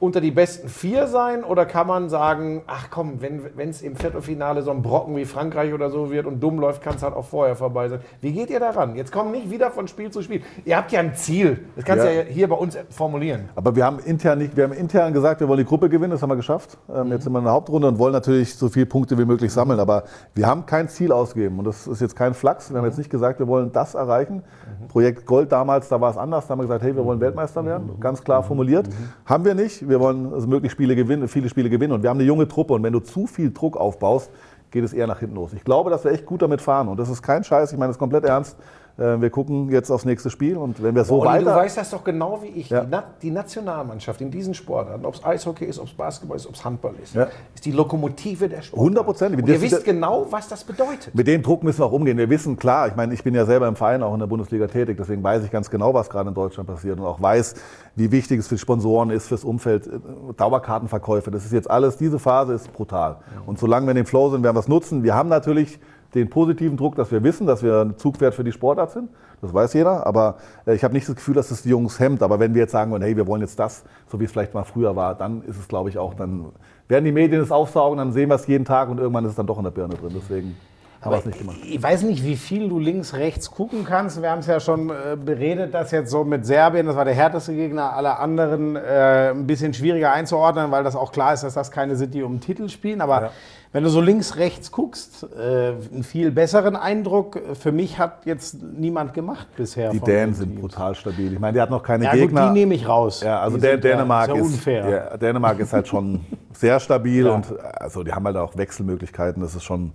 unter 0.00 0.20
die 0.20 0.30
besten 0.30 0.68
vier 0.68 1.08
sein 1.08 1.42
oder 1.42 1.66
kann 1.66 1.86
man 1.88 2.08
sagen, 2.08 2.62
ach 2.68 2.86
komm, 2.90 3.20
wenn 3.20 3.68
es 3.68 3.82
im 3.82 3.96
Viertelfinale 3.96 4.62
so 4.62 4.70
ein 4.70 4.80
Brocken 4.80 5.16
wie 5.16 5.24
Frankreich 5.24 5.74
oder 5.74 5.90
so 5.90 6.12
wird 6.12 6.24
und 6.26 6.40
dumm 6.40 6.60
läuft, 6.60 6.82
kann 6.82 6.94
es 6.94 7.02
halt 7.02 7.14
auch 7.14 7.24
vorher 7.24 7.56
vorbei 7.56 7.88
sein. 7.88 8.00
Wie 8.20 8.32
geht 8.32 8.48
ihr 8.50 8.60
daran? 8.60 8.94
Jetzt 8.94 9.10
kommt 9.10 9.32
nicht 9.32 9.50
wieder 9.50 9.72
von 9.72 9.88
Spiel 9.88 10.10
zu 10.10 10.22
Spiel. 10.22 10.42
Ihr 10.64 10.76
habt 10.76 10.92
ja 10.92 11.00
ein 11.00 11.14
Ziel. 11.16 11.64
Das 11.74 11.84
kannst 11.84 12.04
du 12.04 12.08
Ja. 12.08 12.22
ja 12.22 12.28
hier 12.28 12.48
bei 12.48 12.54
uns 12.54 12.78
formulieren. 12.90 13.48
Aber 13.56 13.74
wir 13.74 13.84
haben 13.84 13.98
intern 13.98 14.38
nicht, 14.38 14.56
wir 14.56 14.64
haben 14.64 14.72
intern 14.72 15.12
gesagt, 15.12 15.40
wir 15.40 15.48
wollen 15.48 15.58
die 15.58 15.64
Gruppe 15.64 15.88
gewinnen, 15.88 16.12
das 16.12 16.22
haben 16.22 16.30
wir 16.30 16.36
geschafft. 16.36 16.78
Ähm, 16.94 17.10
Jetzt 17.10 17.24
sind 17.24 17.32
wir 17.32 17.40
in 17.40 17.44
der 17.46 17.54
Hauptrunde 17.54 17.88
und 17.88 17.98
wollen 17.98 18.12
natürlich 18.12 18.54
so 18.54 18.68
viele 18.68 18.86
Punkte 18.86 19.18
wie 19.18 19.24
möglich 19.24 19.52
sammeln. 19.52 19.80
Aber 19.80 20.04
wir 20.34 20.46
haben 20.46 20.64
kein 20.66 20.88
Ziel 20.88 21.10
ausgegeben 21.10 21.58
und 21.58 21.64
das 21.64 21.88
ist 21.88 22.00
jetzt 22.00 22.14
kein 22.14 22.34
Flachs. 22.34 22.70
Wir 22.70 22.78
haben 22.78 22.84
jetzt 22.84 22.98
nicht 22.98 23.10
gesagt, 23.10 23.40
wir 23.40 23.48
wollen 23.48 23.72
das 23.72 23.94
erreichen. 23.96 24.44
Projekt 24.88 25.26
Gold 25.26 25.50
damals, 25.50 25.88
da 25.88 26.00
war 26.00 26.10
es 26.12 26.16
anders. 26.16 26.46
Da 26.46 26.52
haben 26.52 26.60
wir 26.60 26.64
gesagt, 26.66 26.84
hey, 26.84 26.94
wir 26.94 27.04
wollen 27.04 27.20
Weltmeister 27.20 27.64
werden. 27.64 27.98
Ganz 27.98 28.22
klar 28.22 28.44
formuliert. 28.44 28.88
Haben 29.26 29.44
wir 29.44 29.54
nicht. 29.56 29.87
Wir 29.88 30.00
wollen 30.00 30.32
also 30.32 30.46
möglichst 30.46 30.74
Spiele 30.74 30.94
gewinnen, 30.94 31.28
viele 31.28 31.48
Spiele 31.48 31.70
gewinnen. 31.70 31.92
Und 31.92 32.02
wir 32.02 32.10
haben 32.10 32.18
eine 32.18 32.26
junge 32.26 32.46
Truppe 32.46 32.74
und 32.74 32.82
wenn 32.82 32.92
du 32.92 33.00
zu 33.00 33.26
viel 33.26 33.52
Druck 33.52 33.76
aufbaust, 33.76 34.30
geht 34.70 34.84
es 34.84 34.92
eher 34.92 35.06
nach 35.06 35.20
hinten 35.20 35.36
los. 35.36 35.52
Ich 35.54 35.64
glaube, 35.64 35.90
dass 35.90 36.04
wir 36.04 36.12
echt 36.12 36.26
gut 36.26 36.42
damit 36.42 36.60
fahren 36.60 36.88
und 36.88 36.98
das 36.98 37.08
ist 37.08 37.22
kein 37.22 37.42
Scheiß. 37.42 37.72
Ich 37.72 37.78
meine 37.78 37.90
das 37.90 37.98
komplett 37.98 38.24
ernst. 38.24 38.58
Äh, 38.98 39.20
Wir 39.20 39.30
gucken 39.30 39.70
jetzt 39.70 39.90
aufs 39.90 40.04
nächste 40.04 40.28
Spiel 40.30 40.56
und 40.56 40.82
wenn 40.82 40.94
wir 40.94 41.04
so 41.04 41.20
du 41.20 41.24
weiter 41.26 41.54
weißt 41.54 41.76
das 41.78 41.90
doch 41.90 42.02
genau 42.02 42.40
wie 42.42 42.48
ich. 42.48 42.70
Ja. 42.70 42.80
Die, 42.82 42.88
Na 42.90 43.04
die 43.22 43.30
Nationalmannschaft 43.30 44.20
in 44.20 44.30
diesen 44.30 44.54
Sportarten, 44.54 45.06
ob 45.06 45.14
es 45.14 45.24
Eishockey 45.24 45.64
ist, 45.64 45.78
ob 45.78 45.86
es 45.86 45.92
Basketball 45.94 46.36
ist, 46.36 46.46
ob 46.46 46.54
es 46.54 46.64
Handball 46.64 46.94
ist, 47.02 47.14
Ja. 47.14 47.28
ist 47.54 47.64
die 47.64 47.70
Lokomotive 47.72 48.48
der 48.48 48.62
Sport. 48.62 48.82
Hundertprozentig. 48.82 49.40
Und 49.42 49.48
ihr 49.48 49.60
wisst 49.60 49.84
genau, 49.84 50.26
was 50.30 50.48
das 50.48 50.64
bedeutet. 50.64 51.14
Mit 51.14 51.26
dem 51.28 51.42
Druck 51.42 51.62
müssen 51.62 51.78
wir 51.80 51.86
auch 51.86 51.92
umgehen. 51.92 52.18
Wir 52.18 52.28
wissen, 52.30 52.56
klar, 52.56 52.88
ich 52.88 52.96
meine, 52.96 53.14
ich 53.14 53.22
bin 53.22 53.34
ja 53.34 53.44
selber 53.46 53.68
im 53.68 53.76
Verein 53.76 54.02
auch 54.02 54.12
in 54.14 54.20
der 54.20 54.26
Bundesliga 54.26 54.66
tätig, 54.66 54.96
deswegen 54.98 55.22
weiß 55.22 55.44
ich 55.44 55.50
ganz 55.50 55.70
genau, 55.70 55.94
was 55.94 56.10
gerade 56.10 56.28
in 56.28 56.34
Deutschland 56.34 56.68
passiert 56.68 56.98
und 56.98 57.06
auch 57.06 57.22
weiß, 57.22 57.54
wie 57.94 58.10
wichtig 58.10 58.40
es 58.40 58.48
für 58.48 58.58
Sponsoren 58.58 59.10
ist, 59.10 59.28
fürs 59.28 59.44
Umfeld, 59.44 59.86
äh, 59.86 59.90
Dauerkartenverkäufe. 60.36 61.30
Das 61.30 61.44
ist 61.44 61.52
jetzt 61.52 61.70
alles, 61.70 61.96
diese 61.96 62.18
Phase 62.18 62.54
ist 62.54 62.72
brutal. 62.72 63.16
Und 63.46 63.58
solange 63.58 63.86
wir 63.86 63.90
in 63.92 63.96
dem 63.96 64.06
Flow 64.06 64.30
sind, 64.30 64.42
werden 64.42 64.56
wir 64.56 64.60
es 64.60 64.68
nutzen. 64.68 65.02
Wir 65.02 65.14
haben 65.14 65.28
natürlich 65.28 65.78
den 66.14 66.30
positiven 66.30 66.76
Druck, 66.76 66.96
dass 66.96 67.10
wir 67.12 67.22
wissen, 67.22 67.46
dass 67.46 67.62
wir 67.62 67.82
ein 67.82 67.98
Zugpferd 67.98 68.34
für 68.34 68.44
die 68.44 68.52
Sportart 68.52 68.92
sind. 68.92 69.10
Das 69.40 69.54
weiß 69.54 69.74
jeder, 69.74 70.06
aber 70.06 70.36
äh, 70.66 70.74
ich 70.74 70.82
habe 70.82 70.94
nicht 70.94 71.08
das 71.08 71.14
Gefühl, 71.14 71.34
dass 71.34 71.48
das 71.48 71.62
die 71.62 71.68
Jungs 71.68 72.00
hemmt. 72.00 72.22
Aber 72.22 72.40
wenn 72.40 72.54
wir 72.54 72.62
jetzt 72.62 72.72
sagen 72.72 72.90
wollen, 72.90 73.02
hey, 73.02 73.16
wir 73.16 73.26
wollen 73.26 73.42
jetzt 73.42 73.58
das, 73.58 73.84
so 74.10 74.18
wie 74.18 74.24
es 74.24 74.32
vielleicht 74.32 74.54
mal 74.54 74.64
früher 74.64 74.96
war, 74.96 75.14
dann 75.14 75.42
ist 75.42 75.58
es, 75.58 75.68
glaube 75.68 75.90
ich, 75.90 75.98
auch, 75.98 76.14
dann 76.14 76.46
werden 76.88 77.04
die 77.04 77.12
Medien 77.12 77.40
es 77.40 77.52
aufsaugen, 77.52 77.98
dann 77.98 78.12
sehen 78.12 78.30
wir 78.30 78.34
es 78.34 78.46
jeden 78.46 78.64
Tag 78.64 78.88
und 78.88 78.98
irgendwann 78.98 79.24
ist 79.24 79.32
es 79.32 79.36
dann 79.36 79.46
doch 79.46 79.58
in 79.58 79.64
der 79.64 79.70
Birne 79.70 79.94
drin. 79.94 80.12
Deswegen 80.14 80.56
haben 81.00 81.12
wir 81.12 81.18
es 81.18 81.26
nicht 81.26 81.38
gemacht. 81.38 81.58
Ich 81.64 81.80
weiß 81.80 82.02
nicht, 82.02 82.24
wie 82.24 82.34
viel 82.34 82.68
du 82.68 82.80
links, 82.80 83.14
rechts 83.14 83.50
gucken 83.50 83.84
kannst. 83.84 84.20
Wir 84.20 84.30
haben 84.30 84.40
es 84.40 84.46
ja 84.46 84.58
schon 84.58 84.90
äh, 84.90 85.16
beredet, 85.16 85.72
dass 85.72 85.92
jetzt 85.92 86.10
so 86.10 86.24
mit 86.24 86.44
Serbien, 86.44 86.86
das 86.86 86.96
war 86.96 87.04
der 87.04 87.14
härteste 87.14 87.54
Gegner, 87.54 87.92
alle 87.92 88.18
anderen 88.18 88.74
äh, 88.74 89.30
ein 89.30 89.46
bisschen 89.46 89.72
schwieriger 89.72 90.12
einzuordnen, 90.12 90.72
weil 90.72 90.82
das 90.82 90.96
auch 90.96 91.12
klar 91.12 91.34
ist, 91.34 91.44
dass 91.44 91.54
das 91.54 91.70
keine 91.70 91.94
sind, 91.94 92.14
die 92.14 92.22
um 92.22 92.34
den 92.34 92.40
Titel 92.40 92.68
spielen. 92.68 93.00
Aber 93.00 93.30
wenn 93.72 93.84
du 93.84 93.90
so 93.90 94.00
links, 94.00 94.36
rechts 94.36 94.72
guckst, 94.72 95.26
äh, 95.38 95.72
einen 95.92 96.02
viel 96.02 96.30
besseren 96.30 96.74
Eindruck 96.74 97.38
für 97.54 97.70
mich 97.72 97.98
hat 97.98 98.24
jetzt 98.24 98.62
niemand 98.62 99.12
gemacht 99.14 99.46
bisher. 99.56 99.90
Die 99.90 99.98
den 100.00 100.04
Dänen 100.06 100.34
sind 100.34 100.48
Teams. 100.50 100.60
brutal 100.60 100.94
stabil. 100.94 101.32
Ich 101.34 101.38
meine, 101.38 101.52
die 101.54 101.60
hat 101.60 101.70
noch 101.70 101.82
keine 101.82 102.04
Ja, 102.04 102.12
gut, 102.12 102.20
Gegner. 102.20 102.46
die 102.48 102.52
nehme 102.60 102.74
ich 102.74 102.88
raus. 102.88 103.22
Ja, 103.22 103.40
also 103.40 103.58
der, 103.58 103.72
ja- 103.72 103.76
Dänemark 103.76 104.28
ist 104.30 104.34
ja 104.36 104.40
ist, 104.42 104.46
unfair. 104.54 104.88
Ja, 105.10 105.16
Dänemark 105.16 105.58
ist 105.60 105.72
halt 105.72 105.86
schon 105.86 106.20
sehr 106.52 106.80
stabil 106.80 107.28
und 107.28 107.46
also 107.78 108.02
die 108.02 108.12
haben 108.12 108.24
halt 108.24 108.36
auch 108.36 108.56
Wechselmöglichkeiten. 108.56 109.42
Das 109.42 109.54
ist 109.54 109.64
schon 109.64 109.92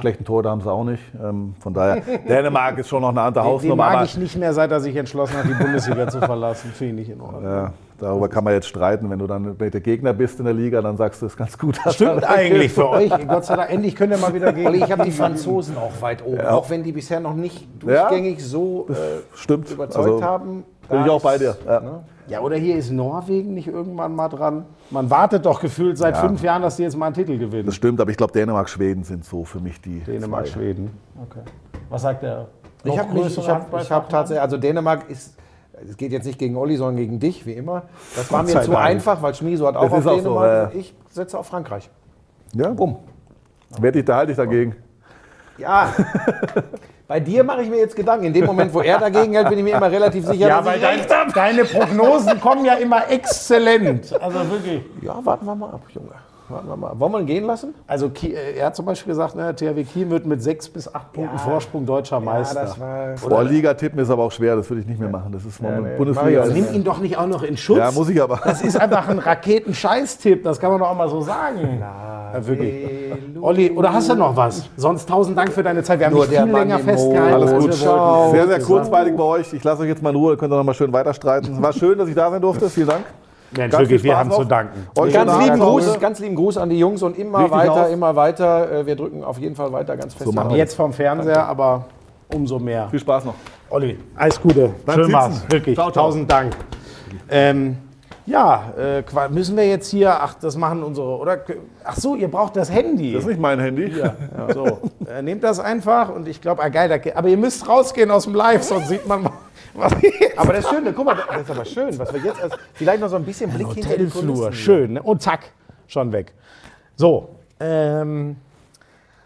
schlechten 0.00 0.24
Tor, 0.24 0.42
da 0.42 0.50
haben 0.50 0.60
sie 0.60 0.70
auch 0.70 0.84
nicht. 0.84 1.02
Ähm, 1.22 1.54
von 1.60 1.72
daher, 1.74 2.00
Dänemark 2.28 2.78
ist 2.78 2.88
schon 2.88 3.02
noch 3.02 3.08
eine 3.10 3.20
andere 3.22 3.44
Den 3.44 3.50
Hausnummer. 3.52 3.76
mag 3.76 3.94
aber- 3.96 4.04
ich 4.04 4.16
nicht 4.18 4.36
mehr, 4.36 4.52
seit 4.54 4.70
er 4.70 4.80
sich 4.80 4.96
entschlossen 4.96 5.36
hat, 5.36 5.44
die 5.46 5.54
Bundesliga 5.54 6.08
zu 6.08 6.20
verlassen. 6.20 6.70
Finde 6.72 7.02
ich 7.02 7.10
in 7.10 7.20
Ordnung. 7.20 7.70
Ja, 8.00 8.08
darüber 8.08 8.28
kann 8.28 8.44
man 8.44 8.54
jetzt 8.54 8.66
streiten. 8.66 9.10
Wenn 9.10 9.18
du 9.18 9.26
dann 9.26 9.56
mit 9.58 9.74
der 9.74 9.80
Gegner 9.80 10.12
bist 10.12 10.38
in 10.38 10.44
der 10.44 10.54
Liga, 10.54 10.80
dann 10.82 10.96
sagst 10.96 11.22
du, 11.22 11.26
es 11.26 11.32
ist 11.32 11.38
ganz 11.38 11.58
gut. 11.58 11.78
dass 11.84 11.94
Stimmt 11.94 12.24
eigentlich 12.28 12.72
für 12.72 12.88
euch. 12.88 13.10
Gott 13.28 13.44
sei 13.44 13.56
Dank, 13.56 13.70
endlich 13.70 13.96
könnt 13.96 14.12
ihr 14.12 14.18
mal 14.18 14.34
wieder 14.34 14.52
gegen. 14.52 14.66
Olli, 14.66 14.78
ich 14.84 14.90
habe 14.90 15.04
die 15.04 15.10
Franzosen 15.10 15.76
auch 15.76 16.00
weit 16.00 16.24
oben, 16.24 16.40
auch 16.40 16.68
wenn 16.70 16.82
die 16.82 16.92
bisher 16.92 17.20
noch 17.20 17.34
nicht 17.34 17.66
durchgängig 17.82 18.44
so 18.44 18.86
äh, 18.90 18.94
Stimmt. 19.34 19.70
überzeugt 19.70 20.06
Also, 20.08 20.22
haben. 20.22 20.64
Bin 20.88 21.04
ich 21.04 21.10
auch 21.10 21.22
bei 21.22 21.38
dir. 21.38 21.56
Ja. 21.66 22.02
Ja, 22.30 22.40
oder 22.42 22.54
hier 22.56 22.76
ist 22.76 22.92
Norwegen 22.92 23.54
nicht 23.54 23.66
irgendwann 23.66 24.14
mal 24.14 24.28
dran? 24.28 24.64
Man 24.90 25.10
wartet 25.10 25.44
doch 25.44 25.60
gefühlt 25.60 25.98
seit 25.98 26.16
fünf 26.16 26.40
Jahren, 26.44 26.62
dass 26.62 26.76
die 26.76 26.84
jetzt 26.84 26.96
mal 26.96 27.06
einen 27.06 27.14
Titel 27.16 27.36
gewinnen. 27.36 27.66
Das 27.66 27.74
stimmt, 27.74 28.00
aber 28.00 28.12
ich 28.12 28.16
glaube, 28.16 28.32
Dänemark, 28.32 28.68
Schweden 28.68 29.02
sind 29.02 29.24
so 29.24 29.44
für 29.44 29.58
mich 29.58 29.80
die. 29.80 29.98
Dänemark, 29.98 30.46
zwei. 30.46 30.52
Schweden. 30.52 30.90
Okay. 31.20 31.40
Was 31.88 32.02
sagt 32.02 32.22
der? 32.22 32.46
Ich 32.84 32.96
habe 32.96 33.10
hab 33.90 34.08
tatsächlich, 34.08 34.40
also 34.40 34.56
Dänemark 34.56 35.10
ist, 35.10 35.36
es 35.88 35.96
geht 35.96 36.12
jetzt 36.12 36.24
nicht 36.26 36.38
gegen 36.38 36.56
Olli, 36.56 36.76
sondern 36.76 36.96
gegen 36.96 37.18
dich, 37.18 37.46
wie 37.46 37.52
immer. 37.54 37.84
Das 38.16 38.30
war 38.32 38.42
mir 38.42 38.48
zu 38.62 38.70
Dank. 38.72 38.84
einfach, 38.84 39.20
weil 39.22 39.34
Schmieso 39.34 39.66
hat 39.66 39.76
auch 39.76 39.84
Das 39.84 39.92
auf 39.92 40.06
auch 40.06 40.10
so, 40.10 40.16
Dänemark. 40.16 40.74
ja. 40.74 40.80
Ich 40.80 40.94
setze 41.10 41.38
auf 41.38 41.46
Frankreich. 41.46 41.88
Ja, 42.54 42.70
bumm. 42.70 42.96
Wette 43.78 44.00
ich, 44.00 44.04
da 44.04 44.16
halte 44.16 44.32
ich 44.32 44.36
dagegen. 44.36 44.74
Ja, 45.58 45.92
bei 47.08 47.20
dir 47.20 47.44
mache 47.44 47.62
ich 47.62 47.68
mir 47.70 47.78
jetzt 47.78 47.94
Gedanken. 47.94 48.24
In 48.26 48.32
dem 48.32 48.46
Moment, 48.46 48.72
wo 48.72 48.80
er 48.80 48.98
dagegen 48.98 49.34
hält, 49.34 49.48
bin 49.48 49.58
ich 49.58 49.64
mir 49.64 49.76
immer 49.76 49.90
relativ 49.90 50.24
sicher, 50.26 50.48
Ja, 50.48 50.56
dass 50.58 50.66
weil 50.66 50.76
ich 50.76 50.82
dein, 50.82 50.98
recht 51.00 51.14
habe. 51.14 51.32
deine 51.32 51.64
Prognosen 51.64 52.40
kommen 52.40 52.64
ja 52.64 52.74
immer 52.74 53.08
exzellent. 53.10 54.12
Also 54.20 54.50
wirklich. 54.50 54.82
Ja, 55.02 55.24
warten 55.24 55.44
wir 55.46 55.54
mal 55.54 55.70
ab, 55.70 55.82
Junge. 55.92 56.12
Warten 56.50 56.68
wir 56.68 56.76
mal. 56.76 56.98
Wollen 56.98 57.12
wir 57.12 57.20
ihn 57.20 57.26
gehen 57.26 57.44
lassen? 57.44 57.74
Also 57.86 58.10
äh, 58.22 58.58
er 58.58 58.66
hat 58.66 58.76
zum 58.76 58.86
Beispiel 58.86 59.12
gesagt, 59.12 59.36
ne, 59.36 59.54
THW 59.54 59.84
Kiel 59.84 60.10
wird 60.10 60.26
mit 60.26 60.42
sechs 60.42 60.68
bis 60.68 60.92
acht 60.92 61.12
Punkten 61.12 61.38
Vorsprung 61.38 61.86
deutscher 61.86 62.20
Meister. 62.20 62.74
war... 62.78 63.14
Boah, 63.28 63.44
Liga 63.44 63.74
tippen 63.74 63.98
ist 63.98 64.10
aber 64.10 64.24
auch 64.24 64.32
schwer, 64.32 64.56
das 64.56 64.68
würde 64.68 64.82
ich 64.82 64.86
nicht 64.86 65.00
mehr 65.00 65.08
machen. 65.08 65.32
Das 65.32 65.44
ist 65.44 65.60
momentan 65.62 65.92
nee, 65.92 65.96
Bundesliga. 65.96 66.46
Nimm 66.46 66.74
ihn 66.74 66.84
doch 66.84 66.98
nicht 66.98 67.16
auch 67.16 67.26
noch 67.26 67.42
in 67.42 67.56
Schutz. 67.56 67.78
Ja, 67.78 67.90
muss 67.90 68.08
ich 68.08 68.20
aber. 68.20 68.40
Das 68.44 68.62
ist 68.62 68.80
einfach 68.80 69.08
ein 69.08 69.18
Raketenscheiß-Tipp, 69.18 70.42
das 70.44 70.58
kann 70.58 70.70
man 70.70 70.80
doch 70.80 70.88
auch 70.88 70.96
mal 70.96 71.08
so 71.08 71.20
sagen. 71.20 71.78
Ja, 71.80 72.46
wirklich. 72.46 72.88
Olli, 73.40 73.70
oder 73.70 73.92
hast 73.92 74.08
du 74.10 74.14
noch 74.14 74.36
was? 74.36 74.68
Sonst 74.76 75.08
tausend 75.08 75.36
Dank 75.36 75.52
für 75.52 75.62
deine 75.62 75.82
Zeit. 75.82 75.98
Wir 75.98 76.06
haben 76.06 76.14
Nur 76.14 76.26
dich 76.26 76.36
viel 76.36 76.46
Mann 76.46 76.68
länger 76.68 76.78
festgehalten. 76.78 77.34
Alles 77.34 77.52
als 77.52 77.62
gut. 77.62 77.70
wir 77.70 77.76
Ciao. 77.78 78.18
wollten. 78.18 78.34
Sehr, 78.36 78.46
sehr 78.48 78.60
kurzweilig 78.60 79.16
bei 79.16 79.24
euch. 79.24 79.52
Ich 79.52 79.64
lasse 79.64 79.82
euch 79.82 79.88
jetzt 79.88 80.02
mal 80.02 80.10
in 80.10 80.16
Ruhe, 80.16 80.36
könnt 80.36 80.52
ihr 80.52 80.56
noch 80.56 80.64
mal 80.64 80.74
schön 80.74 80.92
weiter 80.92 81.14
streiten. 81.14 81.60
War 81.62 81.72
schön, 81.72 81.98
dass 81.98 82.08
ich 82.08 82.14
da 82.14 82.30
sein 82.30 82.40
durfte. 82.40 82.68
Vielen 82.68 82.88
Dank. 82.88 83.04
Mensch, 83.56 83.72
Ganz 83.72 83.80
wirklich, 83.82 84.02
wir 84.04 84.16
haben 84.16 84.28
noch. 84.28 84.38
zu 84.38 84.44
danken. 84.44 84.86
Euch 84.96 85.12
Ganz 85.12 85.36
lieben. 85.44 85.58
Gruß, 85.58 85.98
ganz 85.98 86.18
lieben 86.20 86.36
Gruß 86.36 86.56
an 86.58 86.70
die 86.70 86.78
Jungs 86.78 87.02
und 87.02 87.18
immer 87.18 87.38
Richtig 87.40 87.58
weiter, 87.58 87.86
aus. 87.86 87.90
immer 87.90 88.14
weiter. 88.16 88.70
Äh, 88.72 88.86
Wir 88.86 88.94
drücken 88.96 89.24
auf 89.24 89.38
jeden 89.38 89.56
Fall 89.56 89.72
weiter 89.72 89.96
ganz 89.96 90.14
fest. 90.14 90.26
So 90.26 90.32
machen 90.32 90.50
wir 90.50 90.56
Jetzt 90.56 90.74
vom 90.74 90.92
Fernseher, 90.92 91.46
aber 91.46 91.86
umso 92.32 92.58
mehr. 92.60 92.88
Viel 92.90 93.00
Spaß 93.00 93.24
noch. 93.24 93.34
Olli, 93.70 93.98
alles 94.14 94.40
Gute. 94.40 94.70
Schön 94.94 95.12
war's, 95.12 95.42
wirklich. 95.48 95.74
Ciao, 95.76 95.90
ciao. 95.90 96.04
Tausend 96.06 96.30
Dank. 96.30 96.56
Ähm, 97.28 97.76
ja, 98.30 98.72
äh, 98.78 99.28
müssen 99.30 99.56
wir 99.56 99.66
jetzt 99.66 99.90
hier, 99.90 100.22
ach, 100.22 100.34
das 100.34 100.56
machen 100.56 100.82
unsere, 100.82 101.18
oder? 101.18 101.38
Ach 101.84 101.96
so, 101.96 102.14
ihr 102.14 102.28
braucht 102.28 102.56
das 102.56 102.70
Handy. 102.70 103.12
Das 103.12 103.22
ist 103.22 103.28
nicht 103.28 103.40
mein 103.40 103.58
Handy. 103.58 103.92
Ja, 103.98 104.14
so. 104.54 104.80
äh, 105.06 105.20
nehmt 105.20 105.42
das 105.42 105.58
einfach 105.58 106.14
und 106.14 106.28
ich 106.28 106.40
glaube, 106.40 106.62
ah, 106.62 106.68
geil, 106.68 106.88
da, 106.88 106.96
aber 107.16 107.28
ihr 107.28 107.36
müsst 107.36 107.68
rausgehen 107.68 108.10
aus 108.10 108.24
dem 108.24 108.34
Live, 108.34 108.62
sonst 108.62 108.88
sieht 108.88 109.06
man 109.06 109.24
mal, 109.24 109.32
was 109.74 109.92
jetzt 110.00 110.38
Aber 110.38 110.52
das 110.52 110.64
ist 110.64 110.70
schön, 110.70 110.94
guck 110.94 111.04
mal, 111.04 111.16
das 111.16 111.42
ist 111.42 111.50
aber 111.50 111.64
schön, 111.64 111.98
was 111.98 112.12
wir 112.12 112.20
jetzt 112.20 112.40
als, 112.40 112.54
vielleicht 112.74 113.00
noch 113.00 113.08
so 113.08 113.16
ein 113.16 113.24
bisschen 113.24 113.50
Blick 113.50 113.66
hinter 113.72 113.96
die 113.96 114.06
Hotelflur, 114.06 114.34
Kulissen. 114.34 114.52
schön. 114.52 114.92
Ne? 114.92 115.02
Und 115.02 115.22
zack, 115.22 115.50
schon 115.88 116.12
weg. 116.12 116.32
So, 116.96 117.30
ähm, 117.58 118.36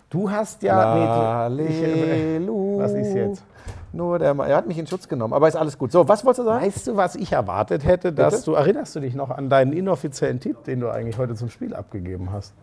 du 0.09 0.31
hast 0.31 0.63
ja... 0.63 1.49
nee, 1.51 1.67
ich, 1.67 1.83
äh, 1.83 2.49
was 2.79 2.93
ist 2.93 3.15
jetzt? 3.15 3.45
Nur 3.95 4.19
der, 4.19 4.35
er 4.37 4.57
hat 4.57 4.67
mich 4.67 4.77
in 4.79 4.87
Schutz 4.87 5.07
genommen, 5.09 5.33
aber 5.35 5.47
ist 5.47 5.55
alles 5.57 5.79
gut. 5.79 5.93
So, 5.93 6.09
was 6.09 6.25
wolltest 6.25 6.41
du 6.41 6.45
sagen? 6.45 6.65
Weißt 6.67 6.87
du, 6.89 6.97
was 6.97 7.15
ich 7.15 7.31
erwartet 7.33 7.85
hätte, 7.85 8.13
dass 8.13 8.35
Bitte? 8.35 8.45
du, 8.47 8.53
erinnerst 8.55 8.97
du 8.97 9.01
dich 9.01 9.15
noch 9.15 9.31
an 9.31 9.49
deinen 9.49 9.73
inoffiziellen 9.73 10.41
Tipp, 10.41 10.65
den 10.65 10.81
du 10.81 10.91
eigentlich 10.91 11.17
heute 11.17 11.35
zum 11.37 11.49
Spiel 11.49 11.75
abgegeben 11.75 12.31
hast? 12.33 12.55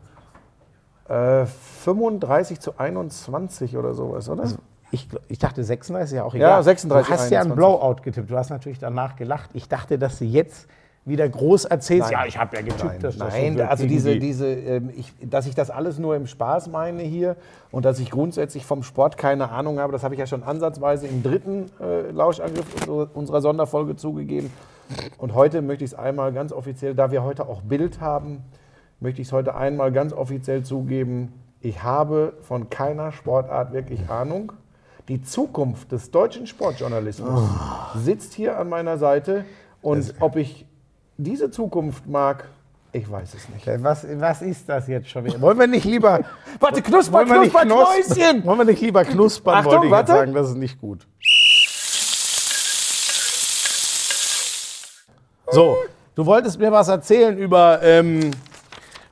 Äh, 1.07 1.45
35 1.45 2.59
zu 2.59 2.77
21 2.77 3.77
oder 3.77 3.93
sowas, 3.93 4.27
oder? 4.29 4.43
Ich, 4.91 5.03
gl- 5.07 5.19
ich 5.29 5.39
dachte 5.39 5.63
36, 5.63 6.17
ja 6.17 6.23
auch 6.25 6.33
Ja, 6.33 6.49
egal. 6.49 6.63
36, 6.63 7.07
Du 7.07 7.13
hast 7.13 7.29
ja 7.31 7.39
einen 7.41 7.51
21. 7.51 7.55
Blowout 7.55 8.01
getippt. 8.03 8.29
Du 8.29 8.37
hast 8.37 8.49
natürlich 8.49 8.79
danach 8.79 9.15
gelacht. 9.15 9.51
Ich 9.53 9.69
dachte, 9.69 9.97
dass 9.97 10.19
du 10.19 10.25
jetzt 10.25 10.67
wieder 11.03 11.27
groß 11.27 11.65
erzählst. 11.65 12.11
Nein. 12.11 12.19
Ja, 12.21 12.25
ich 12.27 12.37
habe 12.37 12.55
ja 12.55 12.61
getippt, 12.61 12.83
Nein, 12.83 12.99
dass 13.01 13.17
das 13.17 13.33
nein 13.33 13.57
so 13.57 13.63
also 13.63 13.87
diese, 13.87 14.13
die- 14.13 14.19
diese, 14.19 14.47
ähm, 14.53 14.91
ich, 14.95 15.11
dass 15.27 15.47
ich 15.47 15.55
das 15.55 15.71
alles 15.71 15.97
nur 15.97 16.15
im 16.15 16.27
Spaß 16.27 16.67
meine 16.67 17.01
hier 17.01 17.35
und 17.71 17.85
dass 17.85 17.99
ich 17.99 18.11
grundsätzlich 18.11 18.65
vom 18.65 18.83
Sport 18.83 19.17
keine 19.17 19.49
Ahnung 19.49 19.79
habe, 19.79 19.91
das 19.93 20.03
habe 20.03 20.13
ich 20.13 20.19
ja 20.19 20.27
schon 20.27 20.43
ansatzweise 20.43 21.07
im 21.07 21.23
dritten 21.23 21.71
äh, 21.81 22.11
Lauschangriff 22.11 22.65
unserer- 22.87 23.09
unserer 23.15 23.41
Sonderfolge 23.41 23.95
zugegeben. 23.95 24.51
Und 25.17 25.33
heute 25.33 25.61
möchte 25.61 25.83
ich 25.85 25.91
es 25.91 25.97
einmal 25.97 26.33
ganz 26.33 26.51
offiziell, 26.53 26.93
da 26.93 27.11
wir 27.11 27.23
heute 27.23 27.47
auch 27.47 27.61
Bild 27.61 27.99
haben, 28.01 28.43
möchte 28.99 29.21
ich 29.21 29.29
es 29.29 29.31
heute 29.33 29.55
einmal 29.55 29.91
ganz 29.91 30.13
offiziell 30.13 30.63
zugeben. 30.63 31.33
Ich 31.61 31.81
habe 31.81 32.33
von 32.41 32.69
keiner 32.69 33.11
Sportart 33.11 33.71
wirklich 33.73 34.07
Ahnung. 34.09 34.51
Die 35.07 35.21
Zukunft 35.23 35.91
des 35.91 36.11
deutschen 36.11 36.45
Sportjournalismus 36.45 37.41
sitzt 37.95 38.33
hier 38.33 38.59
an 38.59 38.69
meiner 38.69 38.97
Seite. 38.97 39.45
Und 39.81 40.13
ob 40.19 40.35
ich 40.35 40.67
diese 41.23 41.51
Zukunft 41.51 42.07
mag, 42.07 42.45
ich 42.91 43.09
weiß 43.09 43.33
es 43.33 43.47
nicht. 43.49 43.83
Was, 43.83 44.05
was 44.19 44.41
ist 44.41 44.67
das 44.67 44.87
jetzt 44.87 45.09
schon 45.09 45.23
wieder? 45.25 45.39
Wollen 45.41 45.57
wir 45.59 45.67
nicht 45.67 45.85
lieber. 45.85 46.19
Warte, 46.59 46.81
knusper, 46.81 47.13
wollen 47.19 47.29
wir 47.29 47.39
nicht 47.39 47.51
knusper, 47.55 47.67
knus- 47.75 48.15
Knäuschen! 48.15 48.43
Wollen 48.45 48.57
wir 48.59 48.65
nicht 48.65 48.81
lieber 48.81 49.05
knuspern, 49.05 49.55
Achtung, 49.55 49.71
wollte 49.73 49.85
ich 49.85 49.91
warte. 49.91 50.11
sagen. 50.11 50.33
Das 50.33 50.49
ist 50.49 50.57
nicht 50.57 50.79
gut. 50.79 51.07
So, 55.51 55.77
du 56.15 56.25
wolltest 56.25 56.59
mir 56.59 56.71
was 56.71 56.87
erzählen 56.87 57.37
über 57.37 57.81
ähm, 57.83 58.31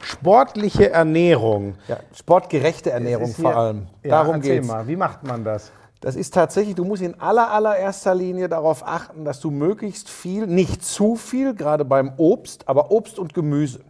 sportliche 0.02 0.90
Ernährung. 0.90 1.76
Ja, 1.88 1.98
sportgerechte 2.16 2.92
Ernährung 2.92 3.34
vor 3.34 3.56
allem. 3.56 3.88
Ja, 4.04 4.24
Darum 4.24 4.42
geht's. 4.42 4.68
mal, 4.68 4.88
wie 4.88 4.96
macht 4.96 5.24
man 5.24 5.44
das? 5.44 5.72
Das 6.02 6.16
ist 6.16 6.34
tatsächlich, 6.34 6.76
du 6.76 6.86
musst 6.86 7.02
in 7.02 7.20
aller, 7.20 7.52
allererster 7.52 8.16
Linie 8.16 8.48
darauf 8.48 8.88
achten, 8.88 9.26
dass 9.26 9.40
du 9.42 9.52
möglichst 9.52 10.10
viel, 10.10 10.48
nicht 10.48 10.84
zu 10.84 11.16
viel, 11.16 11.54
gerade 11.54 11.84
beim 11.84 12.14
Obst, 12.18 12.68
aber 12.70 12.90
Obst 12.92 13.20
und 13.20 13.34
Gemüse. 13.34 13.82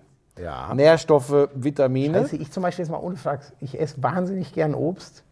Ja. 0.41 0.73
Nährstoffe, 0.73 1.49
Vitamine. 1.53 2.23
Du, 2.23 2.35
ich 2.35 2.51
zum 2.51 2.63
Beispiel 2.63 2.85
jetzt 2.85 2.91
mal 2.91 2.97
ohne 2.99 3.15
Frage, 3.17 3.43
ich 3.59 3.79
esse 3.79 4.01
wahnsinnig 4.01 4.53
gern 4.53 4.73
Obst. 4.73 5.23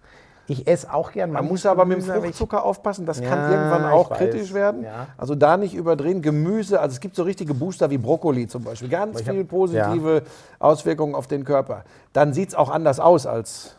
Ich 0.50 0.66
esse 0.68 0.94
auch 0.94 1.12
gern 1.12 1.32
Man 1.32 1.46
muss 1.46 1.66
aber 1.66 1.84
mit 1.84 1.98
dem 1.98 2.06
Fruchtzucker 2.06 2.64
aufpassen, 2.64 3.06
das 3.06 3.20
Ja, 3.20 3.28
kann 3.28 3.52
irgendwann 3.52 3.86
auch 3.86 4.10
kritisch 4.12 4.54
werden. 4.54 4.84
Ja. 4.84 5.08
Also 5.18 5.36
da 5.36 5.58
nicht 5.58 5.74
überdrehen. 5.74 6.22
Gemüse, 6.22 6.80
also 6.80 6.94
es 6.94 7.00
gibt 7.02 7.16
so 7.18 7.24
richtige 7.24 7.54
Booster 7.54 7.90
wie 7.90 7.98
Brokkoli 7.98 8.48
zum 8.48 8.64
Beispiel, 8.64 8.88
ganz 8.88 9.20
ich 9.20 9.28
hab- 9.28 9.36
viel 9.36 9.44
positive 9.44 10.22
Auswirkungen 10.60 11.16
auf 11.16 11.28
den 11.28 11.44
Körper. 11.44 11.84
Dann 12.14 12.34
sieht 12.34 12.50
es 12.50 12.56
auch 12.56 12.70
anders 12.70 13.02
aus 13.02 13.26
als 13.26 13.76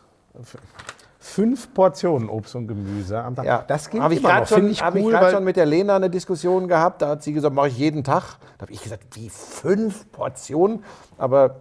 Fünf 1.21 1.73
Portionen 1.73 2.29
Obst 2.29 2.55
und 2.55 2.67
Gemüse 2.67 3.21
am 3.21 3.35
Tag. 3.35 3.45
Ja, 3.45 3.65
das 3.67 3.89
geht 3.89 4.01
habe 4.01 4.13
ich 4.13 4.21
immer 4.21 4.29
gerade 4.29 4.41
noch. 4.43 4.47
schon, 4.47 4.69
ich 4.69 4.81
hab 4.81 4.95
ich 4.95 5.03
cool, 5.03 5.11
grad 5.11 5.21
weil 5.23 5.33
schon 5.33 5.43
mit 5.43 5.57
der 5.57 5.65
Lena 5.65 5.97
eine 5.97 6.09
Diskussion 6.09 6.69
gehabt. 6.69 7.01
Da 7.01 7.09
hat 7.09 7.23
sie 7.23 7.33
gesagt, 7.33 7.53
mache 7.53 7.67
ich 7.67 7.77
jeden 7.77 8.05
Tag. 8.05 8.37
Da 8.57 8.61
habe 8.63 8.71
ich 8.71 8.81
gesagt, 8.81 9.03
wie 9.17 9.29
fünf 9.29 10.09
Portionen? 10.13 10.81
Aber 11.17 11.57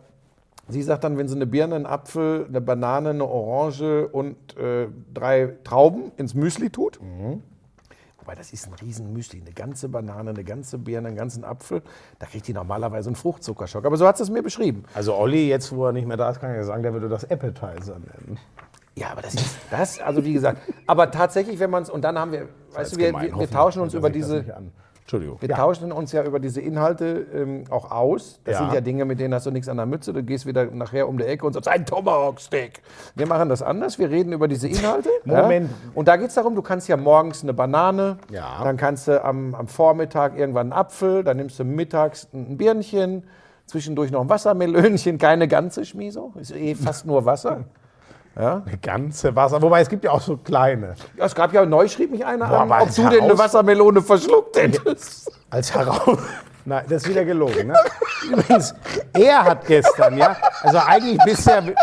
sie 0.69 0.81
sagt 0.81 1.03
dann, 1.03 1.19
wenn 1.19 1.27
sie 1.27 1.35
eine 1.35 1.47
Birne, 1.47 1.75
einen 1.75 1.87
Apfel, 1.87 2.47
eine 2.49 2.61
Banane, 2.61 3.11
eine 3.11 3.25
Orange 3.25 4.07
und 4.07 4.57
äh, 4.57 4.87
drei 5.13 5.57
Trauben 5.65 6.13
ins 6.17 6.35
Müsli 6.35 6.71
tut. 6.71 7.01
Wobei 8.21 8.37
das 8.37 8.53
ist 8.53 8.69
ein 8.69 8.75
riesen 8.75 9.13
Müsli, 9.13 9.41
eine 9.41 9.53
ganze 9.53 9.89
Banane, 9.89 10.31
eine 10.31 10.45
ganze 10.45 10.79
Birne, 10.79 11.09
einen 11.09 11.17
ganzen 11.17 11.43
Apfel. 11.43 11.83
Da 12.21 12.27
kriegt 12.27 12.47
die 12.47 12.53
normalerweise 12.53 13.09
einen 13.09 13.17
Fruchtzuckerschock. 13.17 13.85
Aber 13.85 13.97
so 13.97 14.07
hat 14.07 14.19
sie 14.19 14.23
es 14.23 14.31
mir 14.31 14.43
beschrieben. 14.45 14.85
Also 14.95 15.17
Olli, 15.17 15.49
jetzt 15.49 15.75
wo 15.75 15.87
er 15.87 15.93
nicht 15.93 16.07
mehr 16.07 16.17
da 16.17 16.31
ist, 16.31 16.39
kann 16.39 16.53
ich 16.53 16.59
ja 16.59 16.65
sagen, 16.65 16.85
der 16.85 16.93
würde 16.93 17.09
das 17.09 17.25
Appetizer 17.29 17.99
nennen. 17.99 18.39
Ja, 18.99 19.11
aber 19.13 19.23
das 19.23 19.35
ist 19.35 19.57
das, 19.71 20.01
also 20.01 20.25
wie 20.25 20.33
gesagt. 20.33 20.61
Aber 20.87 21.11
tatsächlich, 21.11 21.59
wenn 21.61 21.71
man 21.71 21.83
es, 21.85 21.91
und 21.91 22.03
dann 22.03 22.19
haben 22.19 22.33
wir, 22.33 22.49
weißt 22.73 22.95
du, 22.95 22.99
wir, 22.99 23.13
wir, 23.13 23.39
wir 23.39 23.51
tauschen 23.51 23.81
uns 23.83 23.95
über 23.95 24.11
diese, 24.11 24.45
Entschuldigung. 25.03 25.39
Wir 25.41 25.49
tauschen 25.49 25.91
uns 25.91 26.13
ja 26.13 26.23
über 26.23 26.39
diese 26.39 26.61
Inhalte 26.61 27.27
ähm, 27.33 27.65
auch 27.71 27.91
aus. 27.91 28.41
Das 28.45 28.55
Ja. 28.55 28.59
sind 28.59 28.75
ja 28.75 28.81
Dinge, 28.83 29.07
mit 29.07 29.19
denen 29.19 29.33
hast 29.33 29.47
du 29.47 29.51
nichts 29.51 29.67
an 29.69 29.79
der 29.79 29.87
Mütze. 29.87 30.13
Du 30.13 30.23
gehst 30.23 30.45
wieder 30.45 30.67
nachher 30.67 31.09
um 31.09 31.17
die 31.17 31.25
Ecke 31.25 31.47
und 31.47 31.55
sagst, 31.55 31.67
ein 31.69 31.87
Tomahawk-Steak. 31.87 32.83
Wir 33.15 33.27
machen 33.27 33.49
das 33.49 33.63
anders. 33.63 33.99
Wir 33.99 34.11
reden 34.11 34.33
über 34.35 34.49
diese 34.49 34.69
Inhalte. 34.69 35.09
Moment. 35.25 35.71
Ja? 35.71 35.77
Und 35.95 36.09
da 36.09 36.17
geht 36.17 36.29
es 36.29 36.35
darum, 36.35 36.55
du 36.55 36.61
kannst 36.61 36.89
ja 36.89 36.99
morgens 36.99 37.43
eine 37.43 37.55
Banane, 37.55 38.19
Ja. 38.31 38.61
dann 38.63 38.77
kannst 38.77 39.09
du 39.09 39.25
am, 39.25 39.55
am 39.55 39.67
Vormittag 39.67 40.37
irgendwann 40.37 40.73
einen 40.73 40.79
Apfel, 40.79 41.25
dann 41.25 41.39
nimmst 41.39 41.59
du 41.59 41.65
mittags 41.65 42.29
ein 42.35 42.59
Birnchen, 42.59 43.25
zwischendurch 43.65 44.11
noch 44.11 44.21
ein 44.21 44.29
Wassermelönchen, 44.29 45.17
keine 45.17 45.49
ganze 45.49 45.87
Schmieso, 45.87 46.33
ist 46.39 46.55
eh 46.55 46.75
fast 46.75 47.07
nur 47.07 47.25
Wasser. 47.25 47.65
Eine 48.39 48.79
ganze 48.81 49.35
Wasser. 49.35 49.61
Wobei 49.61 49.81
es 49.81 49.89
gibt 49.89 50.05
ja 50.05 50.13
auch 50.13 50.21
so 50.21 50.37
kleine. 50.37 50.95
Ja, 51.17 51.25
es 51.25 51.35
gab 51.35 51.53
ja, 51.53 51.67
neu 51.67 51.89
schrieb 51.89 52.13
mich 52.13 52.25
einer 52.25 52.47
Boah, 52.47 52.61
an, 52.61 52.71
ob 52.71 52.95
du 52.95 53.09
denn 53.09 53.25
eine 53.25 53.37
Wassermelone 53.37 54.01
verschluckt 54.01 54.57
hättest. 54.57 55.33
Als 55.51 55.75
heraus. 55.75 56.19
Nein, 56.65 56.85
das 56.89 57.03
ist 57.03 57.09
wieder 57.09 57.25
gelogen. 57.25 57.67
Ne? 57.69 57.75
Übrigens, 58.31 58.75
er 59.13 59.43
hat 59.43 59.67
gestern, 59.67 60.17
ja, 60.17 60.37
also 60.63 60.79
eigentlich 60.79 61.19
bisher. 61.25 61.65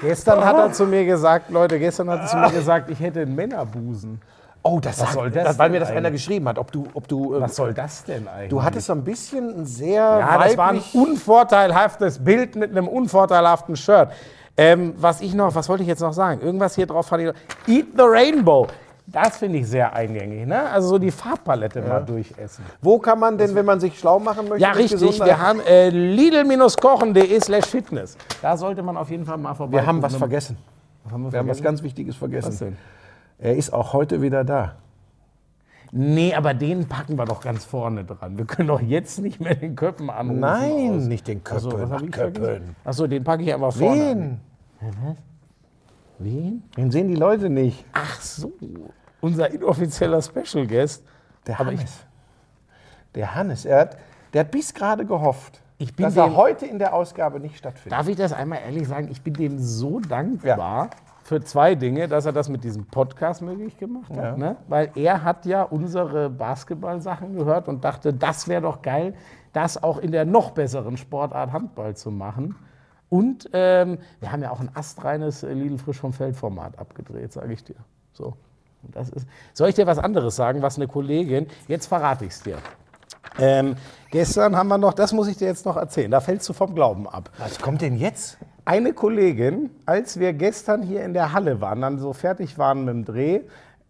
gestern 0.00 0.44
hat 0.44 0.56
er 0.56 0.72
zu 0.72 0.86
mir 0.86 1.04
gesagt, 1.04 1.50
Leute, 1.50 1.78
gestern 1.78 2.08
hat 2.08 2.20
er 2.20 2.26
zu 2.26 2.36
mir 2.38 2.52
gesagt, 2.52 2.88
ich 2.88 3.00
hätte 3.00 3.20
einen 3.20 3.34
Männerbusen. 3.34 4.22
Oh, 4.66 4.80
das, 4.80 4.96
sagt- 4.96 5.12
soll 5.12 5.30
das 5.30 5.58
weil 5.58 5.68
mir 5.68 5.78
das 5.78 5.90
einer 5.90 6.10
geschrieben 6.10 6.48
hat, 6.48 6.58
ob 6.58 6.72
du, 6.72 6.86
ob 6.94 7.06
du, 7.06 7.34
äh, 7.34 7.40
Was 7.42 7.54
soll 7.54 7.74
das 7.74 8.02
denn 8.04 8.26
eigentlich? 8.26 8.48
du 8.48 8.62
hattest 8.62 8.86
so 8.86 8.94
ein 8.94 9.04
bisschen 9.04 9.60
ein 9.60 9.66
sehr 9.66 10.00
Ja, 10.02 10.38
das 10.42 10.56
war 10.56 10.70
ein 10.70 10.80
unvorteilhaftes 10.94 12.24
Bild 12.24 12.56
mit 12.56 12.70
einem 12.70 12.88
unvorteilhaften 12.88 13.76
Shirt. 13.76 14.08
Ähm, 14.56 14.94
was 14.96 15.20
ich 15.20 15.34
noch, 15.34 15.54
was 15.54 15.68
wollte 15.68 15.82
ich 15.82 15.88
jetzt 15.88 16.00
noch 16.00 16.14
sagen? 16.14 16.40
Irgendwas 16.40 16.76
hier 16.76 16.86
drauf 16.86 17.06
fand 17.06 17.22
ich 17.22 17.28
noch. 17.28 17.34
Eat 17.66 17.88
the 17.96 18.04
Rainbow. 18.04 18.66
Das 19.06 19.36
finde 19.36 19.58
ich 19.58 19.68
sehr 19.68 19.92
eingängig. 19.92 20.46
Ne? 20.46 20.62
Also 20.70 20.88
so 20.88 20.98
die 20.98 21.10
Farbpalette 21.10 21.82
mal 21.82 22.00
durchessen. 22.00 22.64
Wo 22.80 22.98
kann 22.98 23.18
man 23.18 23.36
denn, 23.36 23.54
wenn 23.54 23.66
man 23.66 23.78
sich 23.80 23.98
schlau 23.98 24.18
machen 24.18 24.48
möchte? 24.48 24.62
Ja, 24.62 24.70
richtig. 24.70 25.20
Wir 25.22 25.38
haben 25.38 25.60
äh, 25.60 25.90
lidl-kochen.de 25.90 27.38
slash 27.40 27.66
fitness. 27.66 28.16
Da 28.40 28.56
sollte 28.56 28.82
man 28.82 28.96
auf 28.96 29.10
jeden 29.10 29.26
Fall 29.26 29.36
mal 29.36 29.54
vorbei. 29.54 29.72
wir 29.78 29.86
haben 29.86 30.00
was 30.00 30.16
vergessen. 30.16 30.56
Haben 31.10 31.24
wir 31.24 31.32
Wir 31.32 31.38
haben 31.40 31.48
was 31.48 31.62
ganz 31.62 31.82
Wichtiges 31.82 32.16
vergessen. 32.16 32.48
Was 32.48 32.58
denn? 32.60 32.76
Er 33.38 33.56
ist 33.56 33.72
auch 33.72 33.92
heute 33.92 34.22
wieder 34.22 34.44
da. 34.44 34.76
Nee, 35.96 36.34
aber 36.34 36.54
den 36.54 36.88
packen 36.88 37.16
wir 37.16 37.24
doch 37.24 37.40
ganz 37.40 37.64
vorne 37.64 38.04
dran. 38.04 38.36
Wir 38.36 38.46
können 38.46 38.68
doch 38.68 38.80
jetzt 38.80 39.20
nicht 39.20 39.40
mehr 39.40 39.54
den 39.54 39.76
Köppen 39.76 40.10
anrufen. 40.10 40.40
Nein, 40.40 40.96
aus. 40.96 41.02
nicht 41.04 41.28
den 41.28 41.40
Achso, 41.48 41.70
hab 41.88 42.02
ich 42.02 42.10
Köppeln. 42.10 42.34
vergessen? 42.44 42.76
Achso, 42.84 43.06
den 43.06 43.22
packe 43.22 43.42
ich 43.44 43.54
einfach 43.54 43.72
vorne. 43.72 44.38
Wen? 44.80 45.16
Wen? 46.18 46.62
Den 46.76 46.90
sehen 46.90 47.08
die 47.08 47.14
Leute 47.14 47.48
nicht. 47.50 47.84
Ach 47.92 48.20
so, 48.20 48.52
unser 49.20 49.50
inoffizieller 49.50 50.20
Special 50.22 50.66
Guest. 50.66 51.04
Der 51.46 51.60
Aber 51.60 51.72
ich- 51.72 51.78
Hannes. 51.80 51.98
Der 53.14 53.34
Hannes, 53.34 53.64
er 53.64 53.80
hat, 53.80 53.96
der 54.32 54.40
hat 54.40 54.50
bis 54.50 54.74
gerade 54.74 55.04
gehofft, 55.06 55.60
Ich 55.78 55.94
bin 55.94 56.04
dass 56.04 56.16
er 56.16 56.34
heute 56.34 56.66
in 56.66 56.78
der 56.80 56.94
Ausgabe 56.94 57.38
nicht 57.38 57.56
stattfindet. 57.56 57.92
Darf 57.92 58.08
ich 58.08 58.16
das 58.16 58.32
einmal 58.32 58.58
ehrlich 58.64 58.88
sagen? 58.88 59.08
Ich 59.10 59.22
bin 59.22 59.34
dem 59.34 59.58
so 59.60 60.00
dankbar 60.00 60.90
für 61.24 61.40
zwei 61.42 61.74
Dinge, 61.74 62.06
dass 62.06 62.26
er 62.26 62.32
das 62.32 62.50
mit 62.50 62.64
diesem 62.64 62.84
Podcast 62.84 63.40
möglich 63.40 63.78
gemacht 63.78 64.14
hat. 64.14 64.36
Ne? 64.36 64.56
Weil 64.68 64.90
er 64.94 65.24
hat 65.24 65.46
ja 65.46 65.62
unsere 65.62 66.28
Basketball-Sachen 66.28 67.34
gehört 67.34 67.66
und 67.66 67.82
dachte, 67.82 68.12
das 68.12 68.46
wäre 68.46 68.60
doch 68.60 68.82
geil, 68.82 69.14
das 69.54 69.82
auch 69.82 69.96
in 69.98 70.12
der 70.12 70.26
noch 70.26 70.50
besseren 70.50 70.98
Sportart 70.98 71.50
Handball 71.50 71.96
zu 71.96 72.10
machen. 72.10 72.56
Und 73.08 73.48
ähm, 73.54 73.98
wir 74.20 74.32
haben 74.32 74.42
ja 74.42 74.50
auch 74.50 74.60
ein 74.60 74.70
astreines 74.74 75.42
äh, 75.42 75.52
Lidl 75.52 75.78
frisch 75.78 75.98
vom 75.98 76.12
Feld-Format 76.12 76.78
abgedreht, 76.78 77.32
sage 77.32 77.54
ich 77.54 77.64
dir. 77.64 77.76
So. 78.12 78.36
Das 78.82 79.08
ist, 79.08 79.26
soll 79.54 79.70
ich 79.70 79.74
dir 79.74 79.86
was 79.86 79.98
anderes 79.98 80.36
sagen, 80.36 80.60
was 80.60 80.76
eine 80.76 80.88
Kollegin, 80.88 81.46
jetzt 81.68 81.86
verrate 81.86 82.26
ich 82.26 82.32
es 82.32 82.42
dir. 82.42 82.58
Ähm, 83.38 83.76
gestern 84.10 84.56
haben 84.56 84.68
wir 84.68 84.76
noch, 84.76 84.92
das 84.92 85.14
muss 85.14 85.26
ich 85.28 85.38
dir 85.38 85.48
jetzt 85.48 85.64
noch 85.64 85.76
erzählen, 85.76 86.10
da 86.10 86.20
fällst 86.20 86.46
du 86.50 86.52
vom 86.52 86.74
Glauben 86.74 87.08
ab. 87.08 87.30
Was 87.38 87.58
kommt 87.58 87.80
denn 87.80 87.96
jetzt? 87.96 88.36
Eine 88.64 88.94
Kollegin, 88.94 89.70
als 89.84 90.18
wir 90.18 90.32
gestern 90.32 90.82
hier 90.82 91.04
in 91.04 91.12
der 91.12 91.32
Halle 91.32 91.60
waren, 91.60 91.82
dann 91.82 91.98
so 91.98 92.12
fertig 92.12 92.56
waren 92.56 92.84
mit 92.84 92.94
dem 92.94 93.04
Dreh, 93.04 93.40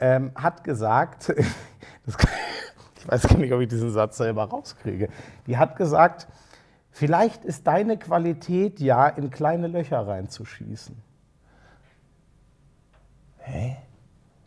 ähm, 0.01 0.33
hat 0.35 0.65
gesagt, 0.65 1.29
ich 2.07 3.09
weiß 3.09 3.29
gar 3.29 3.39
nicht, 3.39 3.53
ob 3.53 3.61
ich 3.61 3.69
diesen 3.69 3.91
Satz 3.91 4.17
selber 4.17 4.45
rauskriege, 4.45 5.09
die 5.47 5.59
hat 5.59 5.77
gesagt, 5.77 6.27
vielleicht 6.91 7.45
ist 7.45 7.67
deine 7.67 7.97
Qualität 7.99 8.81
ja, 8.81 9.07
in 9.07 9.31
kleine 9.31 9.69
Löcher 9.69 10.07
reinzuschießen. 10.07 10.97
Hä? 13.39 13.77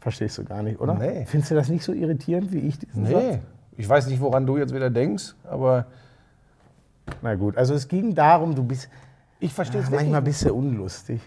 Verstehst 0.02 0.38
du 0.38 0.44
gar 0.44 0.62
nicht, 0.62 0.80
oder? 0.80 0.96
Nee. 0.96 1.26
Findest 1.26 1.52
du 1.52 1.56
das 1.56 1.70
nicht 1.70 1.84
so 1.84 1.94
irritierend 1.94 2.52
wie 2.52 2.60
ich 2.60 2.80
diesen 2.80 3.06
Satz? 3.06 3.24
Nee. 3.24 3.40
Ich 3.78 3.88
weiß 3.88 4.08
nicht, 4.08 4.20
woran 4.20 4.46
du 4.46 4.58
jetzt 4.58 4.74
wieder 4.74 4.90
denkst, 4.90 5.36
aber 5.44 5.86
Na 7.22 7.36
gut, 7.36 7.58
also 7.58 7.74
es 7.74 7.88
ging 7.88 8.16
darum, 8.16 8.56
du 8.56 8.64
bist 8.64 8.90
ich 9.40 9.54
verstehe 9.54 9.82
es 9.82 9.90
manchmal 9.90 10.22
bist 10.22 10.46
du 10.46 10.54
unlustig. 10.54 11.22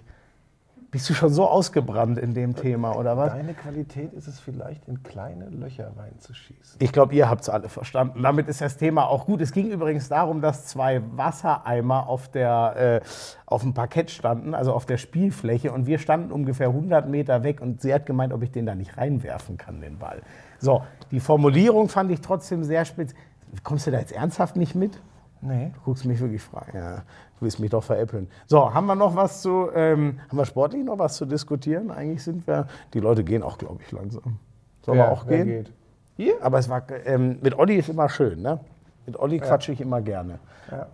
Bist 0.90 1.08
du 1.08 1.14
schon 1.14 1.32
so 1.32 1.46
ausgebrannt 1.46 2.18
in 2.18 2.34
dem 2.34 2.56
Thema, 2.56 2.96
oder 2.96 3.16
was? 3.16 3.30
Deine 3.30 3.54
Qualität 3.54 4.12
ist 4.12 4.26
es 4.26 4.40
vielleicht, 4.40 4.88
in 4.88 5.04
kleine 5.04 5.48
Löcher 5.48 5.92
reinzuschießen. 5.96 6.78
Ich 6.80 6.90
glaube, 6.90 7.14
ihr 7.14 7.30
habt 7.30 7.42
es 7.42 7.48
alle 7.48 7.68
verstanden. 7.68 8.24
Damit 8.24 8.48
ist 8.48 8.60
das 8.60 8.76
Thema 8.76 9.06
auch 9.06 9.26
gut. 9.26 9.40
Es 9.40 9.52
ging 9.52 9.70
übrigens 9.70 10.08
darum, 10.08 10.40
dass 10.40 10.66
zwei 10.66 11.00
Wassereimer 11.14 12.08
auf, 12.08 12.28
der, 12.28 13.02
äh, 13.04 13.06
auf 13.46 13.62
dem 13.62 13.72
Parkett 13.72 14.10
standen, 14.10 14.52
also 14.52 14.72
auf 14.72 14.84
der 14.84 14.96
Spielfläche. 14.96 15.70
Und 15.70 15.86
wir 15.86 15.98
standen 15.98 16.32
ungefähr 16.32 16.68
100 16.68 17.08
Meter 17.08 17.44
weg 17.44 17.60
und 17.60 17.80
sie 17.80 17.94
hat 17.94 18.04
gemeint, 18.04 18.32
ob 18.32 18.42
ich 18.42 18.50
den 18.50 18.66
da 18.66 18.74
nicht 18.74 18.96
reinwerfen 18.98 19.58
kann, 19.58 19.80
den 19.80 19.96
Ball. 19.96 20.22
So, 20.58 20.82
die 21.12 21.20
Formulierung 21.20 21.88
fand 21.88 22.10
ich 22.10 22.20
trotzdem 22.20 22.64
sehr 22.64 22.84
spitz. 22.84 23.14
Kommst 23.62 23.86
du 23.86 23.92
da 23.92 24.00
jetzt 24.00 24.12
ernsthaft 24.12 24.56
nicht 24.56 24.74
mit? 24.74 25.00
Nee. 25.40 25.70
Du 25.74 25.80
guckst 25.84 26.04
mich 26.04 26.20
wirklich 26.20 26.42
frei. 26.42 26.66
Ja, 26.74 27.02
du 27.40 27.46
willst 27.46 27.58
mich 27.58 27.70
doch 27.70 27.82
veräppeln. 27.82 28.28
So, 28.46 28.72
haben 28.72 28.86
wir 28.86 28.94
noch 28.94 29.16
was 29.16 29.42
zu, 29.42 29.70
ähm, 29.74 30.20
haben 30.28 30.36
wir 30.36 30.44
sportlich 30.44 30.84
noch 30.84 30.98
was 30.98 31.16
zu 31.16 31.24
diskutieren? 31.24 31.90
Eigentlich 31.90 32.22
sind 32.22 32.46
wir, 32.46 32.66
die 32.92 33.00
Leute 33.00 33.24
gehen 33.24 33.42
auch, 33.42 33.58
glaube 33.58 33.80
ich, 33.82 33.90
langsam. 33.90 34.38
Sollen 34.82 34.98
wir 34.98 35.10
auch 35.10 35.26
gehen? 35.26 35.46
geht? 35.46 35.72
Hier? 36.16 36.34
Aber 36.42 36.58
es 36.58 36.68
war, 36.68 36.82
ähm, 37.06 37.38
mit 37.40 37.58
Olli 37.58 37.76
ist 37.76 37.88
immer 37.88 38.08
schön, 38.08 38.42
ne? 38.42 38.60
Mit 39.06 39.18
Olli 39.18 39.40
quatsche 39.40 39.72
ich 39.72 39.80
immer 39.80 40.02
gerne. 40.02 40.38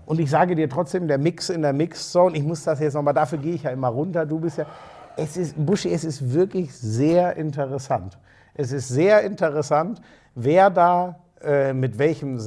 Und 0.06 0.20
ich 0.20 0.30
sage 0.30 0.54
dir 0.54 0.70
trotzdem, 0.70 1.06
der 1.06 1.18
Mix 1.18 1.50
in 1.50 1.60
der 1.60 1.72
Mixzone, 1.72 2.36
ich 2.36 2.42
muss 2.42 2.62
das 2.62 2.80
jetzt 2.80 2.94
nochmal, 2.94 3.12
dafür 3.12 3.38
gehe 3.38 3.54
ich 3.54 3.64
ja 3.64 3.70
immer 3.70 3.88
runter. 3.88 4.24
Du 4.24 4.38
bist 4.40 4.56
ja, 4.56 4.66
es 5.16 5.36
ist, 5.36 5.54
Buschi, 5.56 5.92
es 5.92 6.04
ist 6.04 6.32
wirklich 6.32 6.72
sehr 6.72 7.36
interessant. 7.36 8.18
Es 8.54 8.72
ist 8.72 8.88
sehr 8.88 9.22
interessant, 9.22 10.00
wer 10.34 10.70
da 10.70 11.18
äh, 11.42 11.74
mit 11.74 11.98
welchem 11.98 12.38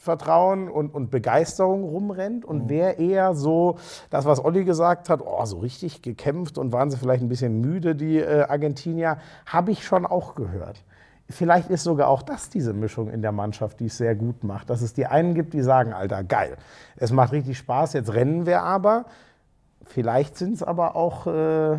Selbstvertrauen 0.00 0.68
und, 0.68 0.94
und 0.94 1.10
Begeisterung 1.10 1.84
rumrennt 1.84 2.44
und 2.44 2.68
wer 2.68 2.98
eher 2.98 3.34
so, 3.34 3.76
das 4.08 4.24
was 4.24 4.42
Olli 4.42 4.64
gesagt 4.64 5.10
hat, 5.10 5.20
oh, 5.22 5.44
so 5.44 5.58
richtig 5.58 6.00
gekämpft 6.00 6.56
und 6.56 6.72
waren 6.72 6.90
sie 6.90 6.96
vielleicht 6.96 7.22
ein 7.22 7.28
bisschen 7.28 7.60
müde, 7.60 7.94
die 7.94 8.18
äh, 8.18 8.44
Argentinier, 8.44 9.18
habe 9.44 9.72
ich 9.72 9.84
schon 9.84 10.06
auch 10.06 10.34
gehört. 10.34 10.82
Vielleicht 11.28 11.70
ist 11.70 11.84
sogar 11.84 12.08
auch 12.08 12.22
das 12.22 12.48
diese 12.48 12.72
Mischung 12.72 13.10
in 13.10 13.22
der 13.22 13.30
Mannschaft, 13.30 13.78
die 13.78 13.86
es 13.86 13.98
sehr 13.98 14.16
gut 14.16 14.42
macht. 14.42 14.70
Dass 14.70 14.82
es 14.82 14.94
die 14.94 15.06
einen 15.06 15.34
gibt, 15.34 15.52
die 15.52 15.62
sagen, 15.62 15.92
Alter, 15.92 16.24
geil, 16.24 16.56
es 16.96 17.12
macht 17.12 17.32
richtig 17.32 17.58
Spaß, 17.58 17.92
jetzt 17.92 18.12
rennen 18.14 18.46
wir 18.46 18.62
aber. 18.62 19.04
Vielleicht 19.92 20.38
sind 20.38 20.54
es 20.54 20.62
aber 20.62 20.94
auch, 20.94 21.26
äh, 21.26 21.76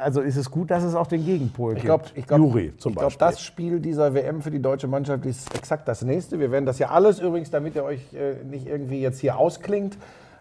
also 0.00 0.20
ist 0.20 0.36
es 0.36 0.48
gut, 0.48 0.70
dass 0.70 0.84
es 0.84 0.94
auch 0.94 1.08
den 1.08 1.24
Gegenpol 1.24 1.76
Ich 1.76 1.82
glaube, 1.82 2.04
gibt. 2.04 2.18
ich 2.18 2.26
glaub, 2.28 2.38
Juri 2.38 2.72
zum 2.76 2.92
ich 2.92 2.98
glaub, 2.98 3.08
Beispiel. 3.18 3.26
das 3.26 3.40
Spiel 3.42 3.80
dieser 3.80 4.14
WM 4.14 4.42
für 4.42 4.52
die 4.52 4.62
deutsche 4.62 4.86
Mannschaft 4.86 5.26
ist 5.26 5.52
exakt 5.56 5.88
das 5.88 6.02
nächste. 6.02 6.38
Wir 6.38 6.52
werden 6.52 6.66
das 6.66 6.78
ja 6.78 6.90
alles 6.90 7.18
übrigens, 7.18 7.50
damit 7.50 7.74
ihr 7.74 7.82
euch 7.82 8.14
äh, 8.14 8.44
nicht 8.44 8.68
irgendwie 8.68 9.00
jetzt 9.00 9.18
hier 9.18 9.36
ausklingt, 9.36 9.98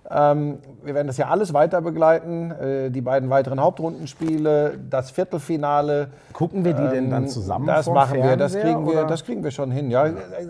ähm, 0.09 0.59
wir 0.83 0.95
werden 0.95 1.07
das 1.07 1.17
ja 1.17 1.27
alles 1.27 1.53
weiter 1.53 1.81
begleiten. 1.81 2.51
Äh, 2.51 2.91
die 2.91 3.01
beiden 3.01 3.29
weiteren 3.29 3.59
Hauptrundenspiele, 3.59 4.79
das 4.89 5.11
Viertelfinale. 5.11 6.09
Gucken 6.31 6.63
wir 6.63 6.73
die 6.73 6.87
denn 6.87 7.09
dann 7.09 7.27
zusammen 7.27 7.67
Das 7.67 7.87
machen 7.87 8.23
wir, 8.23 8.37
das 8.37 8.53
kriegen 8.57 8.87
wir, 8.87 9.03
das 9.05 9.25
kriegen 9.25 9.43
wir 9.43 9.51
schon 9.51 9.69
hin. 9.69 9.91
Ja. 9.91 10.05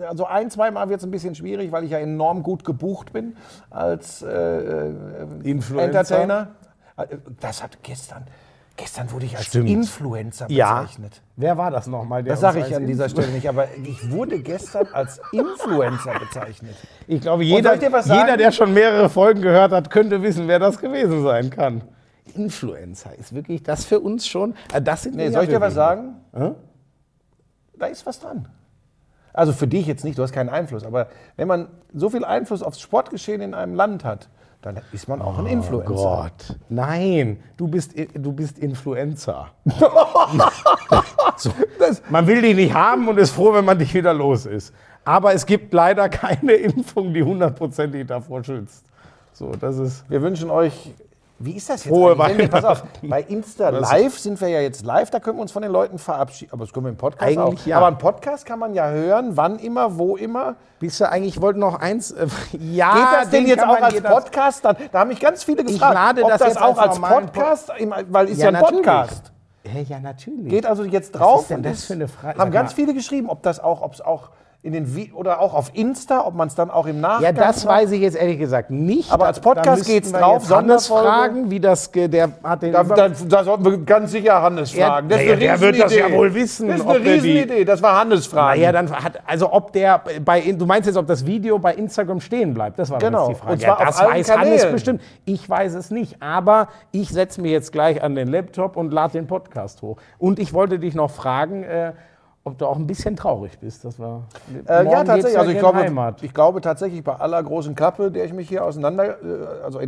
Also 0.08 0.26
ein, 0.26 0.50
zweimal 0.50 0.88
wird 0.88 1.00
es 1.00 1.06
ein 1.06 1.10
bisschen 1.10 1.34
schwierig, 1.34 1.72
weil 1.72 1.84
ich 1.84 1.90
ja 1.90 1.98
enorm 1.98 2.42
gut 2.42 2.64
gebucht 2.64 3.12
bin 3.12 3.36
als 3.70 4.22
äh, 4.22 4.28
äh, 4.28 4.92
Influencer. 5.42 5.86
Entertainer. 5.86 6.48
Das 7.40 7.62
hat 7.62 7.78
gestern, 7.82 8.24
gestern 8.78 9.10
wurde 9.12 9.26
ich 9.26 9.36
als 9.36 9.46
Stimmt. 9.46 9.68
Influencer 9.68 10.46
Ja. 10.50 10.80
bezeichnet. 10.80 11.20
Wer 11.36 11.58
war 11.58 11.70
das 11.70 11.86
nochmal? 11.86 12.24
Das 12.24 12.40
sage 12.40 12.60
ich 12.60 12.74
an 12.74 12.86
dieser 12.86 13.04
Influ- 13.04 13.10
Stelle 13.10 13.28
nicht, 13.32 13.46
aber 13.48 13.66
ich 13.84 14.10
wurde 14.10 14.38
gestern 14.40 14.86
als 14.92 15.20
Influencer 15.32 16.18
bezeichnet. 16.18 16.74
Ich 17.06 17.20
glaube, 17.20 17.44
jeder, 17.44 17.74
jeder, 17.74 18.36
der 18.38 18.52
schon 18.52 18.72
mehrere 18.72 19.10
Folgen 19.10 19.42
gehört 19.42 19.72
hat, 19.72 19.90
könnte 19.90 20.22
wissen, 20.22 20.48
wer 20.48 20.58
das 20.58 20.78
gewesen 20.78 21.22
sein 21.22 21.50
kann. 21.50 21.82
Influencer 22.34 23.14
ist 23.18 23.34
wirklich 23.34 23.62
das 23.62 23.84
für 23.84 24.00
uns 24.00 24.26
schon. 24.26 24.54
äh, 24.72 24.80
Das 24.80 25.02
sind 25.02 25.16
Nee, 25.16 25.26
ja 25.26 25.32
soll 25.32 25.44
ich 25.44 25.50
dir 25.50 25.60
was 25.60 25.74
sagen? 25.74 26.14
Da 27.76 27.86
ist 27.86 28.06
was 28.06 28.20
dran. 28.20 28.48
Also 29.32 29.52
für 29.52 29.68
dich 29.68 29.86
jetzt 29.86 30.04
nicht, 30.04 30.18
du 30.18 30.22
hast 30.22 30.32
keinen 30.32 30.48
Einfluss, 30.48 30.84
aber 30.84 31.08
wenn 31.36 31.46
man 31.46 31.68
so 31.94 32.10
viel 32.10 32.24
Einfluss 32.24 32.62
aufs 32.62 32.80
Sportgeschehen 32.80 33.40
in 33.40 33.54
einem 33.54 33.74
Land 33.74 34.04
hat, 34.04 34.28
dann 34.68 34.82
ist 34.92 35.08
man 35.08 35.22
auch 35.22 35.38
ein 35.38 35.46
Oh 35.46 35.48
Influencer. 35.48 35.94
Gott. 35.94 36.56
Nein, 36.68 37.40
du 37.56 37.68
bist, 37.68 37.94
du 38.14 38.32
bist 38.32 38.58
Influencer. 38.58 39.48
so. 41.36 41.50
Man 42.10 42.26
will 42.26 42.42
dich 42.42 42.54
nicht 42.54 42.74
haben 42.74 43.08
und 43.08 43.18
ist 43.18 43.30
froh, 43.30 43.54
wenn 43.54 43.64
man 43.64 43.78
dich 43.78 43.94
wieder 43.94 44.12
los 44.12 44.46
ist. 44.46 44.74
Aber 45.04 45.32
es 45.32 45.46
gibt 45.46 45.72
leider 45.72 46.08
keine 46.08 46.52
Impfung, 46.54 47.14
die 47.14 47.22
hundertprozentig 47.22 48.06
davor 48.06 48.44
schützt. 48.44 48.84
So, 49.32 49.52
das 49.52 49.78
ist. 49.78 50.04
Wir 50.10 50.20
wünschen 50.20 50.50
euch, 50.50 50.92
wie 51.40 51.52
ist 51.52 51.70
das 51.70 51.84
jetzt? 51.84 51.94
Frohe? 51.94 52.16
Nee, 52.36 52.48
Pass 52.48 52.64
auf, 52.64 52.82
Weihnachten. 52.82 53.08
bei 53.08 53.22
Insta 53.22 53.68
Live 53.68 54.18
sind 54.18 54.40
wir 54.40 54.48
ja 54.48 54.60
jetzt 54.60 54.84
live, 54.84 55.10
da 55.10 55.20
können 55.20 55.38
wir 55.38 55.42
uns 55.42 55.52
von 55.52 55.62
den 55.62 55.70
Leuten 55.70 55.98
verabschieden. 55.98 56.52
Aber 56.52 56.64
das 56.64 56.72
können 56.72 56.86
wir 56.86 56.90
im 56.90 56.96
Podcast 56.96 57.22
Eigentlich 57.22 57.60
auch. 57.60 57.66
ja. 57.66 57.76
Aber 57.76 57.86
einen 57.86 57.98
Podcast 57.98 58.44
kann 58.44 58.58
man 58.58 58.74
ja 58.74 58.90
hören, 58.90 59.36
wann 59.36 59.58
immer, 59.58 59.98
wo 59.98 60.16
immer. 60.16 60.56
Bist 60.80 61.00
du 61.00 61.08
eigentlich, 61.08 61.36
ich 61.36 61.42
wollte 61.42 61.60
noch 61.60 61.78
eins. 61.78 62.10
Äh, 62.10 62.26
ja, 62.58 62.92
Geht 62.92 63.02
das 63.02 63.30
denn 63.30 63.44
den 63.44 63.48
jetzt 63.50 63.64
auch 63.64 63.80
als 63.80 64.00
Podcast? 64.00 64.64
Dann, 64.64 64.76
da 64.90 65.00
haben 65.00 65.08
mich 65.08 65.20
ganz 65.20 65.44
viele 65.44 65.64
gefragt, 65.64 65.94
lade 65.94 66.22
ob 66.24 66.30
das 66.30 66.38
das, 66.40 66.48
jetzt 66.48 66.62
auch 66.62 66.78
als 66.78 67.00
als 67.02 67.14
Podcast, 67.14 67.72
weil 68.08 68.28
ist 68.28 68.38
ja, 68.38 68.48
ein 68.48 68.54
natürlich. 68.54 68.84
Podcast. 68.84 69.32
Hä, 69.64 69.86
ja, 69.88 70.00
natürlich. 70.00 70.48
Geht 70.48 70.66
also 70.66 70.84
jetzt 70.84 71.12
drauf. 71.12 71.42
ist 71.42 71.50
denn 71.50 71.62
das 71.62 71.84
für 71.84 71.92
eine 71.92 72.08
Frage? 72.08 72.38
Haben 72.38 72.50
ganz 72.50 72.72
viele 72.72 72.94
geschrieben, 72.94 73.28
ob 73.28 73.42
das 73.42 73.60
auch, 73.60 73.82
ob 73.82 73.92
es 73.92 74.00
auch 74.00 74.30
in 74.68 74.74
den 74.74 74.94
Vi 74.94 75.10
oder 75.12 75.40
auch 75.40 75.54
auf 75.54 75.70
Insta, 75.74 76.24
ob 76.24 76.34
man 76.34 76.46
es 76.48 76.54
dann 76.54 76.70
auch 76.70 76.86
im 76.86 77.00
Nachgang. 77.00 77.22
Ja, 77.24 77.32
das 77.32 77.64
macht. 77.64 77.74
weiß 77.76 77.90
ich 77.92 78.00
jetzt 78.02 78.16
ehrlich 78.16 78.38
gesagt 78.38 78.70
nicht. 78.70 79.10
Aber 79.10 79.26
als 79.26 79.40
Podcast 79.40 79.86
geht's 79.86 80.12
wir 80.12 80.20
drauf, 80.20 80.48
Hannes 80.50 80.86
fragen, 80.86 81.50
wie 81.50 81.58
das, 81.58 81.90
der 81.90 82.30
hat 82.44 82.62
den 82.62 82.72
Da, 82.72 82.84
da, 82.84 83.08
da 83.08 83.44
sollten 83.44 83.64
wir 83.64 83.78
ganz 83.78 84.12
sicher 84.12 84.40
Hannes 84.42 84.74
Er- 84.74 84.86
fragen. 84.86 85.08
Das 85.08 85.18
Naja, 85.18 85.32
eine 85.32 85.40
der 85.40 85.60
wird 85.60 85.80
das 85.80 85.94
ja 85.96 86.12
wohl 86.12 86.34
wissen, 86.34 86.68
Das 86.68 86.80
ist 86.80 86.86
eine 86.86 86.98
Riesenidee. 87.04 87.64
Das 87.64 87.82
war 87.82 87.98
Hannes 87.98 88.26
fragen. 88.26 88.60
ja, 88.60 88.70
dann 88.70 88.90
hat, 88.90 89.18
also 89.26 89.52
ob 89.52 89.72
der 89.72 90.02
bei, 90.24 90.40
du 90.52 90.66
meinst 90.66 90.86
jetzt, 90.86 90.96
ob 90.96 91.06
das 91.06 91.24
Video 91.24 91.58
bei 91.58 91.74
Instagram 91.74 92.20
stehen 92.20 92.52
bleibt? 92.54 92.78
Das 92.78 92.90
war 92.90 92.98
Genau. 92.98 93.28
die 93.28 93.34
Frage. 93.34 93.52
Und 93.54 93.60
zwar 93.62 93.80
ja, 93.80 93.86
das 93.86 93.98
weiß 94.00 94.30
Hannes 94.30 94.46
Kanälen. 94.60 94.72
bestimmt. 94.72 95.02
Ich 95.24 95.48
weiß 95.48 95.74
es 95.74 95.90
nicht. 95.90 96.22
Aber 96.22 96.68
ich 96.92 97.08
setze 97.08 97.40
mir 97.40 97.50
jetzt 97.50 97.72
gleich 97.72 98.02
an 98.02 98.14
den 98.14 98.28
Laptop 98.28 98.76
und 98.76 98.92
lade 98.92 99.14
den 99.14 99.26
Podcast 99.26 99.80
hoch. 99.82 99.96
Und 100.18 100.38
ich 100.38 100.52
wollte 100.52 100.78
dich 100.78 100.94
noch 100.94 101.10
fragen, 101.10 101.62
äh, 101.62 101.92
ob 102.48 102.58
du 102.58 102.66
auch 102.66 102.76
ein 102.76 102.86
bisschen 102.86 103.16
traurig 103.16 103.58
bist. 103.58 103.84
Das 103.84 103.98
war. 103.98 104.24
Äh, 104.66 104.84
ja, 104.84 105.04
tatsächlich. 105.04 105.38
Also 105.38 105.50
ich 105.52 105.58
glaube, 105.58 105.78
Heimat. 105.78 106.22
ich 106.22 106.34
glaube 106.34 106.60
tatsächlich 106.60 107.02
bei 107.04 107.14
aller 107.14 107.42
großen 107.42 107.74
Klappe, 107.74 108.10
der 108.10 108.24
ich 108.24 108.32
mich 108.32 108.48
hier 108.48 108.64
auseinander, 108.64 109.22
äh, 109.22 109.62
also 109.64 109.80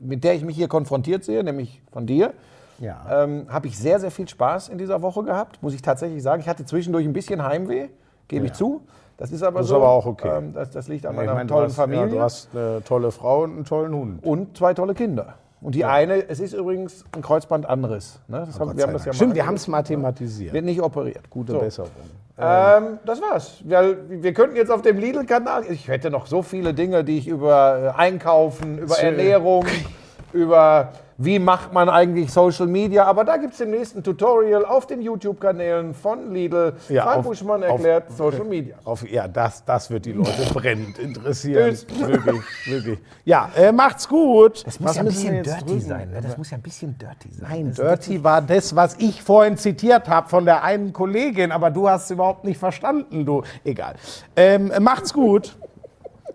mit 0.00 0.24
der 0.24 0.34
ich 0.34 0.44
mich 0.44 0.56
hier 0.56 0.68
konfrontiert 0.68 1.24
sehe, 1.24 1.42
nämlich 1.44 1.80
von 1.92 2.06
dir, 2.06 2.32
Ja. 2.78 3.24
ähm, 3.24 3.46
habe 3.48 3.66
ich 3.68 3.78
sehr, 3.78 4.00
sehr 4.00 4.10
viel 4.10 4.28
Spaß 4.28 4.68
in 4.68 4.78
dieser 4.78 5.02
Woche 5.02 5.22
gehabt, 5.22 5.62
muss 5.62 5.74
ich 5.74 5.82
tatsächlich 5.82 6.22
sagen. 6.22 6.40
Ich 6.40 6.48
hatte 6.48 6.64
zwischendurch 6.64 7.04
ein 7.06 7.12
bisschen 7.12 7.42
Heimweh, 7.44 7.88
gebe 8.28 8.46
ich 8.46 8.52
zu. 8.54 8.82
Das 9.16 9.32
ist 9.32 9.42
aber 9.42 9.58
Das 9.58 9.66
ist 9.66 9.70
so. 9.70 9.76
aber 9.76 9.88
auch 9.90 10.06
okay. 10.06 10.30
Ähm, 10.38 10.54
das, 10.54 10.70
das 10.70 10.88
liegt 10.88 11.04
an 11.04 11.12
Ich 11.12 11.18
meiner 11.18 11.34
meine, 11.34 11.46
du 11.46 11.52
tollen 11.54 11.66
hast- 11.68 11.76
Familie. 11.76 12.06
Ja, 12.06 12.12
du 12.12 12.20
hast 12.22 12.48
eine 12.56 12.82
tolle 12.84 13.10
Frau 13.10 13.42
und 13.42 13.50
einen 13.52 13.64
tollen 13.66 13.94
Hund. 13.94 14.24
und 14.24 14.56
zwei 14.56 14.72
tolle 14.72 14.94
Kinder. 14.94 15.34
Und 15.60 15.74
die 15.74 15.84
eine, 15.84 16.26
es 16.28 16.40
ist 16.40 16.54
übrigens 16.54 17.04
ein 17.12 17.20
Kreuzbandanriss. 17.22 18.20
Ne? 18.28 18.44
Das 18.46 18.58
haben, 18.58 18.76
wir 18.76 18.84
haben 18.84 18.92
das 18.94 19.04
ja 19.04 19.10
mal 19.12 19.14
Stimmt, 19.16 19.34
wir 19.34 19.46
haben 19.46 19.54
es 19.56 19.68
mathematisiert. 19.68 20.54
Wird 20.54 20.64
nicht 20.64 20.80
operiert. 20.80 21.28
Gute 21.28 21.52
So. 21.52 21.58
Besserung. 21.58 21.90
Ähm, 22.38 22.98
das 23.04 23.20
war's. 23.20 23.60
Weil 23.64 23.98
wir 24.08 24.32
könnten 24.32 24.56
jetzt 24.56 24.70
auf 24.70 24.80
dem 24.80 24.96
Lidl-Kanal, 24.96 25.64
ich 25.68 25.88
hätte 25.88 26.10
noch 26.10 26.26
so 26.26 26.40
viele 26.40 26.72
Dinge, 26.72 27.04
die 27.04 27.18
ich 27.18 27.28
über 27.28 27.92
äh, 27.94 28.00
Einkaufen, 28.00 28.78
über 28.78 28.94
Schön. 28.94 29.18
Ernährung, 29.18 29.66
über 30.32 30.92
wie 31.22 31.38
macht 31.38 31.74
man 31.74 31.90
eigentlich 31.90 32.32
Social 32.32 32.66
Media, 32.66 33.04
aber 33.04 33.24
da 33.24 33.36
gibt 33.36 33.52
es 33.52 33.58
demnächst 33.58 33.94
ein 33.94 34.02
Tutorial 34.02 34.64
auf 34.64 34.86
den 34.86 35.02
YouTube-Kanälen 35.02 35.92
von 35.92 36.32
Lidl. 36.32 36.72
Ja, 36.88 37.02
Frank 37.02 37.18
auf- 37.18 37.24
Buschmann 37.26 37.62
auf- 37.62 37.72
erklärt 37.72 38.10
Social 38.16 38.44
Media. 38.44 38.76
Auf, 38.84 39.06
ja, 39.06 39.28
das, 39.28 39.62
das 39.66 39.90
wird 39.90 40.06
die 40.06 40.12
Leute 40.12 40.30
brennend 40.54 40.98
interessieren. 40.98 41.74
Tschüss. 41.74 41.86
wirklich, 42.08 42.40
wirklich. 42.66 42.98
Ja, 43.26 43.50
äh, 43.54 43.70
macht's 43.70 44.08
gut. 44.08 44.66
Das 44.66 44.80
muss 44.80 44.88
Was 44.90 44.96
ja 44.96 45.02
ein 45.02 45.06
bisschen 45.08 45.42
dirty 45.42 45.64
drücken? 45.66 45.80
sein. 45.82 46.10
Ne? 46.10 46.20
Das 46.22 46.38
muss 46.38 46.50
ja 46.50 46.56
ein 46.56 46.62
bisschen 46.62 46.96
dirty 46.96 47.28
sein. 47.32 47.48
Nein, 47.50 47.66
das, 47.68 47.76
Dirty 47.76 48.24
war 48.24 48.40
das, 48.40 48.74
was 48.74 48.96
ich 48.98 49.22
vorhin 49.22 49.58
zitiert 49.58 50.08
habe 50.08 50.26
von 50.26 50.46
der 50.46 50.64
einen 50.64 50.94
Kollegin, 50.94 51.52
aber 51.52 51.70
du 51.70 51.86
hast 51.86 52.04
es 52.04 52.12
überhaupt 52.12 52.44
nicht 52.44 52.56
verstanden, 52.58 53.26
du. 53.26 53.42
Egal. 53.62 53.96
Ähm, 54.36 54.72
macht's 54.80 55.12
gut. 55.12 55.54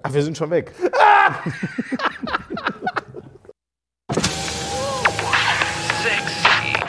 Ach, 0.03 0.13
wir 0.13 0.21
sind 0.21 0.38
schon 0.38 0.51
weg. 0.51 0.71